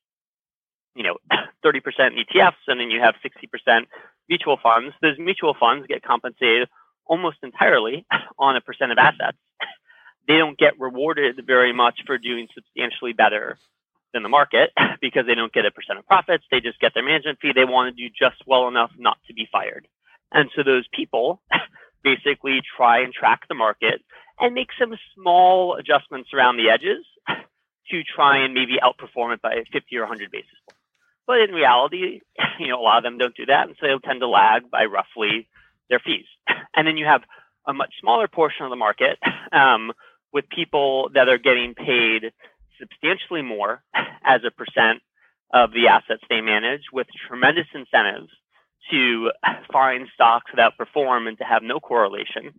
you 0.97 1.05
know, 1.05 1.19
30% 1.65 1.83
ETFs, 1.87 2.55
and 2.67 2.81
then 2.81 2.91
you 2.91 3.01
have 3.01 3.15
60% 3.25 3.87
mutual 4.29 4.59
funds. 4.61 4.95
Those 5.01 5.19
mutual 5.19 5.55
funds 5.59 5.87
get 5.87 6.03
compensated 6.03 6.69
almost 7.07 7.39
entirely 7.43 8.07
on 8.39 8.57
a 8.57 8.61
percent 8.61 8.91
of 8.91 8.99
assets. 8.99 9.39
They 10.27 10.37
don't 10.37 10.59
get 10.59 10.79
rewarded 10.79 11.41
very 11.47 11.73
much 11.73 12.01
for 12.05 12.19
doing 12.19 12.49
substantially 12.55 13.15
better 13.15 13.57
than 14.13 14.23
the 14.23 14.29
market 14.29 14.73
because 15.01 15.25
they 15.27 15.35
don't 15.35 15.55
get 15.55 15.65
a 15.65 15.71
percent 15.71 15.99
of 15.99 16.07
profits. 16.07 16.45
They 16.51 16.61
just 16.61 16.79
get 16.81 16.93
their 16.93 17.03
management 17.03 17.39
fee. 17.41 17.53
They 17.55 17.65
want 17.65 17.97
to 17.97 17.97
do 17.97 18.13
just 18.13 18.37
well 18.47 18.69
enough 18.69 18.91
not 18.99 19.17
to 19.29 19.33
be 19.33 19.49
fired. 19.51 19.89
And 20.31 20.51
so 20.55 20.63
those 20.63 20.87
people 20.93 21.41
basically 22.05 22.61
try 22.77 23.01
and 23.01 23.15
track 23.15 23.49
the 23.49 23.55
market 23.55 24.03
and 24.39 24.55
make 24.55 24.69
some 24.79 24.93
small 25.15 25.77
adjustments 25.77 26.29
around 26.35 26.59
the 26.59 26.69
edges 26.69 27.07
to 27.91 28.03
try 28.05 28.45
and 28.45 28.55
maybe 28.55 28.77
outperform 28.83 29.35
it 29.35 29.43
by 29.43 29.63
50 29.73 29.97
or 29.97 30.03
100 30.03 30.31
basis 30.31 30.51
points. 30.67 30.81
But 31.27 31.41
in 31.41 31.51
reality, 31.51 32.21
you 32.59 32.69
know, 32.69 32.81
a 32.81 32.83
lot 32.83 32.99
of 32.99 33.05
them 33.05 33.19
don't 33.19 33.37
do 33.37 33.47
that. 33.47 33.69
And 33.69 33.77
so 33.79 33.87
they'll 33.87 34.01
tend 34.01 34.21
to 34.21 34.29
lag 34.29 34.71
by 34.71 34.85
roughly 34.87 35.49
their 35.89 36.01
fees. 36.01 36.27
And 36.77 36.87
then 36.87 36.97
you 36.97 37.07
have 37.07 37.23
a 37.67 37.73
much 37.73 37.93
smaller 38.01 38.29
portion 38.29 38.65
of 38.65 38.71
the 38.71 38.77
market 38.77 39.19
um, 39.51 39.91
with 40.33 40.49
people 40.49 41.11
that 41.15 41.29
are 41.29 41.39
getting 41.39 41.75
paid 41.75 42.33
substantially 42.79 43.43
more 43.43 43.83
as 44.25 44.43
a 44.47 44.53
percent 44.53 45.03
of 45.53 45.73
the 45.73 45.89
assets 45.89 46.23
they 46.31 46.41
manage 46.41 46.83
with 46.93 47.09
tremendous 47.27 47.67
incentives 47.75 48.29
to 48.91 49.31
find 49.73 50.09
stocks 50.15 50.51
that 50.57 50.79
perform 50.79 51.27
and 51.27 51.39
to 51.39 51.45
have 51.45 51.63
no 51.63 51.81
correlation. 51.81 52.55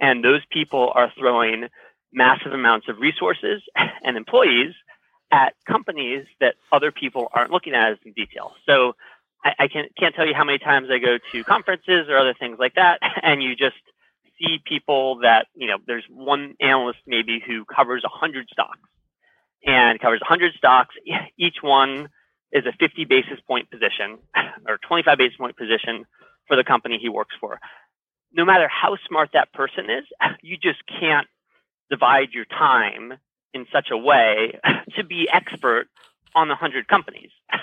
And 0.00 0.24
those 0.24 0.42
people 0.50 0.92
are 0.94 1.12
throwing 1.18 1.68
massive 2.12 2.52
amounts 2.52 2.88
of 2.88 2.98
resources 2.98 3.62
and 4.02 4.16
employees 4.16 4.74
at 5.30 5.54
companies 5.66 6.26
that 6.40 6.54
other 6.72 6.90
people 6.90 7.28
aren't 7.32 7.50
looking 7.50 7.74
at 7.74 7.92
as 7.92 7.98
in 8.04 8.12
detail. 8.12 8.52
So 8.66 8.94
I, 9.44 9.64
I 9.64 9.68
can't, 9.68 9.92
can't 9.98 10.14
tell 10.14 10.26
you 10.26 10.34
how 10.34 10.44
many 10.44 10.58
times 10.58 10.88
I 10.90 10.98
go 10.98 11.18
to 11.32 11.44
conferences 11.44 12.08
or 12.08 12.16
other 12.16 12.34
things 12.38 12.58
like 12.58 12.74
that, 12.74 13.00
and 13.22 13.42
you 13.42 13.54
just 13.54 13.76
see 14.38 14.58
people 14.64 15.20
that, 15.22 15.46
you 15.54 15.66
know, 15.66 15.78
there's 15.86 16.04
one 16.08 16.54
analyst 16.60 17.00
maybe 17.06 17.42
who 17.44 17.64
covers 17.64 18.02
100 18.02 18.48
stocks 18.50 18.78
and 19.66 20.00
covers 20.00 20.20
100 20.20 20.54
stocks. 20.56 20.94
Each 21.38 21.56
one 21.60 22.08
is 22.52 22.64
a 22.64 22.72
50 22.78 23.04
basis 23.04 23.40
point 23.46 23.70
position 23.70 24.18
or 24.66 24.78
25 24.86 25.18
basis 25.18 25.36
point 25.36 25.56
position 25.56 26.06
for 26.46 26.56
the 26.56 26.64
company 26.64 26.98
he 27.00 27.08
works 27.08 27.34
for. 27.40 27.60
No 28.32 28.44
matter 28.44 28.68
how 28.68 28.96
smart 29.06 29.30
that 29.34 29.52
person 29.52 29.90
is, 29.90 30.04
you 30.42 30.56
just 30.56 30.78
can't 31.00 31.26
divide 31.90 32.28
your 32.32 32.44
time 32.44 33.14
in 33.54 33.66
such 33.72 33.88
a 33.90 33.96
way 33.96 34.58
to 34.96 35.04
be 35.04 35.28
expert 35.32 35.88
on 36.34 36.48
100 36.48 36.88
companies. 36.88 37.30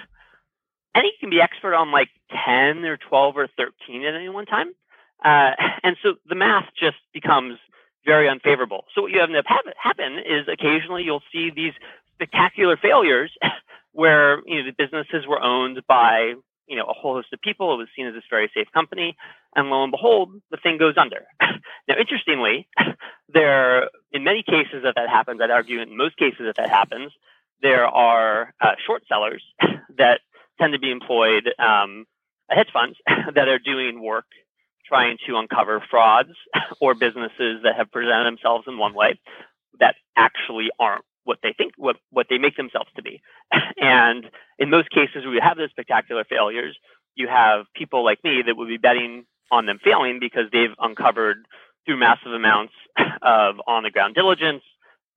And 0.96 1.04
you 1.04 1.12
can 1.20 1.30
be 1.30 1.42
expert 1.42 1.76
on 1.76 1.92
like 1.92 2.08
10 2.32 2.86
or 2.86 2.96
12 2.96 3.36
or 3.36 3.48
13 3.58 4.06
at 4.06 4.16
any 4.16 4.30
one 4.30 4.46
time. 4.46 4.70
Uh, 5.24 5.52
and 5.84 5.98
so 6.02 6.14
the 6.26 6.36
math 6.36 6.70
just 6.80 6.96
becomes 7.14 7.58
very 8.06 8.30
unfavorable. 8.30 8.86
So 8.96 9.02
what 9.02 9.12
you 9.12 9.20
have 9.20 9.30
to 9.30 9.44
happen 9.78 10.20
is 10.20 10.48
occasionally 10.48 11.04
you'll 11.04 11.24
see 11.34 11.52
these 11.54 11.74
spectacular 12.14 12.78
failures 12.78 13.32
where 13.92 14.42
you 14.46 14.64
know 14.64 14.72
the 14.72 14.76
businesses 14.78 15.28
were 15.28 15.42
owned 15.42 15.82
by 15.88 16.36
you 16.68 16.76
know 16.76 16.86
a 16.86 16.94
whole 16.94 17.16
host 17.16 17.34
of 17.34 17.42
people. 17.42 17.74
It 17.74 17.78
was 17.78 17.88
seen 17.96 18.08
as 18.08 18.14
this 18.14 18.24
very 18.30 18.50
safe 18.54 18.68
company, 18.74 19.16
and 19.56 19.70
lo 19.70 19.84
and 19.84 19.92
behold, 19.92 20.42
the 20.52 20.58
thing 20.58 20.78
goes 20.78 20.96
under. 20.98 21.26
now, 21.42 21.96
interestingly, 22.00 22.68
there 23.34 23.90
in 24.12 24.24
many 24.24 24.44
cases 24.44 24.84
that 24.84 24.96
that 24.96 25.10
happens. 25.10 25.42
I'd 25.42 25.52
argue 25.52 25.82
in 25.82 25.96
most 25.96 26.18
cases 26.18 26.42
that 26.46 26.56
that 26.58 26.70
happens, 26.70 27.12
there 27.62 27.86
are 27.86 28.54
uh, 28.62 28.76
short 28.86 29.04
sellers 29.08 29.44
that 29.98 30.22
tend 30.60 30.74
to 30.74 30.80
be 30.80 30.92
employed 30.92 31.50
um, 31.60 32.06
hedge 32.50 32.70
funds 32.72 32.98
that 33.36 33.48
are 33.48 33.60
doing 33.60 34.02
work 34.02 34.26
trying 34.88 35.18
to 35.28 35.38
uncover 35.38 35.84
frauds 35.90 36.30
or 36.80 36.94
businesses 36.94 37.64
that 37.64 37.76
have 37.76 37.92
presented 37.92 38.26
themselves 38.26 38.66
in 38.68 38.78
one 38.78 38.94
way 38.94 39.20
that 39.80 39.96
actually 40.16 40.70
aren't 40.80 41.04
what 41.26 41.40
they 41.44 41.54
think 41.58 41.74
what 41.78 41.98
what 42.12 42.28
they 42.30 42.38
make 42.38 42.56
themselves 42.58 42.90
to 42.96 43.04
be. 43.04 43.22
And 43.78 44.26
in 44.58 44.70
most 44.70 44.90
cases 44.90 45.26
where 45.26 45.34
you 45.34 45.42
have 45.42 45.58
those 45.58 45.72
spectacular 45.72 46.24
failures. 46.24 46.78
You 47.16 47.28
have 47.30 47.66
people 47.76 48.04
like 48.04 48.24
me 48.24 48.42
that 48.46 48.58
would 48.58 48.68
be 48.68 48.78
betting 48.78 49.26
on 49.52 49.66
them 49.66 49.80
failing 49.84 50.20
because 50.20 50.46
they've 50.52 50.76
uncovered 50.80 51.46
through 51.86 51.98
massive 51.98 52.34
amounts 52.34 52.74
of 53.22 53.56
on 53.68 53.84
the 53.84 53.92
ground 53.92 54.16
diligence 54.16 54.64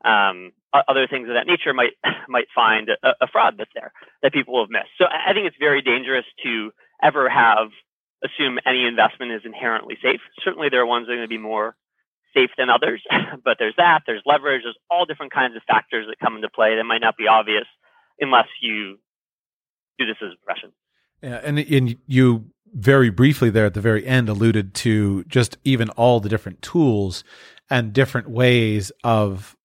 um, 0.05 0.53
other 0.87 1.07
things 1.09 1.29
of 1.29 1.35
that 1.35 1.47
nature 1.47 1.73
might 1.73 1.93
might 2.29 2.47
find 2.55 2.89
a, 2.91 3.15
a 3.21 3.27
fraud 3.27 3.55
that's 3.59 3.71
there 3.75 3.93
that 4.23 4.33
people 4.33 4.61
have 4.61 4.71
missed. 4.71 4.95
So 4.99 5.07
i 5.07 5.33
think 5.33 5.47
it's 5.47 5.57
very 5.59 5.83
dangerous 5.83 6.25
to 6.45 6.73
ever 7.03 7.29
have 7.29 7.69
assume 8.25 8.59
any 8.67 8.85
investment 8.85 9.33
is 9.33 9.43
inherently 9.45 9.97
safe. 10.03 10.21
Certainly, 10.45 10.71
there 10.71 10.81
are 10.81 10.87
ones 10.87 11.07
that 11.07 11.13
are 11.13 11.17
going 11.17 11.29
to 11.29 11.29
be 11.29 11.39
more 11.39 11.77
safe 12.35 12.51
than 12.57 12.69
others, 12.71 13.03
but 13.45 13.57
there's 13.59 13.75
that, 13.77 14.01
there's 14.07 14.23
leverage, 14.27 14.63
there's 14.65 14.79
all 14.91 15.05
different 15.05 15.33
kinds 15.33 15.57
of 15.57 15.63
factors 15.67 16.07
that 16.09 16.19
come 16.19 16.37
into 16.37 16.49
play 16.49 16.77
that 16.77 16.85
might 16.85 17.01
not 17.01 17.17
be 17.17 17.27
obvious 17.27 17.67
unless 18.21 18.49
you 18.61 18.99
do 19.99 20.07
this 20.07 20.17
as 20.23 20.33
a 20.33 20.45
profession. 20.45 20.73
Yeah, 21.23 21.41
and, 21.43 21.59
and 21.59 21.97
you 22.07 22.47
very 22.75 23.11
briefly 23.11 23.51
there 23.51 23.67
at 23.67 23.75
the 23.75 23.81
very 23.81 24.07
end 24.07 24.29
alluded 24.29 24.75
to 24.75 25.25
just 25.25 25.59
even 25.65 25.89
all 25.91 26.21
the 26.21 26.29
different 26.29 26.63
tools 26.63 27.25
and 27.71 27.93
different 27.93 28.29
ways 28.29 28.93
of 29.03 29.57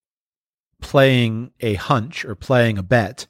playing 0.81 1.51
a 1.61 1.75
hunch 1.75 2.25
or 2.25 2.35
playing 2.35 2.77
a 2.77 2.83
bet, 2.83 3.25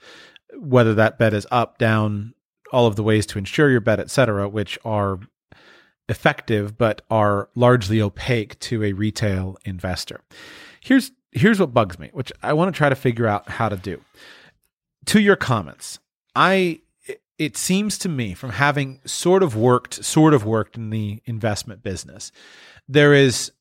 whether 0.58 0.94
that 0.94 1.18
bet 1.18 1.34
is 1.34 1.48
up, 1.52 1.78
down, 1.78 2.34
all 2.72 2.88
of 2.88 2.96
the 2.96 3.04
ways 3.04 3.26
to 3.28 3.38
insure 3.38 3.70
your 3.70 3.82
bet, 3.82 4.00
etc., 4.00 4.50
which 4.50 4.80
are 4.84 5.20
effective 6.14 6.78
but 6.78 7.02
are 7.10 7.50
largely 7.56 8.00
opaque 8.00 8.60
to 8.60 8.84
a 8.84 8.94
retail 8.94 9.58
investor. 9.66 10.22
Here's 10.80 11.12
here's 11.32 11.60
what 11.60 11.74
bugs 11.74 11.98
me, 11.98 12.12
which 12.14 12.32
I 12.44 12.54
want 12.54 12.72
to 12.72 12.78
try 12.78 12.90
to 12.90 12.96
figure 12.96 13.26
out 13.26 13.50
how 13.50 13.68
to 13.68 13.76
do. 13.76 14.00
To 15.08 15.20
your 15.20 15.36
comments, 15.36 15.98
I 16.36 16.82
it 17.40 17.58
seems 17.58 17.98
to 17.98 18.10
me 18.10 18.36
from 18.36 18.52
having 18.52 19.02
sort 19.06 19.42
of 19.42 19.56
worked 19.56 20.06
sort 20.06 20.36
of 20.36 20.46
worked 20.46 20.78
in 20.78 20.92
the 20.92 21.22
investment 21.26 21.82
business, 21.82 22.32
there 22.88 23.14
is 23.14 23.52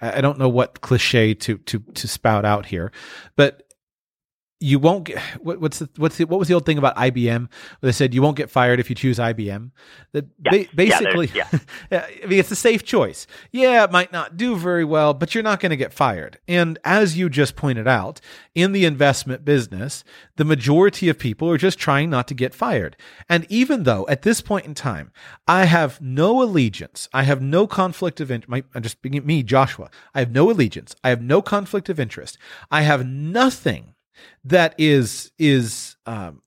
I 0.00 0.20
don't 0.20 0.38
know 0.38 0.48
what 0.48 0.80
cliche 0.80 1.34
to 1.34 1.58
to 1.58 1.80
to 1.80 2.08
spout 2.08 2.44
out 2.44 2.66
here, 2.66 2.92
but 3.34 3.69
you 4.60 4.78
won't 4.78 5.04
get 5.04 5.18
what, 5.42 5.58
what's 5.58 5.78
the 5.78 5.88
what's 5.96 6.18
the, 6.18 6.24
what 6.24 6.38
was 6.38 6.48
the 6.48 6.54
old 6.54 6.66
thing 6.66 6.78
about 6.78 6.94
IBM? 6.96 7.48
they 7.80 7.92
said 7.92 8.12
you 8.12 8.20
won't 8.20 8.36
get 8.36 8.50
fired 8.50 8.78
if 8.78 8.90
you 8.90 8.94
choose 8.94 9.18
IBM. 9.18 9.70
That 10.12 10.26
yeah. 10.44 10.50
ba- 10.50 10.68
basically, 10.74 11.30
yeah, 11.34 11.48
yeah. 11.90 12.06
I 12.22 12.26
mean, 12.26 12.38
it's 12.38 12.50
a 12.50 12.56
safe 12.56 12.84
choice. 12.84 13.26
Yeah, 13.50 13.84
it 13.84 13.90
might 13.90 14.12
not 14.12 14.36
do 14.36 14.56
very 14.56 14.84
well, 14.84 15.14
but 15.14 15.34
you're 15.34 15.42
not 15.42 15.60
going 15.60 15.70
to 15.70 15.76
get 15.76 15.94
fired. 15.94 16.38
And 16.46 16.78
as 16.84 17.16
you 17.16 17.30
just 17.30 17.56
pointed 17.56 17.88
out, 17.88 18.20
in 18.54 18.72
the 18.72 18.84
investment 18.84 19.44
business, 19.44 20.04
the 20.36 20.44
majority 20.44 21.08
of 21.08 21.18
people 21.18 21.48
are 21.50 21.58
just 21.58 21.78
trying 21.78 22.10
not 22.10 22.28
to 22.28 22.34
get 22.34 22.54
fired. 22.54 22.96
And 23.28 23.46
even 23.48 23.84
though 23.84 24.06
at 24.08 24.22
this 24.22 24.42
point 24.42 24.66
in 24.66 24.74
time, 24.74 25.10
I 25.48 25.64
have 25.64 26.00
no 26.02 26.42
allegiance, 26.42 27.08
I 27.14 27.22
have 27.22 27.40
no 27.40 27.66
conflict 27.66 28.20
of 28.20 28.30
interest. 28.30 28.66
I'm 28.74 28.82
just 28.82 29.00
being 29.00 29.24
me, 29.24 29.42
Joshua. 29.42 29.90
I 30.14 30.18
have 30.18 30.32
no 30.32 30.50
allegiance. 30.50 30.94
I 31.02 31.08
have 31.08 31.22
no 31.22 31.40
conflict 31.40 31.88
of 31.88 31.98
interest. 31.98 32.36
I 32.70 32.82
have 32.82 33.06
nothing 33.06 33.94
that 34.44 34.74
is 34.78 35.32
is 35.38 35.96
um, 36.06 36.42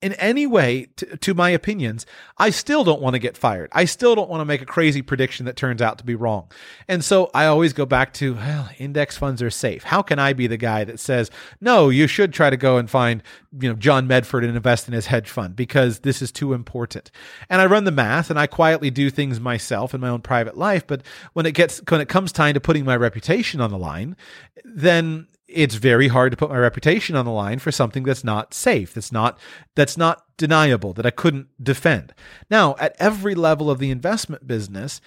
in 0.00 0.12
any 0.14 0.46
way 0.46 0.88
to, 0.96 1.16
to, 1.16 1.34
my 1.34 1.50
opinions, 1.50 2.06
I 2.38 2.50
still 2.50 2.84
don't 2.84 3.00
want 3.00 3.14
to 3.14 3.18
get 3.18 3.36
fired. 3.36 3.70
I 3.72 3.84
still 3.84 4.14
don't 4.14 4.28
want 4.28 4.40
to 4.40 4.44
make 4.44 4.62
a 4.62 4.66
crazy 4.66 5.02
prediction 5.02 5.46
that 5.46 5.56
turns 5.56 5.82
out 5.82 5.98
to 5.98 6.04
be 6.04 6.14
wrong. 6.14 6.50
And 6.88 7.04
so 7.04 7.30
I 7.34 7.46
always 7.46 7.72
go 7.72 7.86
back 7.86 8.12
to, 8.14 8.34
well, 8.34 8.68
index 8.78 9.16
funds 9.16 9.42
are 9.42 9.50
safe. 9.50 9.84
How 9.84 10.02
can 10.02 10.18
I 10.18 10.32
be 10.32 10.46
the 10.46 10.56
guy 10.56 10.84
that 10.84 11.00
says, 11.00 11.30
no, 11.60 11.88
you 11.88 12.06
should 12.06 12.32
try 12.32 12.50
to 12.50 12.56
go 12.56 12.76
and 12.76 12.88
find, 12.88 13.22
you 13.58 13.68
know, 13.68 13.74
John 13.74 14.06
Medford 14.06 14.44
and 14.44 14.56
invest 14.56 14.88
in 14.88 14.94
his 14.94 15.06
hedge 15.06 15.28
fund 15.28 15.56
because 15.56 16.00
this 16.00 16.22
is 16.22 16.30
too 16.30 16.52
important. 16.52 17.10
And 17.48 17.60
I 17.60 17.66
run 17.66 17.84
the 17.84 17.90
math 17.90 18.30
and 18.30 18.38
I 18.38 18.46
quietly 18.46 18.90
do 18.90 19.10
things 19.10 19.40
myself 19.40 19.94
in 19.94 20.00
my 20.00 20.08
own 20.08 20.20
private 20.20 20.56
life. 20.56 20.86
But 20.86 21.02
when 21.32 21.46
it 21.46 21.52
gets, 21.52 21.80
when 21.88 22.00
it 22.00 22.08
comes 22.08 22.32
time 22.32 22.54
to 22.54 22.60
putting 22.60 22.84
my 22.84 22.96
reputation 22.96 23.60
on 23.60 23.70
the 23.70 23.78
line, 23.78 24.16
then 24.64 25.26
it's 25.52 25.74
very 25.76 26.08
hard 26.08 26.32
to 26.32 26.36
put 26.36 26.50
my 26.50 26.56
reputation 26.56 27.16
on 27.16 27.24
the 27.24 27.30
line 27.30 27.58
for 27.58 27.72
something 27.72 28.02
that's 28.02 28.24
not 28.24 28.54
safe, 28.54 28.94
that's 28.94 29.12
not 29.12 29.38
that's 29.74 29.96
not 29.96 30.24
deniable, 30.36 30.92
that 30.94 31.06
I 31.06 31.10
couldn't 31.10 31.48
defend. 31.62 32.14
Now, 32.50 32.76
at 32.78 32.96
every 32.98 33.34
level 33.34 33.70
of 33.70 33.78
the 33.78 33.90
investment 33.90 34.46
business, 34.46 35.00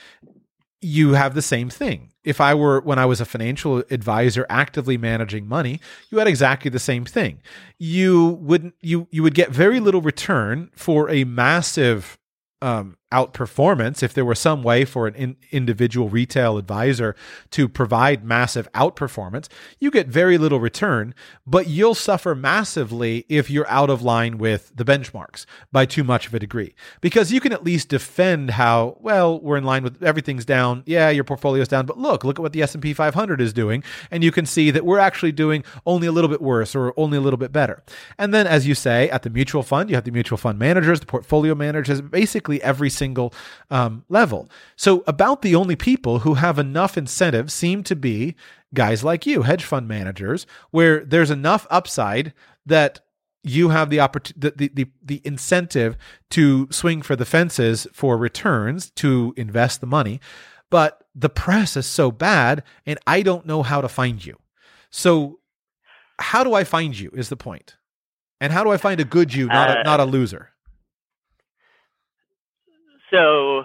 you 0.81 1.13
have 1.13 1.33
the 1.33 1.41
same 1.41 1.69
thing. 1.69 2.11
If 2.23 2.39
I 2.39 2.53
were 2.53 2.79
when 2.81 2.99
I 2.99 3.05
was 3.05 3.21
a 3.21 3.25
financial 3.25 3.79
advisor 3.89 4.45
actively 4.49 4.97
managing 4.97 5.47
money, 5.47 5.79
you 6.09 6.19
had 6.19 6.27
exactly 6.27 6.69
the 6.69 6.79
same 6.79 7.05
thing. 7.05 7.41
You 7.77 8.37
would 8.41 8.73
you 8.81 9.07
you 9.11 9.23
would 9.23 9.35
get 9.35 9.49
very 9.49 9.79
little 9.79 10.01
return 10.01 10.71
for 10.75 11.09
a 11.09 11.23
massive 11.23 12.17
um, 12.61 12.97
outperformance, 13.11 14.01
if 14.01 14.13
there 14.13 14.25
were 14.25 14.35
some 14.35 14.63
way 14.63 14.83
for 14.83 15.07
an 15.07 15.15
in, 15.15 15.37
individual 15.51 16.09
retail 16.09 16.57
advisor 16.57 17.15
to 17.51 17.69
provide 17.69 18.23
massive 18.23 18.71
outperformance, 18.73 19.47
you 19.79 19.91
get 19.91 20.07
very 20.07 20.37
little 20.37 20.59
return, 20.59 21.13
but 21.45 21.67
you'll 21.67 21.95
suffer 21.95 22.33
massively 22.33 23.25
if 23.29 23.49
you're 23.49 23.69
out 23.69 23.89
of 23.89 24.01
line 24.01 24.37
with 24.37 24.71
the 24.75 24.83
benchmarks 24.83 25.45
by 25.71 25.85
too 25.85 26.03
much 26.03 26.27
of 26.27 26.33
a 26.33 26.39
degree. 26.39 26.73
Because 26.99 27.31
you 27.31 27.39
can 27.39 27.53
at 27.53 27.63
least 27.63 27.89
defend 27.89 28.51
how, 28.51 28.97
well, 28.99 29.39
we're 29.39 29.57
in 29.57 29.63
line 29.63 29.83
with 29.83 30.01
everything's 30.01 30.45
down. 30.45 30.83
Yeah, 30.85 31.09
your 31.09 31.23
portfolio's 31.23 31.67
down, 31.67 31.85
but 31.85 31.97
look, 31.97 32.23
look 32.23 32.39
at 32.39 32.41
what 32.41 32.53
the 32.53 32.63
S&P 32.63 32.93
500 32.93 33.39
is 33.39 33.53
doing, 33.53 33.83
and 34.09 34.23
you 34.23 34.31
can 34.31 34.45
see 34.45 34.71
that 34.71 34.85
we're 34.85 34.99
actually 34.99 35.31
doing 35.31 35.63
only 35.85 36.07
a 36.07 36.11
little 36.11 36.29
bit 36.29 36.41
worse 36.41 36.75
or 36.75 36.93
only 36.97 37.17
a 37.17 37.21
little 37.21 37.37
bit 37.37 37.51
better. 37.51 37.83
And 38.17 38.33
then 38.33 38.47
as 38.47 38.67
you 38.67 38.73
say, 38.73 39.09
at 39.09 39.23
the 39.23 39.29
mutual 39.29 39.63
fund, 39.63 39.89
you 39.89 39.95
have 39.95 40.05
the 40.05 40.11
mutual 40.11 40.37
fund 40.37 40.57
managers, 40.57 40.99
the 40.99 41.05
portfolio 41.05 41.53
managers, 41.53 42.01
basically 42.01 42.61
every 42.63 42.89
single 42.95 43.33
um, 43.69 44.03
level. 44.09 44.49
So, 44.75 45.03
about 45.07 45.41
the 45.41 45.55
only 45.55 45.75
people 45.75 46.19
who 46.19 46.35
have 46.35 46.57
enough 46.59 46.97
incentive 46.97 47.51
seem 47.51 47.83
to 47.83 47.95
be 47.95 48.35
guys 48.73 49.03
like 49.03 49.25
you, 49.25 49.43
hedge 49.43 49.63
fund 49.63 49.87
managers, 49.87 50.45
where 50.71 51.03
there's 51.03 51.31
enough 51.31 51.65
upside 51.69 52.33
that 52.65 52.99
you 53.43 53.69
have 53.69 53.89
the 53.89 53.99
opportunity, 53.99 54.49
the, 54.49 54.69
the, 54.73 54.91
the 55.03 55.21
incentive 55.23 55.97
to 56.31 56.67
swing 56.71 57.01
for 57.01 57.15
the 57.15 57.25
fences 57.25 57.87
for 57.93 58.17
returns 58.17 58.89
to 58.91 59.33
invest 59.37 59.81
the 59.81 59.87
money. 59.87 60.19
But 60.71 61.03
the 61.13 61.29
press 61.29 61.77
is 61.77 61.85
so 61.85 62.11
bad, 62.11 62.63
and 62.85 62.97
I 63.05 63.21
don't 63.21 63.45
know 63.45 63.61
how 63.61 63.81
to 63.81 63.87
find 63.87 64.23
you. 64.25 64.39
So, 64.89 65.39
how 66.19 66.43
do 66.43 66.53
I 66.53 66.63
find 66.63 66.97
you? 66.97 67.11
Is 67.13 67.29
the 67.29 67.37
point, 67.37 67.75
and 68.41 68.51
how 68.51 68.63
do 68.63 68.71
I 68.71 68.77
find 68.77 68.99
a 68.99 69.05
good 69.05 69.33
you, 69.33 69.47
not 69.47 69.77
a, 69.77 69.83
not 69.83 69.99
a 69.99 70.05
loser? 70.05 70.51
So 73.11 73.63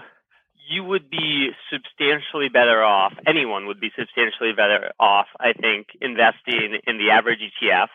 you 0.68 0.84
would 0.84 1.10
be 1.10 1.50
substantially 1.72 2.48
better 2.48 2.82
off, 2.82 3.12
anyone 3.26 3.66
would 3.66 3.80
be 3.80 3.90
substantially 3.98 4.52
better 4.52 4.92
off, 5.00 5.26
I 5.38 5.52
think, 5.52 5.88
investing 6.00 6.78
in 6.86 6.98
the 6.98 7.10
average 7.10 7.40
ETF 7.40 7.88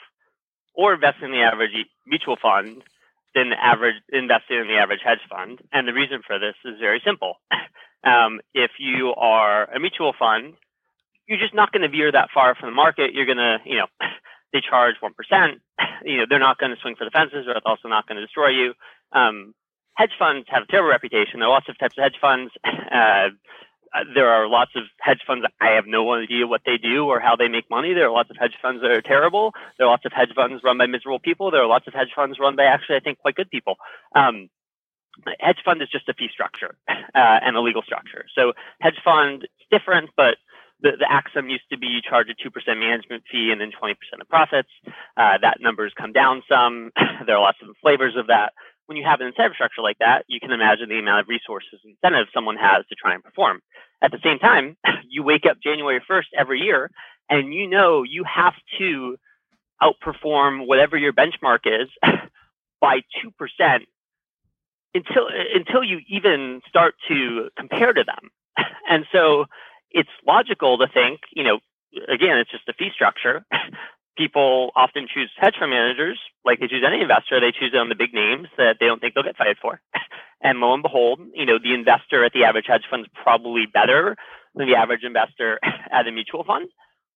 or 0.74 0.94
investing 0.94 1.26
in 1.26 1.32
the 1.32 1.44
average 1.44 1.72
mutual 2.06 2.36
fund 2.42 2.84
than 3.34 3.54
average 3.54 3.96
investing 4.12 4.58
in 4.58 4.68
the 4.68 4.76
average 4.76 5.00
hedge 5.04 5.24
fund. 5.30 5.60
And 5.72 5.88
the 5.88 5.94
reason 5.94 6.22
for 6.26 6.38
this 6.40 6.56
is 6.66 6.80
very 6.80 7.02
simple. 7.06 7.36
Um, 8.06 8.40
if 8.54 8.70
you 8.78 9.16
are 9.18 9.64
a 9.74 9.80
mutual 9.80 10.14
fund, 10.14 10.54
you're 11.28 11.40
just 11.40 11.56
not 11.56 11.72
going 11.72 11.82
to 11.82 11.90
veer 11.90 12.12
that 12.12 12.30
far 12.32 12.54
from 12.54 12.70
the 12.70 12.76
market. 12.76 13.14
You're 13.14 13.26
going 13.26 13.40
to, 13.40 13.58
you 13.66 13.78
know, 13.78 13.88
they 14.54 14.62
charge 14.62 14.96
1%. 15.02 15.10
You 16.04 16.18
know, 16.18 16.26
they're 16.30 16.38
not 16.38 16.60
going 16.60 16.70
to 16.70 16.80
swing 16.82 16.96
for 16.96 17.06
the 17.06 17.10
fences, 17.10 17.46
but 17.48 17.58
it's 17.58 17.66
also 17.66 17.88
not 17.88 18.06
going 18.06 18.18
to 18.18 18.22
destroy 18.22 18.50
you. 18.50 18.74
Um, 19.12 19.56
hedge 19.96 20.12
funds 20.18 20.48
have 20.50 20.64
a 20.64 20.68
terrible 20.68 20.90
reputation. 20.90 21.40
There 21.40 21.48
are 21.48 21.52
lots 21.52 21.70
of 21.70 21.78
types 21.78 21.98
of 21.98 22.04
hedge 22.04 22.20
funds. 22.20 22.52
Uh, 22.92 23.30
there 24.14 24.30
are 24.30 24.48
lots 24.48 24.72
of 24.76 24.84
hedge 25.00 25.22
funds. 25.26 25.46
I 25.62 25.70
have 25.72 25.86
no 25.88 26.14
idea 26.14 26.48
what 26.48 26.62
they 26.66 26.78
do 26.78 27.06
or 27.06 27.20
how 27.20 27.36
they 27.36 27.48
make 27.48 27.70
money. 27.70 27.94
There 27.94 28.06
are 28.08 28.12
lots 28.12 28.30
of 28.30 28.38
hedge 28.38 28.56
funds 28.62 28.82
that 28.82 28.92
are 28.92 29.02
terrible. 29.02 29.54
There 29.78 29.88
are 29.88 29.90
lots 29.90 30.06
of 30.06 30.12
hedge 30.12 30.32
funds 30.36 30.64
run 30.64 30.78
by 30.78 30.86
miserable 30.86 31.20
people. 31.20 31.52
There 31.52 31.62
are 31.62 31.68
lots 31.68 31.88
of 31.88 31.94
hedge 31.94 32.12
funds 32.16 32.38
run 32.40 32.56
by 32.56 32.66
actually, 32.66 32.98
I 32.98 33.00
think, 33.00 33.20
quite 33.20 33.36
good 33.36 33.50
people. 33.50 33.78
Um, 34.16 34.50
hedge 35.40 35.60
fund 35.64 35.82
is 35.82 35.90
just 35.90 36.10
a 36.10 36.14
fee 36.14 36.30
structure 36.32 36.76
uh, 36.90 36.94
and 37.16 37.56
a 37.56 37.62
legal 37.62 37.82
structure. 37.82 38.26
So 38.36 38.54
hedge 38.82 39.00
fund 39.04 39.44
is 39.44 39.68
different, 39.72 40.10
but 40.18 40.38
the, 40.82 40.92
the 41.00 41.10
axiom 41.10 41.50
used 41.50 41.70
to 41.72 41.78
be 41.78 41.88
you 41.88 42.02
charge 42.02 42.28
a 42.30 42.36
2% 42.36 42.52
management 42.80 43.24
fee 43.32 43.52
and 43.52 43.62
then 43.62 43.72
20% 43.72 43.96
of 44.20 44.28
profits. 44.28 44.70
Uh, 45.16 45.38
that 45.42 45.62
number's 45.62 45.94
come 45.98 46.12
down 46.12 46.44
some. 46.50 46.92
there 47.26 47.38
are 47.38 47.42
lots 47.42 47.60
of 47.62 47.76
flavors 47.82 48.16
of 48.18 48.28
that 48.28 48.54
when 48.88 48.98
you 48.98 49.04
have 49.04 49.22
an 49.22 49.28
incentive 49.28 49.54
structure 49.54 49.82
like 49.82 49.98
that, 50.00 50.26
you 50.28 50.40
can 50.40 50.52
imagine 50.52 50.90
the 50.90 51.00
amount 51.00 51.22
of 51.22 51.28
resources 51.28 51.80
and 51.84 51.96
incentives 51.96 52.30
someone 52.34 52.58
has 52.58 52.86
to 52.90 52.96
try 52.96 53.14
and 53.14 53.24
perform. 53.24 53.62
At 54.02 54.12
the 54.12 54.20
same 54.24 54.40
time, 54.40 54.78
you 55.10 55.24
wake 55.24 55.46
up 55.46 55.58
January 55.62 56.02
1st 56.10 56.28
every 56.38 56.62
year 56.62 56.90
and 57.30 57.54
you 57.54 57.68
know 57.68 58.04
you 58.04 58.24
have 58.24 58.54
to 58.78 59.18
outperform 59.82 60.68
whatever 60.68 60.98
your 60.98 61.14
benchmark 61.14 61.60
is 61.66 61.90
by 62.82 63.02
2% 63.24 63.80
until 64.94 65.28
until 65.54 65.84
you 65.84 66.00
even 66.08 66.62
start 66.70 66.96
to 67.08 67.50
compare 67.58 67.94
to 67.94 68.04
them. 68.04 68.30
And 68.88 69.06
so 69.12 69.46
it's 69.90 70.10
logical 70.28 70.78
to 70.78 70.88
think, 70.88 71.22
you 71.34 71.44
know, 71.44 71.58
again, 72.08 72.38
it's 72.38 72.52
just 72.52 72.70
a 72.70 72.74
fee 72.74 72.92
structure 72.94 73.44
people 74.18 74.72
often 74.76 75.08
choose 75.12 75.32
hedge 75.38 75.56
fund 75.60 75.72
managers 75.72 76.20
like 76.44 76.60
they 76.60 76.68
choose 76.68 76.84
any 76.86 77.02
investor. 77.02 77.40
They 77.40 77.52
choose 77.52 77.74
on 77.76 77.90
the 77.90 77.96
big 77.96 78.14
names 78.14 78.48
that 78.58 78.78
they 78.80 78.86
don't 78.86 79.00
think 79.00 79.14
they'll 79.14 79.24
get 79.24 79.38
fired 79.38 79.58
for. 79.62 79.82
and 80.42 80.60
lo 80.60 80.74
and 80.74 80.84
behold, 80.84 81.20
you 81.34 81.46
know, 81.46 81.60
the 81.62 81.74
investor 81.74 82.24
at 82.24 82.34
the 82.34 82.44
average 82.44 82.66
hedge 82.68 82.84
fund 82.90 83.06
is 83.06 83.12
probably 83.22 83.66
better 83.66 84.16
than 84.56 84.68
the 84.68 84.76
average 84.76 85.04
investor 85.04 85.60
at 85.92 86.08
a 86.08 86.12
mutual 86.12 86.44
fund. 86.44 86.70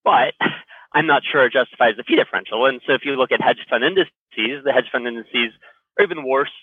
But 0.04 0.34
I'm 0.94 1.08
not 1.08 1.24
sure 1.30 1.46
it 1.46 1.54
justifies 1.54 1.96
the 1.98 2.04
fee 2.04 2.16
differential. 2.16 2.66
And 2.66 2.82
so 2.86 2.94
if 2.94 3.02
you 3.06 3.14
look 3.14 3.32
at 3.32 3.42
hedge 3.42 3.60
fund 3.70 3.84
indices, 3.84 4.64
the 4.64 4.74
hedge 4.74 4.90
fund 4.92 5.08
indices 5.08 5.54
are 5.98 6.04
even 6.04 6.28
worse 6.28 6.54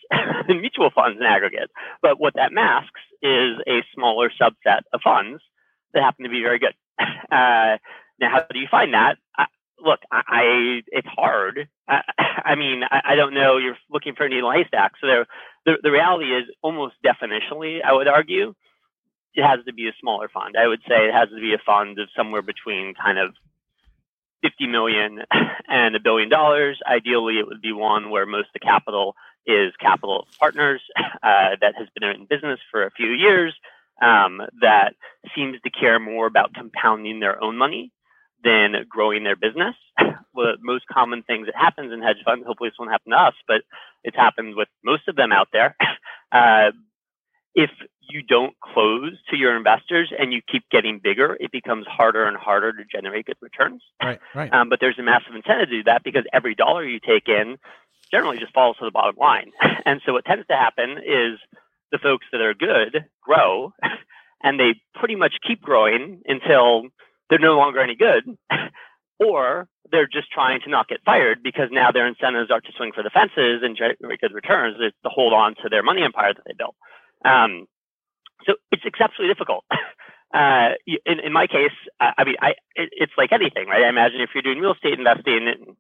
than 0.49 0.61
mutual 0.61 0.91
funds 0.91 1.19
in 1.21 1.27
aggregate. 1.27 1.71
But 2.03 2.19
what 2.21 2.35
that 2.35 2.53
masks 2.53 3.01
is 3.23 3.57
a 3.67 3.85
smaller 3.95 4.31
subset 4.31 4.83
of 4.93 5.01
funds 5.03 5.43
that 5.95 6.03
happen 6.03 6.25
to 6.25 6.31
be 6.31 6.43
very 6.43 6.59
good. 6.59 6.75
Uh, 7.31 7.79
now, 8.19 8.31
how 8.31 8.47
do 8.51 8.59
you 8.59 8.69
find 8.71 8.95
that? 8.95 9.17
Look, 9.81 10.01
I, 10.11 10.23
I, 10.27 10.83
it's 10.89 11.09
hard. 11.09 11.69
I, 11.89 12.01
I 12.45 12.55
mean, 12.55 12.83
I, 12.91 13.13
I, 13.13 13.15
don't 13.17 13.35
know. 13.35 13.59
You're 13.59 13.77
looking 13.91 14.15
for 14.15 14.25
a 14.25 14.29
needle 14.29 14.53
haystack. 14.53 14.93
So 15.01 15.07
there, 15.07 15.27
the 15.65 15.75
the 15.83 15.91
reality 15.91 16.27
is 16.27 16.45
almost 16.63 16.95
definitionally, 17.05 17.81
I 17.85 17.93
would 17.93 18.09
argue, 18.09 18.55
it 19.35 19.43
has 19.43 19.65
to 19.67 19.73
be 19.73 19.89
a 19.89 19.93
smaller 20.01 20.29
fund. 20.29 20.57
I 20.59 20.67
would 20.67 20.81
say 20.89 21.09
it 21.09 21.15
has 21.15 21.29
to 21.29 21.41
be 21.41 21.55
a 21.55 21.63
fund 21.65 21.99
of 21.99 22.09
somewhere 22.17 22.43
between 22.43 22.95
kind 22.95 23.19
of 23.19 23.35
50 24.43 24.67
million 24.67 25.21
and 25.69 25.97
a 25.97 26.01
billion 26.01 26.29
dollars. 26.29 26.81
Ideally, 26.87 27.39
it 27.39 27.47
would 27.47 27.61
be 27.61 27.73
one 27.73 28.11
where 28.11 28.27
most 28.27 28.49
of 28.49 28.55
the 28.55 28.61
capital 28.61 29.15
is 29.47 29.73
capital 29.81 30.27
partners 30.39 30.83
uh, 30.99 31.57
that 31.61 31.75
has 31.79 31.89
been 31.99 32.09
in 32.09 32.27
business 32.27 32.59
for 32.71 32.85
a 32.85 32.91
few 32.91 33.09
years, 33.09 33.55
um, 34.03 34.43
that 34.61 34.95
seems 35.35 35.61
to 35.63 35.71
care 35.71 35.99
more 35.99 36.27
about 36.27 36.55
compounding 36.55 37.21
their 37.21 37.43
own 37.43 37.57
money 37.57 37.93
than 38.45 38.87
growing 38.89 39.25
their 39.25 39.37
business. 39.37 39.75
the 40.35 40.57
most 40.61 40.87
common 40.87 41.23
things 41.23 41.47
that 41.47 41.57
happens 41.57 41.93
in 41.93 42.03
hedge 42.03 42.19
funds, 42.25 42.47
hopefully 42.47 42.71
this 42.71 42.79
won't 42.79 42.91
happen 42.91 43.13
to 43.13 43.19
us, 43.19 43.35
but 43.49 43.63
it's 44.05 44.17
happened 44.17 44.55
with 44.57 44.69
most 44.85 45.09
of 45.09 45.17
them 45.17 45.33
out 45.33 45.49
there. 45.53 45.77
Uh, 46.33 46.73
if 47.55 47.71
you 48.11 48.21
don't 48.21 48.55
close 48.61 49.13
to 49.31 49.37
your 49.37 49.57
investors 49.57 50.13
and 50.17 50.33
you 50.33 50.43
keep 50.47 50.65
getting 50.71 51.01
bigger, 51.03 51.37
it 51.41 51.51
becomes 51.51 51.87
harder 51.87 52.25
and 52.25 52.37
harder 52.37 52.73
to 52.73 52.83
generate 52.85 53.27
good 53.27 53.37
returns. 53.41 53.81
Right, 54.03 54.21
right. 54.35 54.53
Um, 54.53 54.69
but 54.69 54.81
there's 54.81 54.99
a 54.99 55.03
massive 55.03 55.35
incentive 55.35 55.69
to 55.69 55.77
do 55.77 55.85
that 55.85 56.03
because 56.05 56.25
every 56.33 56.55
dollar 56.55 56.85
you 56.85 57.01
take 57.01 57.29
in 57.29 57.57
generally 58.11 58.39
just 58.39 58.53
falls 58.53 58.77
to 58.79 58.85
the 58.85 58.91
bottom 58.91 59.17
line. 59.19 59.53
And 59.87 60.01
so 60.05 60.13
what 60.15 60.25
tends 60.25 60.45
to 60.49 60.57
happen 60.57 60.99
is 60.99 61.39
the 61.93 61.99
folks 61.99 62.27
that 62.33 62.41
are 62.41 62.55
good 62.55 63.05
grow 63.23 63.73
and 64.43 64.59
they 64.59 64.75
pretty 64.97 65.15
much 65.15 65.35
keep 65.47 65.63
growing 65.63 66.23
until 66.27 66.89
they're 67.31 67.39
no 67.39 67.57
longer 67.57 67.81
any 67.81 67.97
good, 67.97 68.37
or 69.19 69.69
they're 69.91 70.07
just 70.07 70.31
trying 70.31 70.61
to 70.63 70.71
not 70.71 70.89
get 70.89 71.05
fired 71.05 71.43
because 71.43 71.69
now 71.71 71.91
their 71.91 72.07
incentives 72.07 72.51
are 72.51 72.61
to 72.61 72.73
swing 72.77 72.93
for 72.95 73.03
the 73.03 73.11
fences 73.11 73.63
and 73.63 73.77
generate 73.77 74.21
good 74.21 74.35
returns 74.35 74.77
to 74.79 75.09
hold 75.09 75.33
on 75.33 75.55
to 75.63 75.69
their 75.71 75.83
money 75.83 76.03
empire 76.03 76.35
that 76.35 76.43
they 76.47 76.55
built. 76.57 76.75
Um, 77.25 77.67
so 78.47 78.55
it's 78.71 78.85
exceptionally 78.85 79.33
difficult. 79.33 79.65
Uh, 80.35 80.75
in, 81.07 81.21
in 81.21 81.33
my 81.33 81.47
case, 81.47 81.73
I 82.01 82.25
mean, 82.25 82.35
I, 82.43 82.51
it, 82.75 82.91
it's 82.93 83.13
like 83.17 83.33
anything, 83.33 83.69
right? 83.69 83.85
I 83.85 83.89
imagine 83.89 84.21
if 84.21 84.31
you're 84.35 84.43
doing 84.43 84.59
real 84.59 84.75
estate 84.75 84.99
investing 84.99 85.77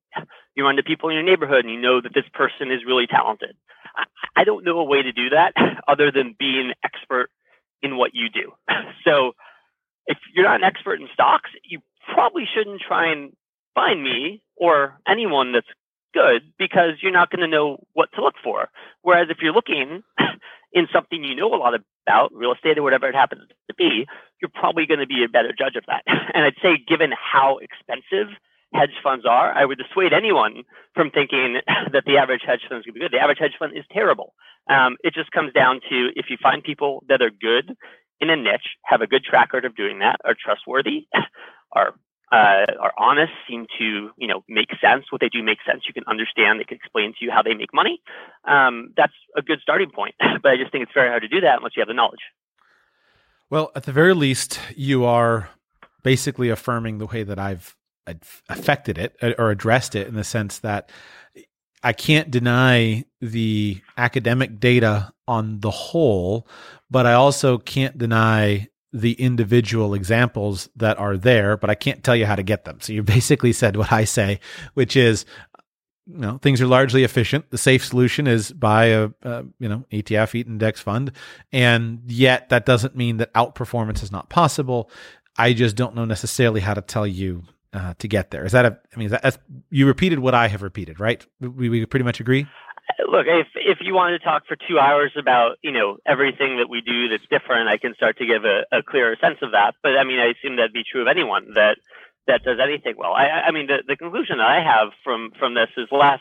you 0.56 0.64
run 0.64 0.78
into 0.78 0.82
people 0.82 1.10
in 1.10 1.14
your 1.14 1.22
neighborhood 1.22 1.64
and 1.64 1.72
you 1.72 1.80
know 1.80 2.00
that 2.00 2.14
this 2.14 2.24
person 2.32 2.72
is 2.72 2.80
really 2.86 3.06
talented. 3.06 3.54
I, 3.94 4.04
I 4.40 4.44
don't 4.44 4.64
know 4.64 4.78
a 4.78 4.84
way 4.84 5.02
to 5.02 5.12
do 5.12 5.30
that 5.30 5.52
other 5.88 6.10
than 6.10 6.34
being 6.38 6.72
expert 6.82 7.30
in 7.82 7.96
what 7.96 8.12
you 8.14 8.28
do. 8.30 8.52
So 9.04 9.32
if 10.06 10.18
you're 10.34 10.44
not 10.44 10.56
an 10.56 10.64
expert 10.64 11.00
in 11.00 11.08
stocks, 11.12 11.50
you 11.64 11.80
probably 12.14 12.44
shouldn't 12.52 12.80
try 12.80 13.10
and 13.10 13.32
find 13.74 14.02
me 14.02 14.42
or 14.56 14.98
anyone 15.08 15.52
that's 15.52 15.66
good 16.14 16.42
because 16.58 16.92
you're 17.02 17.12
not 17.12 17.30
going 17.30 17.40
to 17.40 17.46
know 17.46 17.84
what 17.92 18.08
to 18.14 18.22
look 18.22 18.34
for. 18.42 18.68
Whereas 19.02 19.28
if 19.30 19.38
you're 19.42 19.52
looking 19.52 20.02
in 20.72 20.86
something 20.92 21.22
you 21.22 21.34
know 21.34 21.54
a 21.54 21.56
lot 21.56 21.74
about, 22.06 22.32
real 22.32 22.52
estate 22.52 22.78
or 22.78 22.82
whatever 22.82 23.08
it 23.08 23.14
happens 23.14 23.42
to 23.68 23.74
be, 23.74 24.06
you're 24.40 24.50
probably 24.52 24.86
going 24.86 25.00
to 25.00 25.06
be 25.06 25.24
a 25.24 25.28
better 25.28 25.52
judge 25.56 25.76
of 25.76 25.84
that. 25.86 26.02
And 26.34 26.44
I'd 26.44 26.54
say, 26.62 26.78
given 26.86 27.12
how 27.12 27.58
expensive 27.58 28.28
hedge 28.74 28.96
funds 29.02 29.24
are, 29.24 29.52
I 29.52 29.64
would 29.64 29.78
dissuade 29.78 30.12
anyone 30.12 30.64
from 30.94 31.10
thinking 31.10 31.60
that 31.92 32.04
the 32.04 32.18
average 32.18 32.42
hedge 32.46 32.60
fund 32.68 32.80
is 32.80 32.84
going 32.84 32.94
to 32.94 33.00
be 33.00 33.00
good. 33.00 33.12
The 33.12 33.22
average 33.22 33.38
hedge 33.38 33.56
fund 33.58 33.76
is 33.76 33.84
terrible. 33.90 34.34
Um, 34.68 34.96
it 35.02 35.14
just 35.14 35.30
comes 35.30 35.52
down 35.52 35.80
to 35.88 36.10
if 36.16 36.26
you 36.28 36.36
find 36.42 36.62
people 36.62 37.04
that 37.08 37.22
are 37.22 37.30
good 37.30 37.76
in 38.20 38.30
a 38.30 38.36
niche, 38.36 38.76
have 38.84 39.00
a 39.00 39.06
good 39.06 39.24
track 39.24 39.52
record 39.52 39.64
of 39.64 39.76
doing 39.76 40.00
that, 40.00 40.16
are 40.24 40.34
trustworthy, 40.34 41.06
are 41.72 41.94
uh, 42.32 42.66
are 42.80 42.92
honest, 42.98 43.32
seem 43.48 43.66
to 43.78 44.10
you 44.16 44.26
know 44.26 44.42
make 44.48 44.70
sense. 44.80 45.04
What 45.10 45.20
they 45.20 45.28
do 45.28 45.42
makes 45.42 45.64
sense. 45.64 45.82
You 45.86 45.94
can 45.94 46.04
understand. 46.08 46.58
They 46.58 46.64
can 46.64 46.76
explain 46.76 47.12
to 47.18 47.24
you 47.24 47.30
how 47.30 47.42
they 47.42 47.54
make 47.54 47.72
money. 47.72 48.02
Um, 48.44 48.92
that's 48.96 49.12
a 49.36 49.42
good 49.42 49.60
starting 49.62 49.90
point. 49.90 50.16
but 50.42 50.50
I 50.50 50.56
just 50.56 50.72
think 50.72 50.82
it's 50.82 50.92
very 50.92 51.08
hard 51.08 51.22
to 51.22 51.28
do 51.28 51.40
that 51.42 51.58
unless 51.58 51.72
you 51.76 51.80
have 51.82 51.88
the 51.88 51.94
knowledge. 51.94 52.20
Well, 53.48 53.70
at 53.76 53.84
the 53.84 53.92
very 53.92 54.12
least, 54.12 54.58
you 54.74 55.04
are 55.04 55.50
basically 56.02 56.48
affirming 56.48 56.98
the 56.98 57.06
way 57.06 57.22
that 57.22 57.38
I've 57.38 57.76
affected 58.48 58.98
it 58.98 59.16
uh, 59.22 59.32
or 59.38 59.50
addressed 59.50 59.94
it 59.94 60.06
in 60.06 60.14
the 60.14 60.24
sense 60.24 60.58
that 60.60 60.90
I 61.86 61.92
can't 61.92 62.32
deny 62.32 63.04
the 63.20 63.80
academic 63.96 64.58
data 64.58 65.12
on 65.28 65.60
the 65.60 65.70
whole, 65.70 66.48
but 66.90 67.06
I 67.06 67.12
also 67.12 67.58
can't 67.58 67.96
deny 67.96 68.66
the 68.92 69.12
individual 69.12 69.94
examples 69.94 70.68
that 70.74 70.98
are 70.98 71.16
there, 71.16 71.56
but 71.56 71.70
I 71.70 71.76
can't 71.76 72.02
tell 72.02 72.16
you 72.16 72.26
how 72.26 72.34
to 72.34 72.42
get 72.42 72.64
them. 72.64 72.80
So 72.80 72.92
you 72.92 73.02
basically 73.04 73.52
said 73.52 73.76
what 73.76 73.92
I 73.92 74.02
say, 74.02 74.40
which 74.74 74.96
is, 74.96 75.26
you 76.08 76.18
know, 76.18 76.38
things 76.38 76.60
are 76.60 76.66
largely 76.66 77.04
efficient. 77.04 77.50
The 77.50 77.58
safe 77.58 77.84
solution 77.84 78.26
is 78.26 78.50
buy 78.50 78.86
a, 78.86 79.10
you 79.60 79.68
know, 79.68 79.84
ETF 79.92 80.34
EAT 80.34 80.48
index 80.48 80.80
fund. 80.80 81.12
And 81.52 82.00
yet 82.08 82.48
that 82.48 82.66
doesn't 82.66 82.96
mean 82.96 83.18
that 83.18 83.32
outperformance 83.34 84.02
is 84.02 84.10
not 84.10 84.28
possible. 84.28 84.90
I 85.38 85.52
just 85.52 85.76
don't 85.76 85.94
know 85.94 86.04
necessarily 86.04 86.62
how 86.62 86.74
to 86.74 86.80
tell 86.80 87.06
you 87.06 87.44
uh, 87.76 87.94
to 87.98 88.08
get 88.08 88.30
there. 88.30 88.44
Is 88.44 88.52
that 88.52 88.64
a? 88.64 88.78
I 88.94 88.98
mean, 88.98 89.10
that, 89.10 89.38
you 89.70 89.86
repeated 89.86 90.18
what 90.18 90.34
I 90.34 90.48
have 90.48 90.62
repeated, 90.62 90.98
right? 90.98 91.24
We, 91.40 91.68
we 91.68 91.84
pretty 91.84 92.04
much 92.04 92.20
agree. 92.20 92.46
Look, 93.06 93.26
if 93.26 93.48
if 93.54 93.78
you 93.82 93.94
wanted 93.94 94.18
to 94.18 94.24
talk 94.24 94.46
for 94.46 94.56
two 94.56 94.78
hours 94.78 95.12
about 95.18 95.58
you 95.62 95.72
know 95.72 95.98
everything 96.06 96.56
that 96.56 96.70
we 96.70 96.80
do 96.80 97.08
that's 97.08 97.26
different, 97.28 97.68
I 97.68 97.76
can 97.76 97.94
start 97.94 98.16
to 98.18 98.26
give 98.26 98.44
a, 98.44 98.64
a 98.72 98.82
clearer 98.82 99.16
sense 99.20 99.38
of 99.42 99.52
that. 99.52 99.74
But 99.82 99.98
I 99.98 100.04
mean, 100.04 100.18
I 100.18 100.32
assume 100.32 100.56
that'd 100.56 100.72
be 100.72 100.84
true 100.90 101.02
of 101.02 101.08
anyone 101.08 101.52
that 101.54 101.76
that 102.26 102.42
does 102.44 102.58
anything 102.62 102.94
well. 102.96 103.12
I, 103.12 103.28
I 103.48 103.50
mean, 103.50 103.66
the, 103.66 103.82
the 103.86 103.96
conclusion 103.96 104.38
that 104.38 104.46
I 104.48 104.62
have 104.62 104.92
from 105.04 105.32
from 105.38 105.54
this 105.54 105.68
is 105.76 105.88
less 105.92 106.20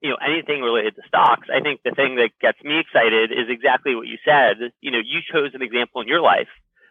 you 0.00 0.10
know 0.10 0.16
anything 0.16 0.60
related 0.60 0.96
to 0.96 1.02
stocks. 1.06 1.46
I 1.54 1.60
think 1.60 1.82
the 1.84 1.94
thing 1.94 2.16
that 2.16 2.30
gets 2.40 2.58
me 2.64 2.80
excited 2.80 3.30
is 3.30 3.46
exactly 3.48 3.94
what 3.94 4.08
you 4.08 4.18
said. 4.24 4.72
You 4.80 4.90
know, 4.90 4.98
you 4.98 5.20
chose 5.22 5.54
an 5.54 5.62
example 5.62 6.00
in 6.00 6.08
your 6.08 6.20
life 6.20 6.50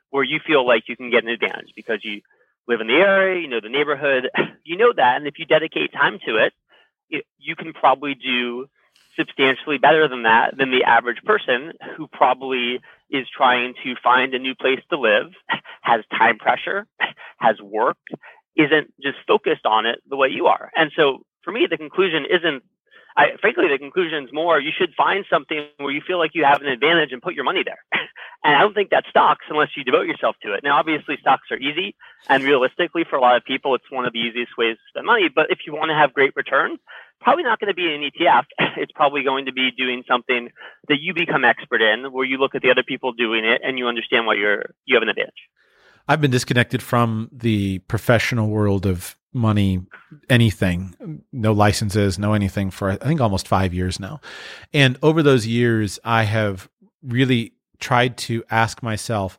where 0.09 0.23
you 0.23 0.39
feel 0.39 0.65
like 0.65 0.87
you 0.87 0.95
can 0.95 1.11
get 1.11 1.23
an 1.23 1.29
advantage 1.29 1.73
because 1.75 1.99
you 2.03 2.21
live 2.69 2.81
in 2.81 2.87
the 2.87 2.93
area, 2.93 3.41
you 3.41 3.47
know 3.49 3.59
the 3.61 3.69
neighborhood, 3.69 4.29
you 4.63 4.77
know 4.77 4.93
that, 4.95 5.17
and 5.17 5.27
if 5.27 5.39
you 5.39 5.45
dedicate 5.45 5.91
time 5.91 6.19
to 6.25 6.37
it, 6.37 6.53
you 7.39 7.55
can 7.55 7.73
probably 7.73 8.13
do 8.13 8.67
substantially 9.17 9.79
better 9.79 10.07
than 10.07 10.23
that 10.23 10.55
than 10.57 10.71
the 10.71 10.83
average 10.83 11.21
person 11.25 11.73
who 11.97 12.07
probably 12.07 12.79
is 13.09 13.27
trying 13.35 13.73
to 13.83 13.95
find 14.01 14.33
a 14.33 14.39
new 14.39 14.55
place 14.55 14.79
to 14.91 14.97
live, 14.97 15.31
has 15.81 16.01
time 16.11 16.37
pressure, 16.37 16.85
has 17.39 17.59
work, 17.61 17.97
isn't 18.55 18.93
just 19.01 19.17
focused 19.27 19.65
on 19.65 19.85
it 19.85 19.99
the 20.07 20.15
way 20.15 20.29
you 20.29 20.45
are. 20.45 20.71
And 20.75 20.91
so 20.95 21.25
for 21.43 21.51
me, 21.51 21.67
the 21.69 21.77
conclusion 21.77 22.25
isn't 22.29 22.63
I, 23.17 23.37
frankly, 23.41 23.65
the 23.67 23.77
conclusion 23.77 24.25
is 24.25 24.29
more 24.33 24.59
you 24.59 24.71
should 24.77 24.93
find 24.95 25.25
something 25.29 25.67
where 25.77 25.91
you 25.91 26.01
feel 26.05 26.17
like 26.17 26.31
you 26.33 26.45
have 26.45 26.61
an 26.61 26.67
advantage 26.67 27.11
and 27.11 27.21
put 27.21 27.33
your 27.33 27.43
money 27.43 27.63
there. 27.63 27.83
and 28.43 28.55
I 28.55 28.59
don't 28.61 28.73
think 28.73 28.89
that's 28.89 29.09
stocks 29.09 29.45
unless 29.49 29.69
you 29.75 29.83
devote 29.83 30.07
yourself 30.07 30.35
to 30.43 30.53
it. 30.53 30.61
Now, 30.63 30.77
obviously, 30.77 31.17
stocks 31.19 31.47
are 31.51 31.57
easy, 31.57 31.95
and 32.27 32.43
realistically, 32.43 33.03
for 33.09 33.15
a 33.17 33.21
lot 33.21 33.35
of 33.35 33.43
people, 33.43 33.75
it's 33.75 33.89
one 33.91 34.05
of 34.05 34.13
the 34.13 34.19
easiest 34.19 34.57
ways 34.57 34.77
to 34.77 34.83
spend 34.89 35.05
money. 35.05 35.29
But 35.33 35.47
if 35.49 35.59
you 35.65 35.73
want 35.73 35.89
to 35.89 35.95
have 35.95 36.13
great 36.13 36.35
returns, 36.35 36.79
probably 37.21 37.43
not 37.43 37.59
going 37.59 37.67
to 37.67 37.73
be 37.73 37.93
an 37.93 38.01
ETF. 38.01 38.45
It's 38.77 38.91
probably 38.93 39.23
going 39.23 39.45
to 39.47 39.51
be 39.51 39.71
doing 39.71 40.03
something 40.07 40.49
that 40.87 40.99
you 41.01 41.13
become 41.13 41.43
expert 41.43 41.81
in, 41.81 42.13
where 42.13 42.25
you 42.25 42.37
look 42.37 42.55
at 42.55 42.61
the 42.61 42.71
other 42.71 42.83
people 42.83 43.11
doing 43.11 43.43
it 43.43 43.61
and 43.63 43.77
you 43.77 43.87
understand 43.87 44.25
why 44.25 44.35
you're 44.35 44.71
you 44.85 44.95
have 44.95 45.03
an 45.03 45.09
advantage. 45.09 45.33
I've 46.09 46.19
been 46.19 46.31
disconnected 46.31 46.81
from 46.81 47.29
the 47.31 47.79
professional 47.79 48.49
world 48.49 48.87
of 48.87 49.15
money, 49.31 49.85
anything, 50.27 51.21
no 51.31 51.53
licenses, 51.53 52.17
no 52.17 52.33
anything 52.33 52.71
for 52.71 52.89
I 52.89 52.95
think 52.95 53.21
almost 53.21 53.47
five 53.47 53.75
years 53.75 53.99
now. 53.99 54.19
And 54.73 54.97
over 55.03 55.21
those 55.21 55.45
years, 55.45 55.99
I 56.03 56.23
have 56.23 56.67
really 57.03 57.53
tried 57.79 58.17
to 58.17 58.43
ask 58.49 58.81
myself, 58.81 59.37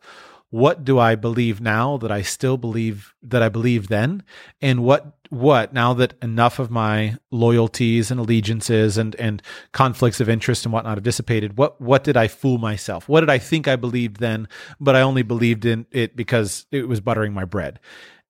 what 0.50 0.84
do 0.84 0.98
I 0.98 1.14
believe 1.14 1.60
now 1.60 1.96
that 1.98 2.10
I 2.10 2.22
still 2.22 2.56
believe 2.56 3.14
that 3.22 3.42
I 3.42 3.48
believe 3.48 3.88
then? 3.88 4.24
And 4.60 4.82
what 4.82 5.16
what 5.30 5.72
now 5.72 5.94
that 5.94 6.14
enough 6.20 6.58
of 6.58 6.72
my 6.72 7.16
loyalties 7.30 8.10
and 8.10 8.18
allegiances 8.18 8.98
and 8.98 9.14
and 9.14 9.42
conflicts 9.72 10.20
of 10.20 10.28
interest 10.28 10.66
and 10.66 10.72
whatnot 10.72 10.96
have 10.96 11.04
dissipated, 11.04 11.56
what 11.56 11.80
what 11.80 12.02
did 12.02 12.16
I 12.16 12.26
fool 12.26 12.58
myself? 12.58 13.08
What 13.08 13.20
did 13.20 13.30
I 13.30 13.38
think 13.38 13.68
I 13.68 13.76
believed 13.76 14.18
then, 14.18 14.48
but 14.80 14.96
I 14.96 15.02
only 15.02 15.22
believed 15.22 15.64
in 15.64 15.86
it 15.92 16.16
because 16.16 16.66
it 16.72 16.88
was 16.88 17.00
buttering 17.00 17.32
my 17.32 17.44
bread? 17.44 17.78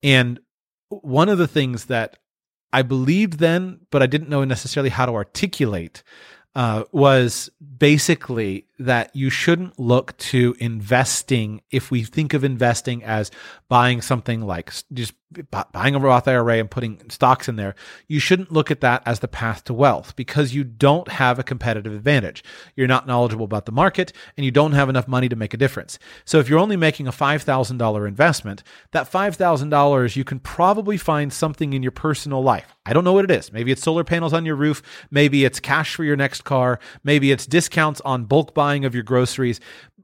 And 0.02 0.40
one 0.90 1.30
of 1.30 1.38
the 1.38 1.48
things 1.48 1.86
that 1.86 2.18
I 2.72 2.82
believed 2.82 3.38
then, 3.38 3.80
but 3.90 4.02
I 4.02 4.06
didn't 4.06 4.28
know 4.28 4.44
necessarily 4.44 4.90
how 4.90 5.06
to 5.06 5.12
articulate, 5.12 6.02
uh, 6.54 6.84
was 6.90 7.48
basically 7.78 8.66
that 8.78 9.14
you 9.14 9.30
shouldn't 9.30 9.78
look 9.78 10.16
to 10.18 10.56
investing 10.58 11.62
if 11.70 11.90
we 11.90 12.02
think 12.02 12.34
of 12.34 12.42
investing 12.42 13.04
as 13.04 13.30
buying 13.68 14.02
something 14.02 14.40
like 14.42 14.72
just 14.92 15.14
buying 15.72 15.94
a 15.94 15.98
Roth 15.98 16.26
IRA 16.26 16.58
and 16.58 16.70
putting 16.70 17.08
stocks 17.08 17.48
in 17.48 17.56
there, 17.56 17.74
you 18.08 18.18
shouldn't 18.18 18.52
look 18.52 18.70
at 18.70 18.80
that 18.80 19.02
as 19.06 19.20
the 19.20 19.28
path 19.28 19.64
to 19.64 19.74
wealth 19.74 20.16
because 20.16 20.54
you 20.54 20.64
don't 20.64 21.08
have 21.08 21.38
a 21.38 21.44
competitive 21.44 21.92
advantage. 21.92 22.42
You're 22.74 22.88
not 22.88 23.06
knowledgeable 23.06 23.44
about 23.44 23.66
the 23.66 23.72
market 23.72 24.12
and 24.36 24.44
you 24.44 24.50
don't 24.50 24.72
have 24.72 24.88
enough 24.88 25.06
money 25.06 25.28
to 25.28 25.36
make 25.36 25.54
a 25.54 25.56
difference. 25.56 25.98
So 26.24 26.38
if 26.38 26.48
you're 26.48 26.58
only 26.58 26.76
making 26.76 27.06
a 27.06 27.12
$5,000 27.12 28.08
investment, 28.08 28.62
that 28.92 29.10
$5,000 29.10 30.16
you 30.16 30.24
can 30.24 30.40
probably 30.40 30.96
find 30.96 31.32
something 31.32 31.72
in 31.72 31.82
your 31.82 31.92
personal 31.92 32.42
life. 32.42 32.74
I 32.84 32.92
don't 32.92 33.04
know 33.04 33.12
what 33.12 33.24
it 33.24 33.30
is. 33.30 33.52
Maybe 33.52 33.70
it's 33.70 33.82
solar 33.82 34.04
panels 34.04 34.32
on 34.32 34.44
your 34.44 34.56
roof, 34.56 34.82
maybe 35.10 35.44
it's 35.44 35.60
cash 35.60 35.94
for 35.94 36.02
your 36.02 36.16
next 36.16 36.42
car, 36.42 36.80
maybe 37.04 37.30
it's 37.30 37.46
discounts 37.46 38.00
on 38.00 38.24
bulk 38.24 38.54
buying 38.54 38.84
of 38.84 38.94
your 38.94 39.04
groceries, 39.04 39.60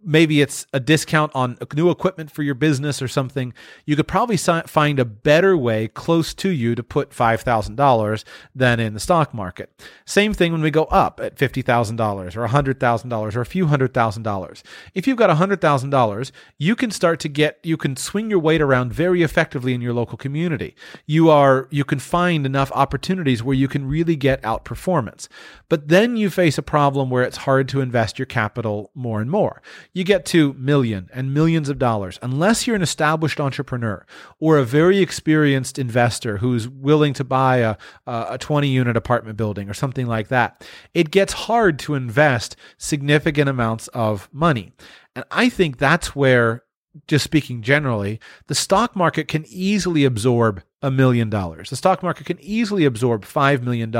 maybe 0.06 0.40
it's 0.40 0.66
a 0.72 0.78
discount 0.78 1.32
on 1.34 1.58
new 1.74 1.90
equipment 1.90 2.30
for 2.30 2.44
your 2.44 2.54
business 2.54 3.02
or 3.02 3.08
something, 3.08 3.52
you 3.84 3.96
could 3.96 4.06
probably 4.06 4.36
find 4.36 5.00
a 5.00 5.04
better 5.04 5.56
way 5.56 5.88
close 5.88 6.32
to 6.34 6.48
you 6.48 6.76
to 6.76 6.82
put 6.82 7.10
$5,000 7.10 8.24
than 8.54 8.80
in 8.80 8.94
the 8.94 9.00
stock 9.00 9.34
market. 9.34 9.70
Same 10.04 10.32
thing 10.32 10.52
when 10.52 10.62
we 10.62 10.70
go 10.70 10.84
up 10.84 11.18
at 11.20 11.36
$50,000 11.36 12.36
or 12.36 12.46
$100,000 12.46 13.36
or 13.36 13.40
a 13.40 13.46
few 13.46 13.66
hundred 13.66 13.92
thousand 13.92 14.22
dollars. 14.22 14.62
If 14.94 15.06
you've 15.06 15.16
got 15.16 15.36
$100,000, 15.36 16.30
you 16.58 16.76
can 16.76 16.90
start 16.92 17.18
to 17.20 17.28
get, 17.28 17.58
you 17.64 17.76
can 17.76 17.96
swing 17.96 18.30
your 18.30 18.38
weight 18.38 18.62
around 18.62 18.92
very 18.92 19.22
effectively 19.22 19.74
in 19.74 19.80
your 19.80 19.92
local 19.92 20.16
community. 20.16 20.76
You 21.06 21.30
are, 21.30 21.66
you 21.70 21.84
can 21.84 21.98
find 21.98 22.46
enough 22.46 22.70
opportunities 22.72 23.42
where 23.42 23.56
you 23.56 23.66
can 23.66 23.88
really 23.88 24.14
get 24.14 24.40
outperformance. 24.42 25.26
But 25.68 25.88
then 25.88 26.16
you 26.16 26.30
face 26.30 26.58
a 26.58 26.62
problem 26.62 27.10
where 27.10 27.24
it's 27.24 27.38
hard 27.38 27.68
to 27.70 27.80
invest 27.80 28.18
your 28.18 28.26
capital 28.26 28.90
more 28.94 29.20
and 29.20 29.30
more 29.30 29.62
you 29.96 30.04
get 30.04 30.26
to 30.26 30.52
million 30.58 31.08
and 31.14 31.32
millions 31.32 31.70
of 31.70 31.78
dollars, 31.78 32.18
unless 32.20 32.66
you're 32.66 32.76
an 32.76 32.82
established 32.82 33.40
entrepreneur 33.40 34.04
or 34.38 34.58
a 34.58 34.62
very 34.62 34.98
experienced 34.98 35.78
investor 35.78 36.36
who's 36.36 36.68
willing 36.68 37.14
to 37.14 37.24
buy 37.24 37.56
a, 37.56 37.76
a 38.06 38.36
20 38.36 38.68
unit 38.68 38.94
apartment 38.94 39.38
building 39.38 39.70
or 39.70 39.72
something 39.72 40.06
like 40.06 40.28
that, 40.28 40.68
it 40.92 41.10
gets 41.10 41.32
hard 41.32 41.78
to 41.78 41.94
invest 41.94 42.56
significant 42.76 43.48
amounts 43.48 43.88
of 43.88 44.28
money. 44.34 44.70
And 45.14 45.24
I 45.30 45.48
think 45.48 45.78
that's 45.78 46.14
where, 46.14 46.64
just 47.06 47.24
speaking 47.24 47.62
generally, 47.62 48.20
the 48.48 48.54
stock 48.54 48.96
market 48.96 49.28
can 49.28 49.46
easily 49.48 50.04
absorb 50.04 50.62
a 50.82 50.90
million 50.90 51.30
dollars. 51.30 51.70
The 51.70 51.76
stock 51.76 52.02
market 52.02 52.26
can 52.26 52.38
easily 52.40 52.84
absorb 52.84 53.24
$5 53.24 53.62
million 53.62 53.90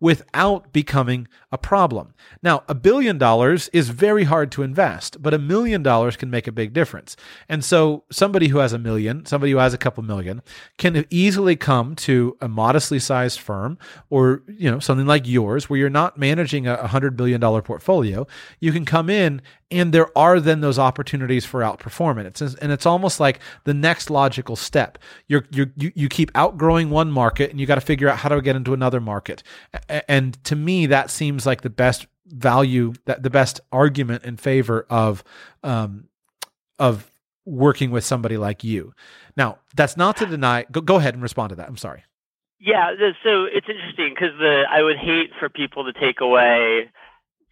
without 0.00 0.72
becoming 0.72 1.28
a 1.52 1.58
problem. 1.58 2.14
Now, 2.42 2.64
a 2.66 2.74
billion 2.74 3.18
dollars 3.18 3.68
is 3.74 3.90
very 3.90 4.24
hard 4.24 4.50
to 4.52 4.62
invest, 4.62 5.22
but 5.22 5.34
a 5.34 5.38
million 5.38 5.82
dollars 5.82 6.16
can 6.16 6.30
make 6.30 6.46
a 6.46 6.52
big 6.52 6.72
difference. 6.72 7.14
And 7.48 7.62
so 7.62 8.04
somebody 8.10 8.48
who 8.48 8.58
has 8.58 8.72
a 8.72 8.78
million, 8.78 9.26
somebody 9.26 9.52
who 9.52 9.58
has 9.58 9.74
a 9.74 9.78
couple 9.78 10.02
million 10.02 10.42
can 10.78 11.04
easily 11.10 11.56
come 11.56 11.94
to 11.96 12.36
a 12.40 12.48
modestly 12.48 12.98
sized 12.98 13.38
firm 13.38 13.78
or, 14.08 14.42
you 14.48 14.70
know, 14.70 14.78
something 14.78 15.06
like 15.06 15.26
yours 15.26 15.68
where 15.68 15.78
you're 15.78 15.90
not 15.90 16.18
managing 16.18 16.66
a 16.66 16.76
$100 16.76 17.16
billion 17.16 17.40
portfolio. 17.62 18.26
You 18.60 18.72
can 18.72 18.84
come 18.86 19.10
in 19.10 19.42
and 19.70 19.92
there 19.92 20.16
are 20.16 20.40
then 20.40 20.60
those 20.60 20.78
opportunities 20.78 21.44
for 21.44 21.60
outperformance. 21.60 22.40
and 22.60 22.72
it's 22.72 22.86
almost 22.86 23.20
like 23.20 23.40
the 23.64 23.74
next 23.74 24.08
logical 24.08 24.56
step. 24.56 24.98
You're, 25.26 25.44
you're, 25.50 25.70
you, 25.76 26.08
keep 26.08 26.30
outgrowing 26.34 26.90
one 26.90 27.10
market 27.10 27.50
and 27.50 27.60
you 27.60 27.66
got 27.66 27.74
to 27.74 27.82
figure 27.82 28.08
out 28.08 28.18
how 28.18 28.30
to 28.30 28.40
get 28.40 28.56
into 28.56 28.72
another 28.72 29.00
market. 29.00 29.42
And 30.08 30.42
to 30.44 30.56
me, 30.56 30.86
that 30.86 31.10
seems 31.10 31.44
like 31.44 31.60
the 31.60 31.70
best 31.70 32.06
value, 32.26 32.94
that 33.04 33.22
the 33.22 33.30
best 33.30 33.60
argument 33.70 34.24
in 34.24 34.36
favor 34.36 34.86
of, 34.88 35.22
um, 35.62 36.08
of 36.78 37.10
working 37.44 37.90
with 37.90 38.04
somebody 38.04 38.38
like 38.38 38.64
you. 38.64 38.94
Now, 39.36 39.58
that's 39.74 39.96
not 39.96 40.16
to 40.18 40.26
deny. 40.26 40.64
Go, 40.70 40.80
go 40.80 40.96
ahead 40.96 41.14
and 41.14 41.22
respond 41.22 41.50
to 41.50 41.56
that. 41.56 41.68
I'm 41.68 41.76
sorry. 41.76 42.04
Yeah, 42.60 42.90
so 43.22 43.44
it's 43.44 43.68
interesting 43.68 44.14
because 44.14 44.36
the 44.38 44.64
I 44.68 44.82
would 44.82 44.96
hate 44.96 45.30
for 45.38 45.48
people 45.48 45.84
to 45.84 45.92
take 45.92 46.20
away 46.20 46.90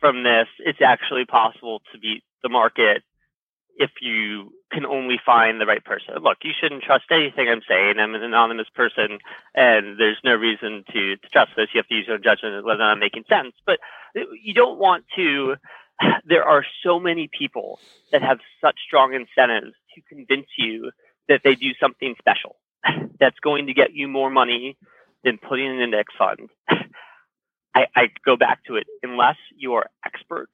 from 0.00 0.22
this. 0.22 0.46
It's 0.58 0.80
actually 0.82 1.24
possible 1.24 1.80
to 1.92 1.98
beat 1.98 2.22
the 2.42 2.48
market 2.48 3.02
if 3.76 3.90
you 4.00 4.52
can 4.72 4.86
only 4.86 5.20
find 5.24 5.60
the 5.60 5.66
right 5.66 5.84
person. 5.84 6.14
Look, 6.22 6.38
you 6.42 6.52
shouldn't 6.58 6.82
trust 6.82 7.04
anything 7.10 7.48
I'm 7.48 7.60
saying. 7.68 7.98
I'm 7.98 8.14
an 8.14 8.22
anonymous 8.22 8.68
person, 8.74 9.18
and 9.54 9.98
there's 9.98 10.18
no 10.24 10.34
reason 10.34 10.84
to, 10.92 11.16
to 11.16 11.28
trust 11.28 11.52
this. 11.56 11.68
You 11.74 11.78
have 11.78 11.88
to 11.88 11.94
use 11.94 12.06
your 12.06 12.16
own 12.16 12.22
judgment 12.22 12.64
whether 12.64 12.82
I'm 12.82 12.98
making 12.98 13.24
sense. 13.28 13.54
But 13.64 13.78
you 14.14 14.54
don't 14.54 14.78
want 14.78 15.04
to. 15.16 15.56
There 16.28 16.44
are 16.44 16.64
so 16.82 17.00
many 17.00 17.30
people 17.38 17.78
that 18.12 18.20
have 18.20 18.38
such 18.60 18.76
strong 18.86 19.14
incentives 19.14 19.74
to 19.94 20.02
convince 20.02 20.48
you 20.58 20.90
that 21.28 21.40
they 21.42 21.54
do 21.54 21.70
something 21.80 22.14
special 22.18 22.56
that's 23.20 23.38
going 23.40 23.66
to 23.68 23.72
get 23.74 23.94
you 23.94 24.08
more 24.08 24.28
money 24.28 24.76
than 25.24 25.38
putting 25.38 25.66
in 25.66 25.76
an 25.76 25.80
index 25.80 26.12
fund. 26.18 26.50
I, 27.76 27.86
I 27.94 28.08
go 28.24 28.36
back 28.36 28.64
to 28.64 28.76
it 28.76 28.86
unless 29.02 29.36
you 29.54 29.74
are 29.74 29.90
expert 30.04 30.48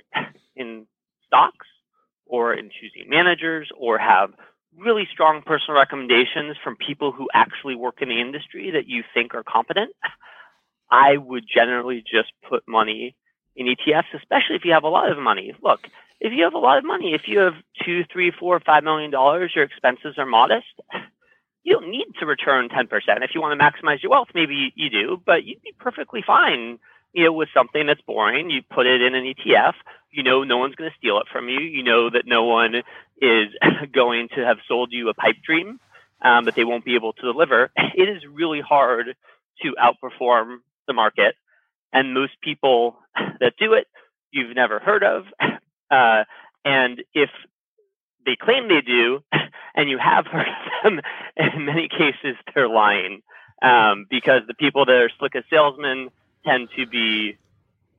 in 0.57 0.87
stocks 1.25 1.69
or 2.27 2.53
in 2.53 2.69
choosing 2.69 3.09
managers 3.09 3.71
or 3.79 3.97
have 3.99 4.31
really 4.77 5.07
strong 5.13 5.43
personal 5.47 5.79
recommendations 5.79 6.57
from 6.65 6.77
people 6.77 7.13
who 7.13 7.29
actually 7.33 7.77
work 7.77 8.03
in 8.03 8.09
the 8.09 8.21
industry 8.21 8.73
that 8.73 8.89
you 8.89 9.05
think 9.15 9.35
are 9.35 9.45
competent, 9.45 9.95
I 10.91 11.17
would 11.17 11.45
generally 11.47 12.03
just 12.03 12.33
put 12.49 12.65
money 12.67 13.15
in 13.55 13.67
ETFs, 13.67 14.13
especially 14.17 14.57
if 14.57 14.65
you 14.65 14.73
have 14.73 14.83
a 14.83 14.89
lot 14.89 15.13
of 15.13 15.19
money. 15.19 15.55
Look, 15.63 15.87
if 16.21 16.33
you 16.33 16.43
have 16.43 16.55
a 16.55 16.59
lot 16.59 16.79
of 16.79 16.85
money, 16.85 17.15
if 17.15 17.23
you 17.29 17.39
have 17.39 17.55
two, 17.85 18.03
three, 18.13 18.33
four, 18.33 18.59
five 18.59 18.83
million 18.83 19.13
dollars, 19.13 19.53
your 19.55 19.65
expenses 19.65 20.15
are 20.19 20.27
modest. 20.27 20.67
You 21.65 21.75
don't 21.75 21.93
need 21.93 22.07
to 22.19 22.27
return 22.27 22.69
10%. 22.71 22.89
If 23.23 23.37
you 23.37 23.41
want 23.41 23.57
to 23.57 23.65
maximize 23.65 24.03
your 24.03 24.11
wealth, 24.11 24.31
maybe 24.35 24.73
you 24.75 24.91
do, 24.91 25.23
but 25.25 25.45
you'd 25.45 25.63
be 25.63 25.73
perfectly 25.79 26.21
fine 26.27 26.81
you 27.13 27.25
know, 27.25 27.33
with 27.33 27.49
something 27.55 27.87
that's 27.87 28.01
boring, 28.03 28.51
you 28.51 28.63
put 28.71 28.87
it 28.87 29.03
in 29.03 29.15
an 29.15 29.25
ETF. 29.25 29.75
You 30.11 30.23
know, 30.23 30.45
no 30.45 30.59
one's 30.59 30.75
going 30.75 30.91
to 30.91 30.97
steal 30.97 31.19
it 31.19 31.27
from 31.31 31.49
you. 31.49 31.61
You 31.61 31.83
know 31.83 32.11
that 32.11 32.27
no 32.27 32.45
one 32.45 32.77
is 33.21 33.49
going 33.93 34.29
to 34.35 34.45
have 34.45 34.59
sold 34.67 34.93
you 34.93 35.09
a 35.09 35.15
pipe 35.15 35.37
dream 35.45 35.79
um, 36.23 36.45
that 36.47 36.55
they 36.55 36.65
won't 36.65 36.85
be 36.85 36.95
able 36.95 37.13
to 37.15 37.23
deliver. 37.23 37.71
It 37.77 38.09
is 38.09 38.23
really 38.31 38.61
hard 38.61 39.15
to 39.63 39.75
outperform 39.81 40.59
the 40.87 40.93
market, 40.93 41.35
and 41.93 42.15
most 42.15 42.33
people 42.43 42.97
that 43.17 43.55
do 43.59 43.75
it, 43.75 43.87
you've 44.31 44.55
never 44.55 44.79
heard 44.79 45.05
of. 45.05 45.25
Uh, 45.91 46.25
and 46.65 47.03
if 47.13 47.29
they 48.25 48.35
claim 48.35 48.67
they 48.67 48.81
do, 48.81 49.23
and 49.75 49.91
you 49.91 49.99
have 49.99 50.27
heard 50.27 50.47
of 50.49 50.83
them, 50.83 51.01
in 51.37 51.67
many 51.67 51.87
cases 51.87 52.35
they're 52.55 52.67
lying 52.67 53.21
um, 53.63 54.07
because 54.09 54.43
the 54.47 54.55
people 54.55 54.87
that 54.87 54.95
are 54.95 55.11
slick 55.19 55.37
as 55.37 55.45
salesmen 55.51 56.09
tend 56.45 56.69
to 56.77 56.87
be, 56.87 57.37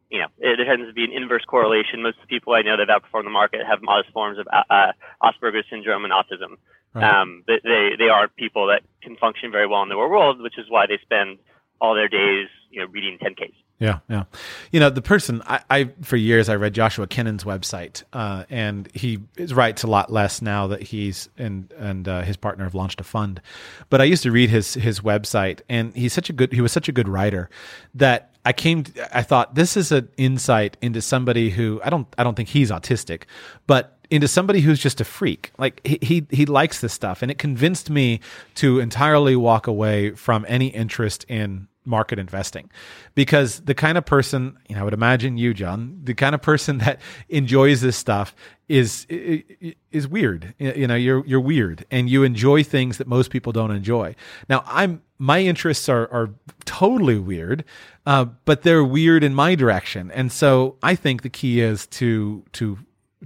you 0.09 0.19
know, 0.19 0.27
there 0.39 0.55
tends 0.57 0.87
to 0.87 0.93
be 0.93 1.03
an 1.03 1.11
inverse 1.11 1.43
correlation. 1.45 2.03
Most 2.03 2.17
of 2.17 2.21
the 2.21 2.27
people 2.27 2.53
I 2.53 2.61
know 2.61 2.77
that 2.77 2.87
outperform 2.87 3.23
the 3.23 3.29
market 3.29 3.61
have 3.65 3.81
modest 3.81 4.11
forms 4.13 4.37
of 4.37 4.47
uh, 4.51 4.63
uh 4.69 4.91
Asperger's 5.23 5.65
syndrome 5.69 6.05
and 6.05 6.13
autism. 6.13 6.57
Right. 6.93 7.21
Um, 7.21 7.43
they, 7.47 7.95
they 7.97 8.09
are 8.09 8.27
people 8.27 8.67
that 8.67 8.83
can 9.01 9.15
function 9.15 9.51
very 9.51 9.65
well 9.65 9.81
in 9.81 9.89
the 9.89 9.95
real 9.95 10.09
world, 10.09 10.41
which 10.41 10.59
is 10.59 10.65
why 10.69 10.85
they 10.85 10.99
spend 11.01 11.39
all 11.81 11.95
their 11.95 12.07
days, 12.07 12.47
you 12.69 12.79
know, 12.79 12.87
reading 12.87 13.17
10Ks. 13.17 13.53
Yeah, 13.79 13.99
yeah. 14.07 14.23
You 14.71 14.79
know, 14.79 14.89
the 14.89 15.01
person 15.01 15.41
I, 15.45 15.59
I 15.69 15.89
for 16.03 16.15
years 16.15 16.47
I 16.47 16.55
read 16.55 16.73
Joshua 16.73 17.05
Kennon's 17.05 17.43
website, 17.43 18.03
uh, 18.13 18.45
and 18.49 18.87
he 18.93 19.19
writes 19.49 19.83
a 19.83 19.87
lot 19.87 20.09
less 20.09 20.41
now 20.41 20.67
that 20.67 20.83
he's 20.83 21.27
and 21.37 21.73
and 21.77 22.07
uh, 22.07 22.21
his 22.21 22.37
partner 22.37 22.63
have 22.63 22.75
launched 22.75 23.01
a 23.01 23.03
fund. 23.03 23.41
But 23.89 23.99
I 23.99 24.05
used 24.05 24.23
to 24.23 24.31
read 24.31 24.49
his 24.49 24.75
his 24.75 25.01
website, 25.01 25.61
and 25.67 25.93
he's 25.95 26.13
such 26.13 26.29
a 26.29 26.33
good 26.33 26.53
he 26.53 26.61
was 26.61 26.71
such 26.71 26.87
a 26.87 26.93
good 26.93 27.09
writer 27.09 27.49
that 27.95 28.32
I 28.45 28.53
came 28.53 28.83
to, 28.83 29.17
I 29.17 29.21
thought 29.21 29.55
this 29.55 29.77
is 29.77 29.91
an 29.91 30.09
insight 30.17 30.77
into 30.81 31.01
somebody 31.01 31.49
who 31.49 31.81
I 31.83 31.89
don't 31.89 32.07
I 32.17 32.23
don't 32.23 32.35
think 32.35 32.49
he's 32.49 32.71
autistic, 32.71 33.23
but 33.67 33.97
into 34.09 34.27
somebody 34.27 34.59
who's 34.61 34.79
just 34.79 35.01
a 35.01 35.05
freak. 35.05 35.51
Like 35.57 35.81
he, 35.85 35.97
he 36.01 36.27
he 36.29 36.45
likes 36.45 36.81
this 36.81 36.93
stuff, 36.93 37.21
and 37.21 37.31
it 37.31 37.37
convinced 37.37 37.89
me 37.89 38.19
to 38.55 38.79
entirely 38.79 39.35
walk 39.35 39.67
away 39.67 40.11
from 40.11 40.45
any 40.47 40.67
interest 40.67 41.25
in 41.29 41.67
market 41.85 42.19
investing 42.19 42.69
because 43.15 43.59
the 43.61 43.73
kind 43.73 43.97
of 43.97 44.05
person 44.05 44.57
you 44.67 44.75
know 44.75 44.81
i 44.81 44.83
would 44.83 44.93
imagine 44.93 45.37
you 45.37 45.53
john 45.53 45.99
the 46.03 46.13
kind 46.13 46.33
of 46.33 46.41
person 46.41 46.77
that 46.79 46.99
enjoys 47.29 47.81
this 47.81 47.97
stuff 47.97 48.35
is 48.67 49.05
is 49.09 50.07
weird 50.07 50.53
you 50.57 50.87
know 50.87 50.95
you're 50.95 51.25
you're 51.25 51.39
weird 51.39 51.85
and 51.91 52.09
you 52.09 52.23
enjoy 52.23 52.63
things 52.63 52.97
that 52.97 53.07
most 53.07 53.29
people 53.29 53.51
don't 53.51 53.71
enjoy 53.71 54.15
now 54.49 54.63
i'm 54.65 55.01
my 55.17 55.39
interests 55.39 55.89
are 55.89 56.11
are 56.11 56.29
totally 56.65 57.19
weird 57.19 57.63
uh, 58.05 58.25
but 58.45 58.63
they're 58.63 58.83
weird 58.83 59.23
in 59.23 59.33
my 59.33 59.55
direction 59.55 60.09
and 60.11 60.31
so 60.31 60.77
i 60.81 60.95
think 60.95 61.21
the 61.21 61.29
key 61.29 61.59
is 61.59 61.87
to 61.87 62.43
to 62.53 62.77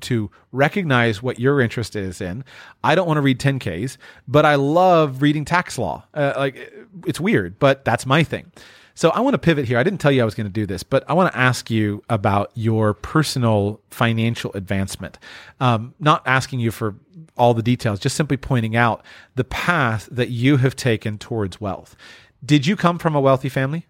to 0.02 0.30
recognize 0.52 1.22
what 1.22 1.40
your 1.40 1.62
interest 1.62 1.96
is 1.96 2.22
in. 2.22 2.44
I 2.84 2.96
don't 2.96 3.08
want 3.08 3.18
to 3.18 3.22
read 3.22 3.40
10Ks, 3.40 3.98
but 4.28 4.46
I 4.46 4.56
love 4.56 5.22
reading 5.22 5.46
tax 5.46 5.78
law. 5.78 6.06
Uh, 6.14 6.34
like 6.38 6.74
it's 7.06 7.20
weird, 7.20 7.60
but 7.60 7.86
that's 7.86 8.06
my 8.06 8.24
thing. 8.24 8.52
So 8.98 9.12
I 9.12 9.20
want 9.20 9.36
to 9.36 9.38
pivot 9.38 9.66
here. 9.66 9.78
I 9.78 9.84
didn't 9.84 10.02
tell 10.02 10.12
you 10.12 10.24
I 10.24 10.26
was 10.26 10.34
going 10.34 10.48
to 10.48 10.52
do 10.52 10.66
this, 10.66 10.82
but 10.82 11.04
I 11.08 11.14
want 11.14 11.32
to 11.32 11.38
ask 11.38 11.70
you 11.70 12.02
about 12.10 12.52
your 12.56 12.96
personal 12.96 13.80
financial 13.92 14.52
advancement. 14.54 15.20
Um, 15.60 15.94
not 16.00 16.24
asking 16.26 16.62
you 16.62 16.72
for 16.72 16.96
all 17.38 17.54
the 17.54 17.62
details, 17.62 18.00
just 18.00 18.16
simply 18.16 18.38
pointing 18.38 18.76
out 18.76 19.06
the 19.36 19.44
path 19.44 20.10
that 20.12 20.30
you 20.30 20.58
have 20.58 20.76
taken 20.76 21.20
towards 21.20 21.62
wealth. 21.62 21.96
Did 22.44 22.66
you 22.66 22.76
come 22.76 22.98
from 22.98 23.14
a 23.14 23.22
wealthy 23.22 23.50
family? 23.50 23.86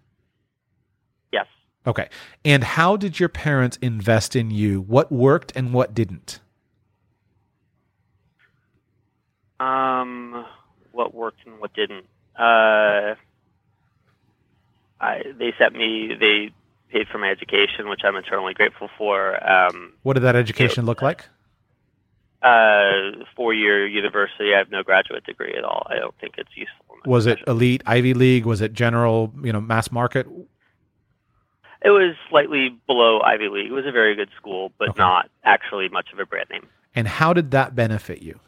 Yes. 1.32 1.46
Okay. 1.86 2.10
And 2.44 2.62
how 2.62 2.98
did 2.98 3.18
your 3.18 3.30
parents 3.30 3.78
invest 3.80 4.36
in 4.36 4.50
you? 4.50 4.82
What 4.82 5.10
worked 5.10 5.52
and 5.56 5.72
what 5.72 5.94
didn't? 5.94 6.40
Um, 9.58 10.44
what 10.92 11.14
worked 11.14 11.46
and 11.46 11.58
what 11.58 11.72
didn't? 11.72 12.04
Uh, 12.38 13.14
I 15.00 15.22
they 15.38 15.52
sent 15.58 15.74
me 15.74 16.14
they 16.18 16.52
paid 16.90 17.08
for 17.08 17.18
my 17.18 17.30
education, 17.30 17.88
which 17.88 18.00
I'm 18.04 18.16
eternally 18.16 18.54
grateful 18.54 18.88
for. 18.96 19.36
Um, 19.48 19.92
what 20.02 20.14
did 20.14 20.22
that 20.22 20.36
education 20.36 20.86
look 20.86 21.02
like? 21.02 21.28
Uh, 22.42 23.24
four 23.34 23.52
year 23.52 23.86
university. 23.86 24.54
I 24.54 24.58
have 24.58 24.70
no 24.70 24.82
graduate 24.82 25.24
degree 25.24 25.54
at 25.56 25.64
all. 25.64 25.86
I 25.90 25.96
don't 25.96 26.14
think 26.20 26.34
it's 26.38 26.56
useful. 26.56 26.96
Was 27.04 27.26
it 27.26 27.38
elite 27.46 27.82
Ivy 27.86 28.14
League? 28.14 28.44
Was 28.44 28.60
it 28.60 28.72
general, 28.72 29.32
you 29.42 29.52
know, 29.52 29.60
mass 29.60 29.90
market? 29.90 30.26
It 31.84 31.90
was 31.90 32.16
slightly 32.28 32.76
below 32.86 33.20
Ivy 33.20 33.48
League. 33.48 33.66
It 33.66 33.72
was 33.72 33.86
a 33.86 33.92
very 33.92 34.16
good 34.16 34.30
school, 34.36 34.72
but 34.78 34.90
okay. 34.90 34.98
not 34.98 35.30
actually 35.44 35.88
much 35.88 36.08
of 36.12 36.18
a 36.18 36.26
brand 36.26 36.48
name. 36.50 36.66
And 36.94 37.06
how 37.06 37.32
did 37.32 37.52
that 37.52 37.74
benefit 37.76 38.22
you? 38.22 38.40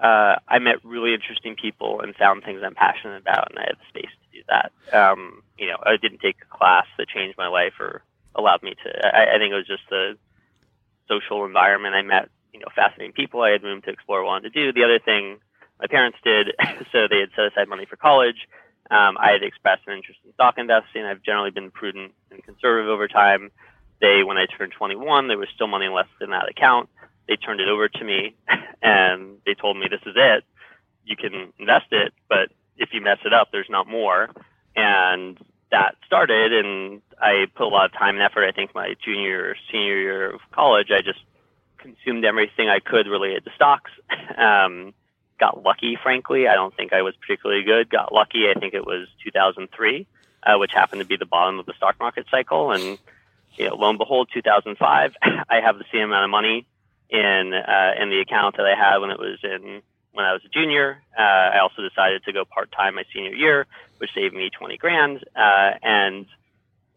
Uh, 0.00 0.36
I 0.46 0.58
met 0.58 0.84
really 0.84 1.12
interesting 1.12 1.56
people 1.56 2.00
and 2.00 2.14
found 2.14 2.44
things 2.44 2.62
I'm 2.64 2.74
passionate 2.74 3.20
about, 3.20 3.50
and 3.50 3.58
I 3.58 3.62
had 3.62 3.76
the 3.76 3.88
space 3.88 4.10
to 4.10 4.38
do 4.38 4.44
that. 4.48 4.72
Um, 4.96 5.42
you 5.58 5.66
know, 5.66 5.76
I 5.82 5.96
didn't 5.96 6.20
take 6.20 6.36
a 6.42 6.56
class 6.56 6.86
that 6.98 7.08
changed 7.08 7.36
my 7.36 7.48
life 7.48 7.74
or 7.80 8.02
allowed 8.34 8.62
me 8.62 8.74
to. 8.84 9.06
I, 9.06 9.34
I 9.34 9.38
think 9.38 9.52
it 9.52 9.56
was 9.56 9.66
just 9.66 9.82
the 9.90 10.16
social 11.08 11.44
environment. 11.44 11.94
I 11.94 12.02
met, 12.02 12.28
you 12.52 12.60
know, 12.60 12.68
fascinating 12.74 13.12
people. 13.12 13.42
I 13.42 13.50
had 13.50 13.62
room 13.62 13.82
to 13.82 13.90
explore 13.90 14.22
what 14.22 14.28
I 14.28 14.32
wanted 14.32 14.52
to 14.52 14.60
do. 14.64 14.72
The 14.72 14.84
other 14.84 15.00
thing 15.00 15.38
my 15.80 15.86
parents 15.86 16.18
did, 16.22 16.48
so 16.92 17.08
they 17.08 17.20
had 17.20 17.30
set 17.34 17.52
aside 17.52 17.68
money 17.68 17.86
for 17.86 17.96
college. 17.96 18.48
Um, 18.90 19.18
I 19.18 19.32
had 19.32 19.42
expressed 19.42 19.82
an 19.86 19.96
interest 19.96 20.20
in 20.24 20.32
stock 20.32 20.54
investing. 20.56 21.04
I've 21.04 21.22
generally 21.22 21.50
been 21.50 21.70
prudent 21.70 22.12
and 22.30 22.42
conservative 22.42 22.88
over 22.88 23.06
time. 23.06 23.50
They, 24.00 24.22
when 24.22 24.38
I 24.38 24.46
turned 24.46 24.72
21, 24.72 25.28
there 25.28 25.36
was 25.36 25.48
still 25.54 25.66
money 25.66 25.88
left 25.88 26.10
in 26.20 26.30
that 26.30 26.48
account. 26.48 26.88
They 27.28 27.36
turned 27.36 27.60
it 27.60 27.68
over 27.68 27.88
to 27.88 28.04
me 28.04 28.34
and 28.82 29.36
they 29.46 29.54
told 29.54 29.76
me, 29.76 29.86
this 29.90 30.00
is 30.06 30.14
it. 30.16 30.44
You 31.04 31.16
can 31.16 31.52
invest 31.58 31.86
it, 31.92 32.12
but 32.28 32.50
if 32.76 32.90
you 32.92 33.00
mess 33.00 33.18
it 33.24 33.32
up, 33.32 33.48
there's 33.52 33.70
not 33.70 33.86
more. 33.86 34.28
And 34.74 35.38
that 35.70 35.96
started 36.06 36.52
and 36.52 37.02
I 37.20 37.46
put 37.54 37.66
a 37.66 37.68
lot 37.68 37.86
of 37.86 37.92
time 37.92 38.14
and 38.14 38.22
effort. 38.22 38.44
I 38.46 38.52
think 38.52 38.74
my 38.74 38.94
junior 39.04 39.50
or 39.50 39.56
senior 39.70 39.96
year 39.98 40.30
of 40.30 40.40
college, 40.52 40.90
I 40.90 41.02
just 41.02 41.20
consumed 41.78 42.24
everything 42.24 42.68
I 42.68 42.80
could 42.80 43.06
related 43.06 43.44
to 43.44 43.50
stocks. 43.54 43.90
Um, 44.38 44.94
got 45.40 45.64
lucky, 45.64 45.98
frankly. 46.00 46.46
I 46.46 46.54
don't 46.54 46.76
think 46.76 46.92
I 46.92 47.02
was 47.02 47.14
particularly 47.16 47.64
good. 47.64 47.90
Got 47.90 48.12
lucky. 48.12 48.48
I 48.48 48.58
think 48.58 48.72
it 48.72 48.86
was 48.86 49.08
2003, 49.24 50.06
uh, 50.44 50.58
which 50.58 50.70
happened 50.72 51.00
to 51.00 51.06
be 51.06 51.16
the 51.16 51.26
bottom 51.26 51.58
of 51.58 51.66
the 51.66 51.72
stock 51.76 51.96
market 51.98 52.26
cycle. 52.30 52.70
And 52.70 52.98
you 53.56 53.68
know, 53.68 53.74
lo 53.74 53.88
and 53.88 53.98
behold, 53.98 54.28
2005, 54.32 55.16
I 55.22 55.60
have 55.60 55.78
the 55.78 55.84
same 55.92 56.02
amount 56.02 56.24
of 56.24 56.30
money 56.30 56.66
in 57.10 57.52
uh, 57.54 57.92
in 58.00 58.10
the 58.10 58.20
account 58.20 58.56
that 58.56 58.66
I 58.66 58.76
had 58.76 58.98
when 58.98 59.10
it 59.10 59.18
was 59.18 59.38
in 59.42 59.82
when 60.12 60.24
I 60.24 60.32
was 60.32 60.42
a 60.44 60.48
junior. 60.48 61.02
Uh, 61.18 61.22
I 61.22 61.58
also 61.60 61.82
decided 61.82 62.24
to 62.24 62.32
go 62.32 62.44
part 62.44 62.72
time 62.72 62.96
my 62.96 63.04
senior 63.14 63.34
year, 63.34 63.66
which 63.98 64.10
saved 64.14 64.34
me 64.34 64.50
20 64.50 64.76
grand, 64.76 65.24
uh, 65.36 65.70
and 65.82 66.26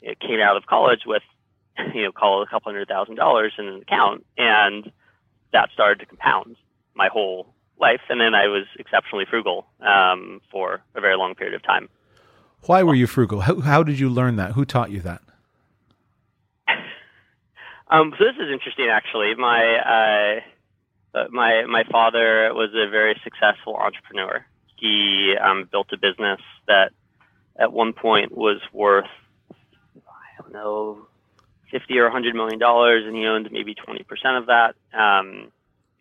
it 0.02 0.20
came 0.20 0.40
out 0.40 0.58
of 0.58 0.66
college 0.66 1.02
with 1.06 1.24
you 1.94 2.04
know 2.04 2.12
call 2.12 2.42
it 2.42 2.48
a 2.48 2.50
couple 2.50 2.72
hundred 2.72 2.88
thousand 2.88 3.16
dollars 3.16 3.54
in 3.58 3.68
an 3.68 3.82
account, 3.82 4.26
and 4.38 4.92
that 5.54 5.70
started 5.74 6.00
to 6.00 6.06
compound 6.06 6.56
my 6.96 7.10
whole 7.12 7.54
life. 7.80 8.02
And 8.10 8.20
then 8.22 8.36
I 8.36 8.48
was 8.48 8.66
exceptionally 8.78 9.26
frugal 9.30 9.66
um, 9.82 10.42
for 10.52 10.82
a 10.96 11.02
very 11.02 11.18
long 11.18 11.36
period 11.36 11.56
of 11.56 11.64
time. 11.64 11.90
Why 12.64 12.84
were 12.84 12.94
you 12.94 13.08
frugal? 13.08 13.42
How, 13.42 13.60
how 13.60 13.82
did 13.82 14.00
you 14.00 14.08
learn 14.08 14.36
that? 14.36 14.52
Who 14.52 14.66
taught 14.66 14.92
you 14.92 15.02
that? 15.02 15.22
Um, 17.92 18.14
so 18.18 18.26
this 18.26 18.36
is 18.40 18.52
interesting, 18.52 18.88
actually. 18.90 19.36
My 19.36 20.42
uh, 21.16 21.18
uh, 21.18 21.26
my 21.30 21.66
my 21.66 21.84
father 21.92 22.54
was 22.54 22.70
a 22.74 22.90
very 22.90 23.20
successful 23.24 23.76
entrepreneur. 23.76 24.46
He 24.78 25.36
um, 25.40 25.68
built 25.72 25.88
a 25.94 25.98
business 25.98 26.40
that 26.68 26.92
at 27.58 27.72
one 27.74 27.94
point 27.94 28.36
was 28.36 28.62
worth 28.74 29.06
I 29.96 30.42
don't 30.42 30.54
know 30.54 31.06
fifty 31.70 32.00
or 32.00 32.10
hundred 32.10 32.36
million 32.36 32.60
dollars, 32.60 33.04
and 33.06 33.16
he 33.16 33.26
owned 33.26 33.50
maybe 33.52 33.76
twenty 33.76 34.04
percent 34.04 34.38
of 34.38 34.46
that. 34.48 34.76
Um, 34.94 35.52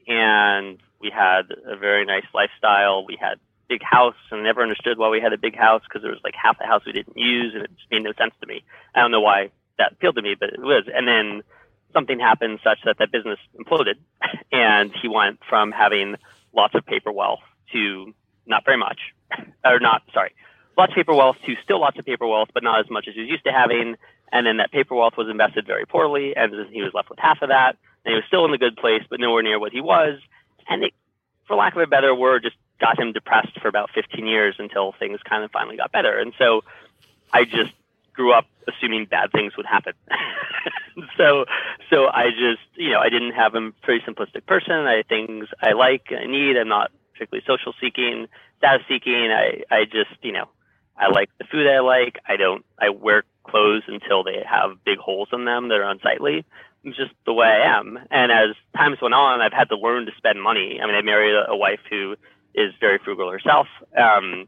and 0.07 0.79
we 1.01 1.11
had 1.11 1.51
a 1.67 1.77
very 1.77 2.05
nice 2.05 2.27
lifestyle. 2.33 3.05
We 3.05 3.19
had 3.21 3.39
big 3.69 3.83
house, 3.83 4.17
and 4.31 4.43
never 4.43 4.63
understood 4.63 4.99
why 4.99 5.09
we 5.09 5.21
had 5.21 5.33
a 5.33 5.39
big 5.39 5.57
house 5.57 5.83
because 5.89 6.03
there 6.03 6.11
was 6.11 6.21
like 6.25 6.35
half 6.41 6.59
the 6.59 6.67
house 6.67 6.83
we 6.87 6.93
didn't 6.93 7.17
use, 7.17 7.53
and 7.55 7.65
it 7.65 7.71
just 7.77 7.91
made 7.91 8.03
no 8.03 8.13
sense 8.13 8.35
to 8.41 8.47
me. 8.47 8.63
I 8.95 9.01
don't 9.01 9.11
know 9.11 9.21
why 9.21 9.51
that 9.79 9.93
appealed 9.93 10.17
to 10.17 10.23
me, 10.23 10.37
but 10.39 10.51
it 10.51 10.61
was. 10.61 10.85
And 10.93 11.09
then 11.09 11.43
something 11.93 12.19
happened 12.19 12.61
such 12.63 12.79
that 12.85 12.99
that 12.99 13.11
business 13.13 13.39
imploded, 13.59 13.95
and 14.53 14.93
he 15.01 15.09
went 15.09 15.41
from 15.49 15.73
having 15.73 16.17
lots 16.53 16.75
of 16.75 16.85
paper 16.87 17.13
wealth 17.13 17.41
to 17.73 18.13
not 18.47 18.65
very 18.65 18.77
much, 18.77 18.99
or 19.65 19.81
not 19.81 20.03
sorry, 20.13 20.33
lots 20.77 20.93
of 20.93 20.97
paper 20.97 21.15
wealth 21.15 21.37
to 21.47 21.55
still 21.63 21.81
lots 21.81 21.99
of 21.99 22.05
paper 22.05 22.27
wealth, 22.27 22.49
but 22.53 22.63
not 22.63 22.81
as 22.81 22.91
much 22.91 23.07
as 23.09 23.15
he 23.15 23.21
was 23.21 23.31
used 23.31 23.45
to 23.45 23.53
having. 23.53 23.97
And 24.33 24.47
then 24.47 24.59
that 24.59 24.71
paper 24.71 24.95
wealth 24.95 25.15
was 25.17 25.29
invested 25.29 25.67
very 25.67 25.87
poorly, 25.87 26.37
and 26.37 26.53
he 26.71 26.83
was 26.83 26.93
left 26.95 27.11
with 27.11 27.19
half 27.19 27.43
of 27.43 27.49
that. 27.49 27.77
And 28.05 28.13
he 28.13 28.15
was 28.15 28.25
still 28.29 28.45
in 28.45 28.51
the 28.51 28.59
good 28.59 28.77
place, 28.77 29.03
but 29.11 29.21
nowhere 29.21 29.43
near 29.43 29.59
what 29.59 29.73
he 29.73 29.81
was. 29.81 30.21
And 30.69 30.85
it, 30.85 30.95
for 31.47 31.57
lack 31.57 31.75
of 31.75 31.83
a 31.83 31.87
better 31.87 32.15
word, 32.15 32.45
just 32.45 32.57
got 32.81 32.99
him 32.99 33.13
depressed 33.13 33.61
for 33.61 33.69
about 33.69 33.91
15 33.95 34.27
years 34.27 34.55
until 34.59 34.93
things 34.93 35.21
kind 35.29 35.45
of 35.45 35.51
finally 35.51 35.77
got 35.77 35.93
better. 35.93 36.17
And 36.17 36.33
so 36.39 36.63
I 37.33 37.45
just 37.45 37.73
grew 38.21 38.35
up 38.35 38.45
assuming 38.69 39.07
bad 39.07 39.33
things 39.33 39.57
would 39.57 39.65
happen. 39.65 39.95
so, 41.17 41.47
so 41.89 42.09
I 42.09 42.27
just, 42.29 42.61
you 42.75 42.91
know, 42.91 43.01
I 43.01 43.09
didn't 43.09 43.33
have 43.33 43.55
a 43.55 43.71
pretty 43.83 44.05
simplistic 44.05 44.45
person. 44.45 44.75
I 44.75 45.03
things 45.09 45.49
I 45.63 45.73
like, 45.73 46.13
I 46.13 46.27
need. 46.27 46.59
I'm 46.59 46.69
not 46.69 46.91
particularly 47.15 47.43
social 47.47 47.73
seeking, 47.81 48.27
status 48.59 48.85
seeking. 48.87 49.31
I, 49.33 49.63
I 49.71 49.85
just, 49.87 50.23
you 50.23 50.33
know, 50.33 50.51
I 50.99 51.09
like 51.09 51.31
the 51.39 51.47
food 51.51 51.67
I 51.67 51.81
like. 51.81 52.19
I 52.29 52.37
don't, 52.37 52.63
I 52.79 52.91
wear 52.91 53.25
clothes 53.45 53.85
until 53.89 54.23
they 54.23 54.45
have 54.47 54.85
big 54.85 54.99
holes 54.99 55.29
in 55.33 55.47
them 55.47 55.69
that 55.69 55.79
are 55.79 55.91
unsightly. 55.91 56.45
It's 56.85 56.99
just 56.99 57.13
the 57.25 57.33
way 57.33 57.47
I 57.47 57.79
am. 57.79 57.99
And 58.11 58.31
as 58.31 58.55
times 58.77 58.99
went 59.01 59.15
on, 59.15 59.41
I've 59.41 59.55
had 59.55 59.71
to 59.71 59.79
learn 59.79 60.05
to 60.05 60.13
spend 60.19 60.43
money. 60.43 60.79
I 60.83 60.87
mean, 60.87 60.95
I 60.95 61.01
married 61.01 61.35
a, 61.35 61.53
a 61.53 61.57
wife 61.57 61.81
who 61.89 62.17
is 62.55 62.75
very 62.81 62.99
frugal 63.03 63.31
herself. 63.31 63.67
Um, 63.97 64.47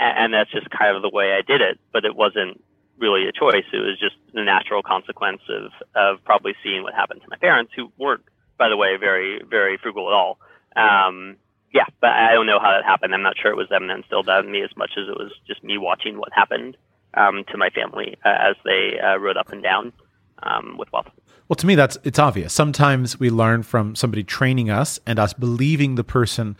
and, 0.00 0.18
and 0.18 0.34
that's 0.34 0.50
just 0.50 0.70
kind 0.70 0.96
of 0.96 1.02
the 1.02 1.10
way 1.10 1.34
I 1.34 1.42
did 1.42 1.60
it. 1.60 1.78
But 1.92 2.06
it 2.06 2.16
wasn't 2.16 2.62
really 2.98 3.26
a 3.28 3.32
choice. 3.32 3.64
It 3.72 3.78
was 3.78 3.98
just 3.98 4.16
the 4.32 4.44
natural 4.44 4.82
consequence 4.82 5.42
of, 5.48 5.72
of 5.94 6.24
probably 6.24 6.54
seeing 6.62 6.82
what 6.82 6.94
happened 6.94 7.22
to 7.22 7.28
my 7.28 7.36
parents, 7.36 7.72
who 7.74 7.92
weren't, 7.98 8.22
by 8.58 8.68
the 8.68 8.76
way, 8.76 8.96
very, 8.98 9.42
very 9.48 9.76
frugal 9.76 10.08
at 10.08 10.14
all. 10.14 10.38
Um, 10.76 11.36
yeah, 11.72 11.86
but 12.00 12.10
I 12.10 12.32
don't 12.32 12.46
know 12.46 12.60
how 12.60 12.70
that 12.70 12.84
happened. 12.84 13.14
I'm 13.14 13.22
not 13.22 13.36
sure 13.40 13.50
it 13.50 13.56
was 13.56 13.68
them 13.68 13.88
that 13.88 13.96
instilled 13.96 14.26
that 14.26 14.44
in 14.44 14.52
me 14.52 14.62
as 14.62 14.70
much 14.76 14.92
as 14.96 15.08
it 15.08 15.16
was 15.16 15.32
just 15.46 15.64
me 15.64 15.76
watching 15.76 16.18
what 16.18 16.32
happened 16.32 16.76
um, 17.14 17.44
to 17.50 17.58
my 17.58 17.70
family 17.70 18.16
uh, 18.24 18.28
as 18.28 18.56
they 18.64 18.98
uh, 19.00 19.16
rode 19.16 19.36
up 19.36 19.50
and 19.50 19.62
down 19.62 19.92
um, 20.42 20.76
with 20.78 20.92
wealth. 20.92 21.10
Well, 21.48 21.56
to 21.56 21.66
me, 21.66 21.74
that's 21.74 21.98
it's 22.04 22.18
obvious. 22.18 22.52
Sometimes 22.52 23.20
we 23.20 23.28
learn 23.28 23.64
from 23.64 23.96
somebody 23.96 24.24
training 24.24 24.70
us 24.70 24.98
and 25.06 25.18
us 25.18 25.32
believing 25.34 25.96
the 25.96 26.04
person 26.04 26.56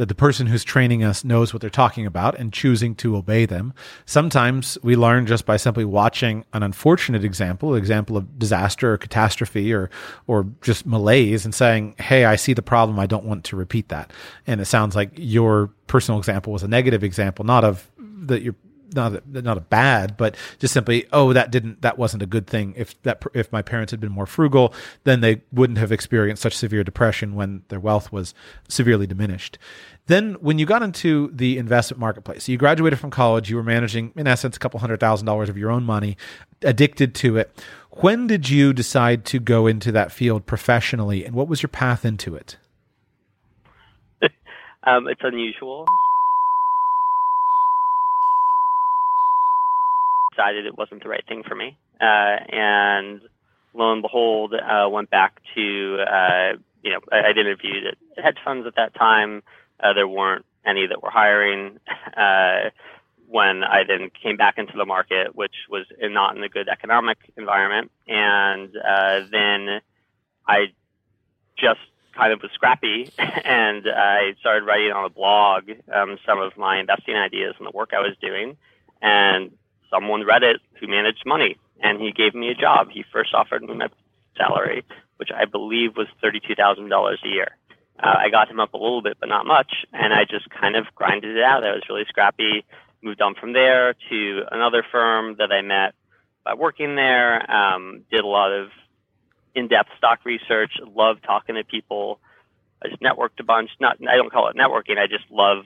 that 0.00 0.08
the 0.08 0.14
person 0.14 0.46
who's 0.46 0.64
training 0.64 1.04
us 1.04 1.24
knows 1.24 1.52
what 1.52 1.60
they're 1.60 1.68
talking 1.68 2.06
about 2.06 2.34
and 2.38 2.54
choosing 2.54 2.94
to 2.94 3.14
obey 3.16 3.44
them. 3.44 3.74
Sometimes 4.06 4.78
we 4.82 4.96
learn 4.96 5.26
just 5.26 5.44
by 5.44 5.58
simply 5.58 5.84
watching 5.84 6.42
an 6.54 6.62
unfortunate 6.62 7.22
example, 7.22 7.74
example 7.74 8.16
of 8.16 8.38
disaster 8.38 8.94
or 8.94 8.96
catastrophe 8.96 9.74
or 9.74 9.90
or 10.26 10.46
just 10.62 10.86
malaise 10.86 11.44
and 11.44 11.54
saying, 11.54 11.96
"Hey, 11.98 12.24
I 12.24 12.36
see 12.36 12.54
the 12.54 12.62
problem. 12.62 12.98
I 12.98 13.04
don't 13.04 13.26
want 13.26 13.44
to 13.44 13.56
repeat 13.56 13.90
that." 13.90 14.10
And 14.46 14.58
it 14.58 14.64
sounds 14.64 14.96
like 14.96 15.10
your 15.16 15.68
personal 15.86 16.18
example 16.18 16.50
was 16.50 16.62
a 16.62 16.68
negative 16.68 17.04
example, 17.04 17.44
not 17.44 17.62
of 17.62 17.90
that 18.22 18.40
you're 18.40 18.56
not 18.94 19.14
a, 19.14 19.42
not 19.42 19.56
a 19.56 19.60
bad, 19.60 20.16
but 20.16 20.36
just 20.58 20.74
simply, 20.74 21.06
oh, 21.12 21.32
that 21.32 21.50
didn't, 21.50 21.82
that 21.82 21.98
wasn't 21.98 22.22
a 22.22 22.26
good 22.26 22.46
thing. 22.46 22.74
If 22.76 23.00
that, 23.02 23.22
if 23.34 23.50
my 23.52 23.62
parents 23.62 23.90
had 23.90 24.00
been 24.00 24.12
more 24.12 24.26
frugal, 24.26 24.72
then 25.04 25.20
they 25.20 25.42
wouldn't 25.52 25.78
have 25.78 25.92
experienced 25.92 26.42
such 26.42 26.56
severe 26.56 26.84
depression 26.84 27.34
when 27.34 27.62
their 27.68 27.80
wealth 27.80 28.12
was 28.12 28.34
severely 28.68 29.06
diminished. 29.06 29.58
Then, 30.06 30.34
when 30.40 30.58
you 30.58 30.66
got 30.66 30.82
into 30.82 31.30
the 31.32 31.56
investment 31.56 32.00
marketplace, 32.00 32.44
so 32.44 32.52
you 32.52 32.58
graduated 32.58 32.98
from 32.98 33.10
college, 33.10 33.48
you 33.48 33.54
were 33.54 33.62
managing, 33.62 34.12
in 34.16 34.26
essence, 34.26 34.56
a 34.56 34.58
couple 34.58 34.80
hundred 34.80 34.98
thousand 34.98 35.26
dollars 35.26 35.48
of 35.48 35.56
your 35.56 35.70
own 35.70 35.84
money, 35.84 36.16
addicted 36.62 37.14
to 37.16 37.36
it. 37.36 37.56
When 37.90 38.26
did 38.26 38.48
you 38.50 38.72
decide 38.72 39.24
to 39.26 39.38
go 39.38 39.68
into 39.68 39.92
that 39.92 40.10
field 40.10 40.46
professionally, 40.46 41.24
and 41.24 41.36
what 41.36 41.46
was 41.46 41.62
your 41.62 41.68
path 41.68 42.04
into 42.04 42.34
it? 42.34 42.56
um, 44.82 45.06
it's 45.06 45.20
unusual. 45.22 45.86
Decided 50.40 50.66
it 50.66 50.76
wasn't 50.76 51.02
the 51.02 51.08
right 51.08 51.24
thing 51.26 51.42
for 51.42 51.54
me. 51.54 51.76
Uh, 52.00 52.36
and 52.48 53.20
lo 53.74 53.92
and 53.92 54.02
behold, 54.02 54.54
uh, 54.54 54.88
went 54.88 55.10
back 55.10 55.40
to 55.54 55.98
uh, 56.00 56.52
you 56.82 56.92
know, 56.92 57.00
I, 57.12 57.18
I 57.18 57.30
interviewed 57.30 57.86
at 57.86 58.24
hedge 58.24 58.38
funds 58.44 58.66
at 58.66 58.76
that 58.76 58.94
time. 58.94 59.42
Uh, 59.78 59.92
there 59.92 60.08
weren't 60.08 60.44
any 60.64 60.86
that 60.86 61.02
were 61.02 61.10
hiring. 61.10 61.78
Uh, 62.16 62.70
when 63.28 63.62
I 63.62 63.84
then 63.86 64.10
came 64.20 64.36
back 64.36 64.58
into 64.58 64.76
the 64.76 64.84
market, 64.84 65.36
which 65.36 65.54
was 65.70 65.86
not 66.02 66.36
in 66.36 66.42
a 66.42 66.48
good 66.48 66.68
economic 66.68 67.18
environment, 67.36 67.92
and 68.08 68.76
uh, 68.76 69.20
then 69.30 69.80
I 70.46 70.72
just 71.56 71.78
kind 72.12 72.32
of 72.32 72.42
was 72.42 72.50
scrappy, 72.52 73.08
and 73.18 73.86
I 73.88 74.34
started 74.40 74.66
writing 74.66 74.90
on 74.90 75.04
a 75.04 75.08
blog 75.08 75.70
um, 75.94 76.18
some 76.26 76.40
of 76.40 76.58
my 76.58 76.80
investing 76.80 77.14
ideas 77.14 77.54
and 77.58 77.66
the 77.66 77.70
work 77.70 77.90
I 77.94 78.00
was 78.00 78.16
doing, 78.20 78.56
and 79.00 79.52
someone 79.90 80.24
read 80.24 80.42
it 80.42 80.60
who 80.78 80.86
managed 80.88 81.24
money, 81.26 81.56
and 81.82 82.00
he 82.00 82.12
gave 82.12 82.34
me 82.34 82.48
a 82.48 82.54
job. 82.54 82.88
He 82.90 83.04
first 83.12 83.34
offered 83.34 83.62
me 83.62 83.74
my 83.74 83.88
salary, 84.36 84.84
which 85.16 85.30
I 85.34 85.44
believe 85.44 85.96
was 85.96 86.06
thirty-two 86.22 86.54
thousand 86.54 86.88
dollars 86.88 87.20
a 87.24 87.28
year. 87.28 87.56
Uh, 88.02 88.14
I 88.18 88.30
got 88.30 88.50
him 88.50 88.60
up 88.60 88.72
a 88.72 88.78
little 88.78 89.02
bit, 89.02 89.18
but 89.20 89.28
not 89.28 89.46
much, 89.46 89.84
and 89.92 90.14
I 90.14 90.24
just 90.24 90.48
kind 90.50 90.76
of 90.76 90.86
grinded 90.94 91.36
it 91.36 91.42
out. 91.42 91.64
I 91.64 91.72
was 91.72 91.82
really 91.88 92.04
scrappy 92.08 92.64
moved 93.02 93.20
on 93.22 93.34
from 93.34 93.52
there 93.52 93.94
to 94.10 94.42
another 94.50 94.84
firm 94.90 95.36
that 95.38 95.52
I 95.52 95.62
met 95.62 95.94
by 96.44 96.54
working 96.54 96.96
there. 96.96 97.50
Um, 97.50 98.02
did 98.10 98.20
a 98.20 98.26
lot 98.26 98.52
of 98.52 98.68
in-depth 99.54 99.90
stock 99.98 100.20
research. 100.24 100.72
Love 100.94 101.16
talking 101.22 101.54
to 101.54 101.64
people. 101.64 102.20
I 102.82 102.88
just 102.88 103.02
networked 103.02 103.40
a 103.40 103.44
bunch. 103.44 103.70
Not 103.80 103.98
I 104.08 104.16
don't 104.16 104.32
call 104.32 104.48
it 104.48 104.56
networking. 104.56 104.98
I 104.98 105.06
just 105.06 105.30
love 105.30 105.64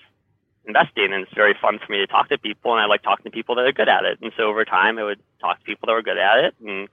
investing, 0.67 1.12
and 1.12 1.23
it's 1.23 1.35
very 1.35 1.55
fun 1.61 1.79
for 1.79 1.93
me 1.93 1.99
to 1.99 2.07
talk 2.07 2.29
to 2.29 2.39
people. 2.39 2.73
And 2.73 2.81
I 2.81 2.87
like 2.87 3.03
talking 3.03 3.25
to 3.25 3.31
people 3.31 3.55
that 3.57 3.67
are 3.67 3.73
good 3.73 3.89
at 3.89 4.05
it. 4.05 4.19
And 4.23 4.33
so 4.37 4.45
over 4.45 4.65
time, 4.65 4.99
I 4.99 5.05
would 5.05 5.21
talk 5.41 5.59
to 5.59 5.65
people 5.65 5.87
that 5.87 5.93
were 5.93 6.03
good 6.03 6.19
at 6.19 6.45
it, 6.45 6.55
and 6.65 6.89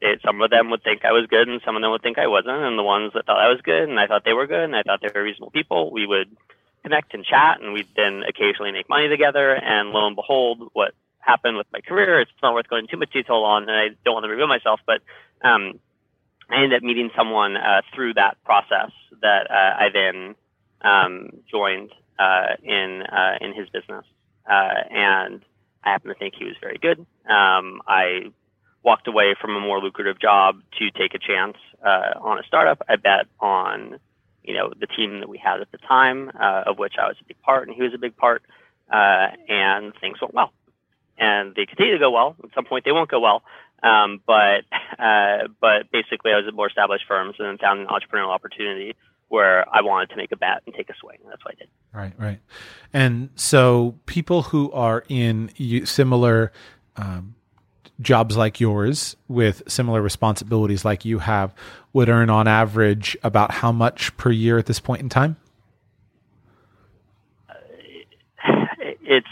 it, 0.00 0.20
some 0.24 0.40
of 0.42 0.50
them 0.50 0.70
would 0.70 0.82
think 0.82 1.04
I 1.04 1.12
was 1.12 1.26
good, 1.26 1.48
and 1.48 1.60
some 1.64 1.76
of 1.76 1.82
them 1.82 1.90
would 1.90 2.02
think 2.02 2.18
I 2.18 2.26
wasn't. 2.26 2.62
And 2.62 2.78
the 2.78 2.82
ones 2.82 3.12
that 3.14 3.26
thought 3.26 3.40
I 3.40 3.48
was 3.48 3.60
good, 3.62 3.88
and 3.88 3.98
I 3.98 4.06
thought 4.06 4.24
they 4.24 4.32
were 4.32 4.46
good, 4.46 4.64
and 4.64 4.76
I 4.76 4.82
thought 4.82 5.00
they 5.00 5.10
were 5.14 5.22
reasonable 5.22 5.50
people, 5.50 5.90
we 5.90 6.06
would 6.06 6.28
connect 6.82 7.14
and 7.14 7.24
chat, 7.24 7.60
and 7.60 7.72
we'd 7.72 7.88
then 7.96 8.22
occasionally 8.28 8.72
make 8.72 8.88
money 8.88 9.08
together. 9.08 9.54
And 9.54 9.90
lo 9.90 10.06
and 10.06 10.14
behold, 10.14 10.70
what 10.72 10.94
happened 11.18 11.56
with 11.56 11.66
my 11.72 11.80
career, 11.80 12.20
it's 12.20 12.30
not 12.42 12.54
worth 12.54 12.68
going 12.68 12.86
too 12.86 12.96
much 12.96 13.12
detail 13.12 13.42
on, 13.42 13.62
and 13.62 13.72
I 13.72 13.88
don't 14.04 14.14
want 14.14 14.24
to 14.24 14.30
reveal 14.30 14.46
myself, 14.46 14.80
but 14.86 15.00
um, 15.42 15.80
I 16.48 16.62
ended 16.62 16.74
up 16.74 16.82
meeting 16.82 17.10
someone 17.16 17.56
uh, 17.56 17.82
through 17.94 18.14
that 18.14 18.36
process 18.44 18.92
that 19.22 19.50
uh, 19.50 19.76
I 19.82 19.88
then 19.92 20.34
um, 20.82 21.30
joined 21.50 21.90
in 22.62 23.02
uh, 23.02 23.38
in 23.40 23.54
his 23.54 23.68
business, 23.70 24.04
uh, 24.48 24.74
and 24.90 25.42
I 25.84 25.90
happen 25.90 26.08
to 26.08 26.14
think 26.14 26.34
he 26.38 26.44
was 26.44 26.56
very 26.60 26.78
good. 26.78 27.00
Um, 27.30 27.82
I 27.86 28.32
walked 28.82 29.08
away 29.08 29.34
from 29.40 29.56
a 29.56 29.60
more 29.60 29.80
lucrative 29.80 30.20
job 30.20 30.60
to 30.78 30.90
take 30.90 31.14
a 31.14 31.18
chance 31.18 31.56
uh, 31.84 32.18
on 32.20 32.38
a 32.38 32.42
startup. 32.44 32.82
I 32.88 32.96
bet 32.96 33.26
on 33.40 33.98
you 34.46 34.54
know, 34.54 34.72
the 34.78 34.86
team 34.86 35.20
that 35.20 35.28
we 35.28 35.38
had 35.38 35.60
at 35.60 35.70
the 35.72 35.78
time, 35.78 36.30
uh, 36.40 36.62
of 36.66 36.78
which 36.78 36.94
I 36.98 37.08
was 37.08 37.16
a 37.20 37.24
big 37.24 37.40
part 37.42 37.66
and 37.66 37.76
he 37.76 37.82
was 37.82 37.92
a 37.94 37.98
big 37.98 38.16
part, 38.16 38.42
uh, 38.90 39.28
and 39.48 39.92
things 40.00 40.20
went 40.20 40.32
well. 40.32 40.52
And 41.18 41.54
they 41.54 41.66
continue 41.66 41.94
to 41.94 41.98
go 41.98 42.10
well. 42.10 42.36
At 42.44 42.50
some 42.54 42.64
point, 42.64 42.84
they 42.84 42.92
won't 42.92 43.10
go 43.10 43.20
well. 43.20 43.42
Um, 43.82 44.20
but 44.26 44.64
uh, 44.98 45.48
but 45.60 45.90
basically, 45.90 46.32
I 46.32 46.36
was 46.36 46.46
at 46.46 46.54
more 46.54 46.68
established 46.68 47.04
firms 47.08 47.36
and 47.38 47.58
found 47.58 47.80
an 47.80 47.86
entrepreneurial 47.86 48.28
opportunity 48.28 48.94
where 49.28 49.66
I 49.74 49.82
wanted 49.82 50.10
to 50.10 50.16
make 50.16 50.32
a 50.32 50.36
bet 50.36 50.62
and 50.66 50.74
take 50.74 50.88
a 50.88 50.94
swing. 51.00 51.18
That's 51.28 51.44
what 51.44 51.54
I 51.54 51.58
did. 51.58 51.68
Right, 51.92 52.12
right. 52.18 52.40
And 52.92 53.30
so, 53.34 53.98
people 54.06 54.42
who 54.42 54.70
are 54.72 55.04
in 55.08 55.50
similar 55.84 56.52
um, 56.96 57.34
jobs 58.00 58.36
like 58.36 58.60
yours 58.60 59.16
with 59.28 59.62
similar 59.68 60.02
responsibilities 60.02 60.84
like 60.84 61.04
you 61.04 61.20
have 61.20 61.54
would 61.92 62.08
earn 62.08 62.30
on 62.30 62.46
average 62.46 63.16
about 63.22 63.50
how 63.50 63.72
much 63.72 64.16
per 64.16 64.30
year 64.30 64.58
at 64.58 64.66
this 64.66 64.80
point 64.80 65.02
in 65.02 65.08
time? 65.08 65.36
It 69.08 69.24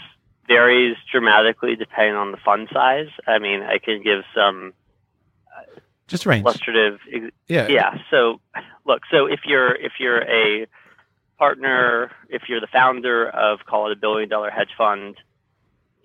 varies 0.47 0.95
dramatically 1.11 1.75
depending 1.75 2.15
on 2.15 2.31
the 2.31 2.37
fund 2.37 2.69
size. 2.73 3.09
I 3.27 3.39
mean, 3.39 3.61
I 3.61 3.77
can 3.77 4.01
give 4.01 4.23
some 4.33 4.73
uh, 5.55 5.79
just 6.07 6.25
range 6.25 6.45
illustrative. 6.45 6.99
Yeah, 7.47 7.67
yeah. 7.67 7.97
So, 8.09 8.39
look. 8.85 9.01
So 9.11 9.25
if 9.25 9.41
you're 9.45 9.73
if 9.75 9.93
you're 9.99 10.21
a 10.21 10.67
partner, 11.37 12.11
if 12.29 12.43
you're 12.47 12.61
the 12.61 12.67
founder 12.67 13.29
of 13.29 13.59
call 13.65 13.87
it 13.87 13.93
a 13.93 13.99
billion 13.99 14.29
dollar 14.29 14.49
hedge 14.49 14.71
fund, 14.77 15.17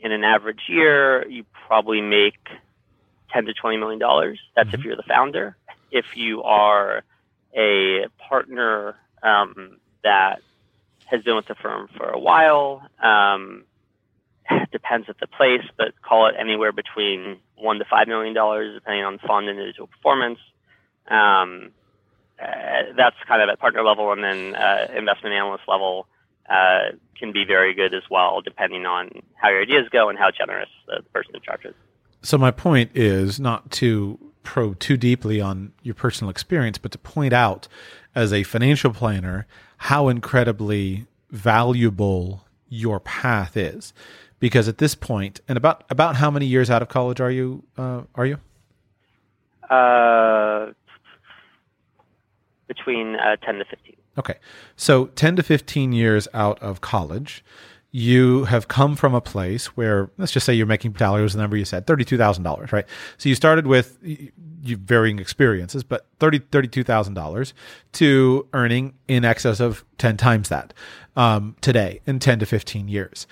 in 0.00 0.12
an 0.12 0.24
average 0.24 0.62
year, 0.68 1.26
you 1.28 1.44
probably 1.66 2.00
make 2.00 2.38
10 3.32 3.46
to 3.46 3.54
20 3.54 3.76
million 3.76 3.98
dollars. 3.98 4.40
That's 4.56 4.68
mm-hmm. 4.68 4.80
if 4.80 4.84
you're 4.84 4.96
the 4.96 5.02
founder. 5.02 5.56
If 5.90 6.16
you 6.16 6.42
are 6.42 7.02
a 7.56 8.06
partner 8.28 8.96
um, 9.22 9.78
that 10.02 10.40
has 11.06 11.22
been 11.22 11.36
with 11.36 11.46
the 11.46 11.56
firm 11.56 11.88
for 11.96 12.08
a 12.08 12.18
while, 12.18 12.88
um, 13.02 13.64
depends 14.72 15.08
at 15.08 15.18
the 15.18 15.26
place, 15.26 15.64
but 15.76 16.00
call 16.02 16.26
it 16.26 16.34
anywhere 16.38 16.72
between 16.72 17.38
one 17.56 17.78
to 17.78 17.84
five 17.84 18.08
million 18.08 18.34
dollars, 18.34 18.74
depending 18.74 19.04
on 19.04 19.18
fund 19.18 19.48
and 19.48 19.58
individual 19.58 19.88
performance. 19.88 20.38
Um, 21.08 21.70
uh, 22.40 22.92
that's 22.96 23.16
kind 23.28 23.42
of 23.42 23.48
at 23.48 23.58
partner 23.58 23.82
level, 23.84 24.12
and 24.12 24.24
then 24.24 24.54
uh, 24.54 24.86
investment 24.96 25.34
analyst 25.34 25.64
level 25.68 26.06
uh, 26.48 26.90
can 27.18 27.32
be 27.32 27.44
very 27.44 27.74
good 27.74 27.94
as 27.94 28.02
well, 28.10 28.40
depending 28.40 28.86
on 28.86 29.10
how 29.34 29.50
your 29.50 29.62
ideas 29.62 29.88
go 29.90 30.08
and 30.08 30.18
how 30.18 30.30
generous 30.30 30.68
the 30.86 31.02
person 31.12 31.34
in 31.34 31.40
charge 31.42 31.64
is. 31.64 31.74
So 32.22 32.38
my 32.38 32.50
point 32.50 32.90
is 32.94 33.38
not 33.38 33.70
to 33.72 34.18
probe 34.42 34.78
too 34.78 34.96
deeply 34.96 35.40
on 35.40 35.72
your 35.82 35.94
personal 35.94 36.30
experience, 36.30 36.78
but 36.78 36.92
to 36.92 36.98
point 36.98 37.32
out 37.32 37.68
as 38.14 38.32
a 38.32 38.42
financial 38.42 38.92
planner 38.92 39.46
how 39.76 40.08
incredibly 40.08 41.06
valuable 41.30 42.44
your 42.68 43.00
path 43.00 43.56
is. 43.56 43.92
Because 44.38 44.68
at 44.68 44.78
this 44.78 44.94
point, 44.94 45.40
and 45.48 45.58
about 45.58 45.84
about 45.90 46.16
how 46.16 46.30
many 46.30 46.46
years 46.46 46.70
out 46.70 46.80
of 46.80 46.88
college 46.88 47.20
are 47.20 47.30
you? 47.30 47.62
Uh, 47.76 48.02
are 48.14 48.24
you? 48.24 48.38
Uh, 49.68 50.72
between 52.70 53.16
uh, 53.16 53.34
ten 53.44 53.56
to 53.56 53.64
fifteen. 53.64 53.96
Okay, 54.16 54.36
so 54.76 55.06
ten 55.06 55.34
to 55.34 55.42
fifteen 55.42 55.92
years 55.92 56.28
out 56.32 56.58
of 56.60 56.80
college 56.80 57.42
you 57.92 58.44
have 58.44 58.68
come 58.68 58.94
from 58.94 59.14
a 59.14 59.20
place 59.20 59.66
where 59.76 60.10
let's 60.16 60.30
just 60.32 60.46
say 60.46 60.54
you're 60.54 60.66
making 60.66 60.96
salary 60.96 61.22
was 61.22 61.32
the 61.32 61.40
number 61.40 61.56
you 61.56 61.64
said 61.64 61.86
$32000 61.86 62.72
right? 62.72 62.86
So 63.18 63.28
you 63.28 63.34
started 63.34 63.66
with 63.66 63.98
you 64.02 64.76
varying 64.76 65.18
experiences 65.18 65.82
but 65.82 66.06
$30, 66.20 66.40
$32000 66.50 67.52
to 67.92 68.46
earning 68.52 68.94
in 69.08 69.24
excess 69.24 69.60
of 69.60 69.84
10 69.98 70.16
times 70.16 70.48
that 70.50 70.72
um, 71.16 71.56
today 71.60 72.00
in 72.06 72.20
10 72.20 72.38
to 72.38 72.46
15 72.46 72.88
years 72.88 73.26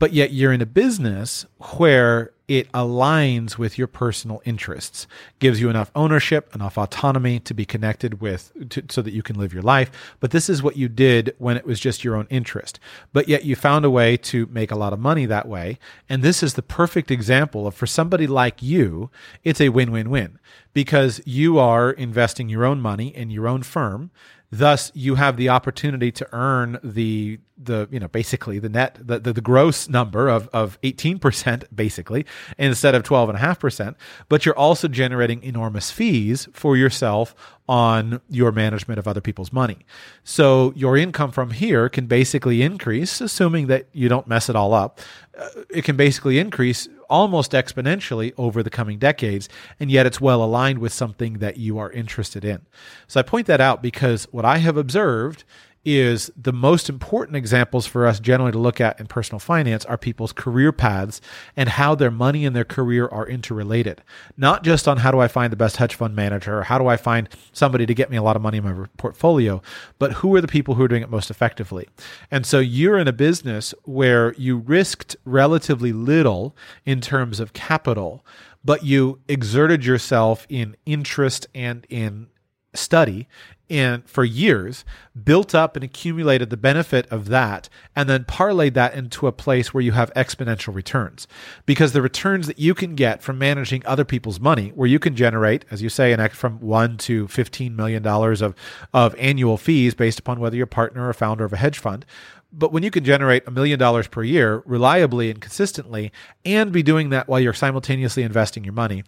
but 0.00 0.14
yet 0.14 0.32
you're 0.32 0.52
in 0.52 0.62
a 0.62 0.66
business 0.66 1.46
where 1.74 2.32
it 2.48 2.72
aligns 2.72 3.58
with 3.58 3.78
your 3.78 3.86
personal 3.86 4.42
interests, 4.44 5.06
gives 5.38 5.60
you 5.60 5.70
enough 5.70 5.92
ownership, 5.94 6.52
enough 6.52 6.76
autonomy 6.76 7.38
to 7.38 7.54
be 7.54 7.64
connected 7.64 8.20
with, 8.20 8.50
to, 8.70 8.82
so 8.88 9.02
that 9.02 9.12
you 9.12 9.22
can 9.22 9.38
live 9.38 9.52
your 9.52 9.62
life. 9.62 10.16
But 10.18 10.32
this 10.32 10.48
is 10.48 10.62
what 10.62 10.76
you 10.76 10.88
did 10.88 11.36
when 11.38 11.56
it 11.56 11.66
was 11.66 11.78
just 11.78 12.02
your 12.02 12.16
own 12.16 12.26
interest. 12.30 12.80
But 13.12 13.28
yet 13.28 13.44
you 13.44 13.54
found 13.54 13.84
a 13.84 13.90
way 13.90 14.16
to 14.16 14.46
make 14.46 14.72
a 14.72 14.76
lot 14.76 14.92
of 14.92 14.98
money 14.98 15.26
that 15.26 15.46
way. 15.46 15.78
And 16.08 16.22
this 16.22 16.42
is 16.42 16.54
the 16.54 16.62
perfect 16.62 17.12
example 17.12 17.68
of 17.68 17.74
for 17.74 17.86
somebody 17.86 18.26
like 18.26 18.62
you, 18.62 19.10
it's 19.44 19.60
a 19.60 19.68
win 19.68 19.92
win 19.92 20.10
win 20.10 20.38
because 20.72 21.20
you 21.26 21.58
are 21.58 21.90
investing 21.90 22.48
your 22.48 22.64
own 22.64 22.80
money 22.80 23.14
in 23.14 23.30
your 23.30 23.46
own 23.46 23.62
firm 23.62 24.10
Thus, 24.52 24.90
you 24.94 25.14
have 25.14 25.36
the 25.36 25.48
opportunity 25.48 26.10
to 26.10 26.28
earn 26.32 26.78
the 26.82 27.38
the 27.62 27.88
you 27.90 28.00
know 28.00 28.08
basically 28.08 28.58
the 28.58 28.68
net 28.68 28.98
the, 29.00 29.18
the, 29.18 29.32
the 29.32 29.40
gross 29.40 29.88
number 29.88 30.28
of 30.28 30.48
of 30.48 30.80
18% 30.82 31.64
basically 31.74 32.26
instead 32.58 32.94
of 32.94 33.02
12.5% 33.02 33.94
but 34.28 34.46
you're 34.46 34.58
also 34.58 34.88
generating 34.88 35.42
enormous 35.42 35.90
fees 35.90 36.48
for 36.52 36.76
yourself 36.76 37.34
on 37.70 38.20
your 38.28 38.50
management 38.50 38.98
of 38.98 39.06
other 39.06 39.20
people's 39.20 39.52
money. 39.52 39.78
So 40.24 40.72
your 40.74 40.96
income 40.96 41.30
from 41.30 41.52
here 41.52 41.88
can 41.88 42.06
basically 42.06 42.62
increase 42.62 43.20
assuming 43.20 43.68
that 43.68 43.86
you 43.92 44.08
don't 44.08 44.26
mess 44.26 44.48
it 44.48 44.56
all 44.56 44.74
up. 44.74 44.98
Uh, 45.38 45.48
it 45.70 45.84
can 45.84 45.96
basically 45.96 46.40
increase 46.40 46.88
almost 47.08 47.52
exponentially 47.52 48.32
over 48.36 48.64
the 48.64 48.70
coming 48.70 48.98
decades, 48.98 49.48
and 49.78 49.88
yet 49.88 50.04
it's 50.04 50.20
well 50.20 50.42
aligned 50.42 50.80
with 50.80 50.92
something 50.92 51.34
that 51.34 51.58
you 51.58 51.78
are 51.78 51.92
interested 51.92 52.44
in. 52.44 52.66
So 53.06 53.20
I 53.20 53.22
point 53.22 53.46
that 53.46 53.60
out 53.60 53.82
because 53.82 54.26
what 54.32 54.44
I 54.44 54.58
have 54.58 54.76
observed 54.76 55.44
is 55.84 56.30
the 56.36 56.52
most 56.52 56.90
important 56.90 57.36
examples 57.36 57.86
for 57.86 58.06
us 58.06 58.20
generally 58.20 58.52
to 58.52 58.58
look 58.58 58.80
at 58.80 59.00
in 59.00 59.06
personal 59.06 59.38
finance 59.38 59.84
are 59.86 59.96
people's 59.96 60.32
career 60.32 60.72
paths 60.72 61.20
and 61.56 61.70
how 61.70 61.94
their 61.94 62.10
money 62.10 62.44
and 62.44 62.54
their 62.54 62.64
career 62.64 63.08
are 63.08 63.26
interrelated. 63.26 64.02
Not 64.36 64.62
just 64.62 64.86
on 64.86 64.98
how 64.98 65.10
do 65.10 65.20
I 65.20 65.28
find 65.28 65.50
the 65.50 65.56
best 65.56 65.78
hedge 65.78 65.94
fund 65.94 66.14
manager 66.14 66.58
or 66.58 66.62
how 66.64 66.78
do 66.78 66.86
I 66.86 66.98
find 66.98 67.28
somebody 67.52 67.86
to 67.86 67.94
get 67.94 68.10
me 68.10 68.18
a 68.18 68.22
lot 68.22 68.36
of 68.36 68.42
money 68.42 68.58
in 68.58 68.64
my 68.64 68.86
portfolio, 68.98 69.62
but 69.98 70.12
who 70.14 70.34
are 70.34 70.42
the 70.42 70.48
people 70.48 70.74
who 70.74 70.82
are 70.82 70.88
doing 70.88 71.02
it 71.02 71.10
most 71.10 71.30
effectively. 71.30 71.88
And 72.30 72.44
so 72.44 72.58
you're 72.58 72.98
in 72.98 73.08
a 73.08 73.12
business 73.12 73.72
where 73.84 74.34
you 74.34 74.58
risked 74.58 75.16
relatively 75.24 75.92
little 75.92 76.54
in 76.84 77.00
terms 77.00 77.40
of 77.40 77.54
capital, 77.54 78.24
but 78.62 78.84
you 78.84 79.20
exerted 79.28 79.86
yourself 79.86 80.46
in 80.50 80.76
interest 80.84 81.46
and 81.54 81.86
in 81.88 82.28
study 82.74 83.26
in 83.70 84.02
for 84.02 84.24
years, 84.24 84.84
built 85.24 85.54
up 85.54 85.76
and 85.76 85.84
accumulated 85.84 86.50
the 86.50 86.56
benefit 86.56 87.06
of 87.10 87.28
that, 87.28 87.68
and 87.96 88.08
then 88.08 88.24
parlayed 88.24 88.74
that 88.74 88.94
into 88.94 89.26
a 89.26 89.32
place 89.32 89.72
where 89.72 89.82
you 89.82 89.92
have 89.92 90.12
exponential 90.14 90.74
returns. 90.74 91.26
Because 91.64 91.92
the 91.92 92.02
returns 92.02 92.46
that 92.48 92.58
you 92.58 92.74
can 92.74 92.94
get 92.94 93.22
from 93.22 93.38
managing 93.38 93.82
other 93.86 94.04
people's 94.04 94.40
money, 94.40 94.70
where 94.74 94.88
you 94.88 94.98
can 94.98 95.14
generate, 95.16 95.64
as 95.70 95.80
you 95.80 95.88
say, 95.88 96.12
an 96.12 96.20
act 96.20 96.34
from 96.34 96.60
one 96.60 96.98
to 96.98 97.28
fifteen 97.28 97.76
million 97.76 98.02
dollars 98.02 98.42
of 98.42 98.54
of 98.92 99.14
annual 99.16 99.56
fees 99.56 99.94
based 99.94 100.18
upon 100.18 100.40
whether 100.40 100.56
you're 100.56 100.64
a 100.64 100.66
partner 100.66 101.08
or 101.08 101.12
founder 101.12 101.44
of 101.44 101.52
a 101.52 101.56
hedge 101.56 101.78
fund. 101.78 102.04
But 102.52 102.72
when 102.72 102.82
you 102.82 102.90
can 102.90 103.04
generate 103.04 103.46
a 103.46 103.52
million 103.52 103.78
dollars 103.78 104.08
per 104.08 104.24
year 104.24 104.62
reliably 104.66 105.30
and 105.30 105.40
consistently, 105.40 106.10
and 106.44 106.72
be 106.72 106.82
doing 106.82 107.10
that 107.10 107.28
while 107.28 107.38
you're 107.38 107.52
simultaneously 107.52 108.24
investing 108.24 108.64
your 108.64 108.72
money, 108.72 109.04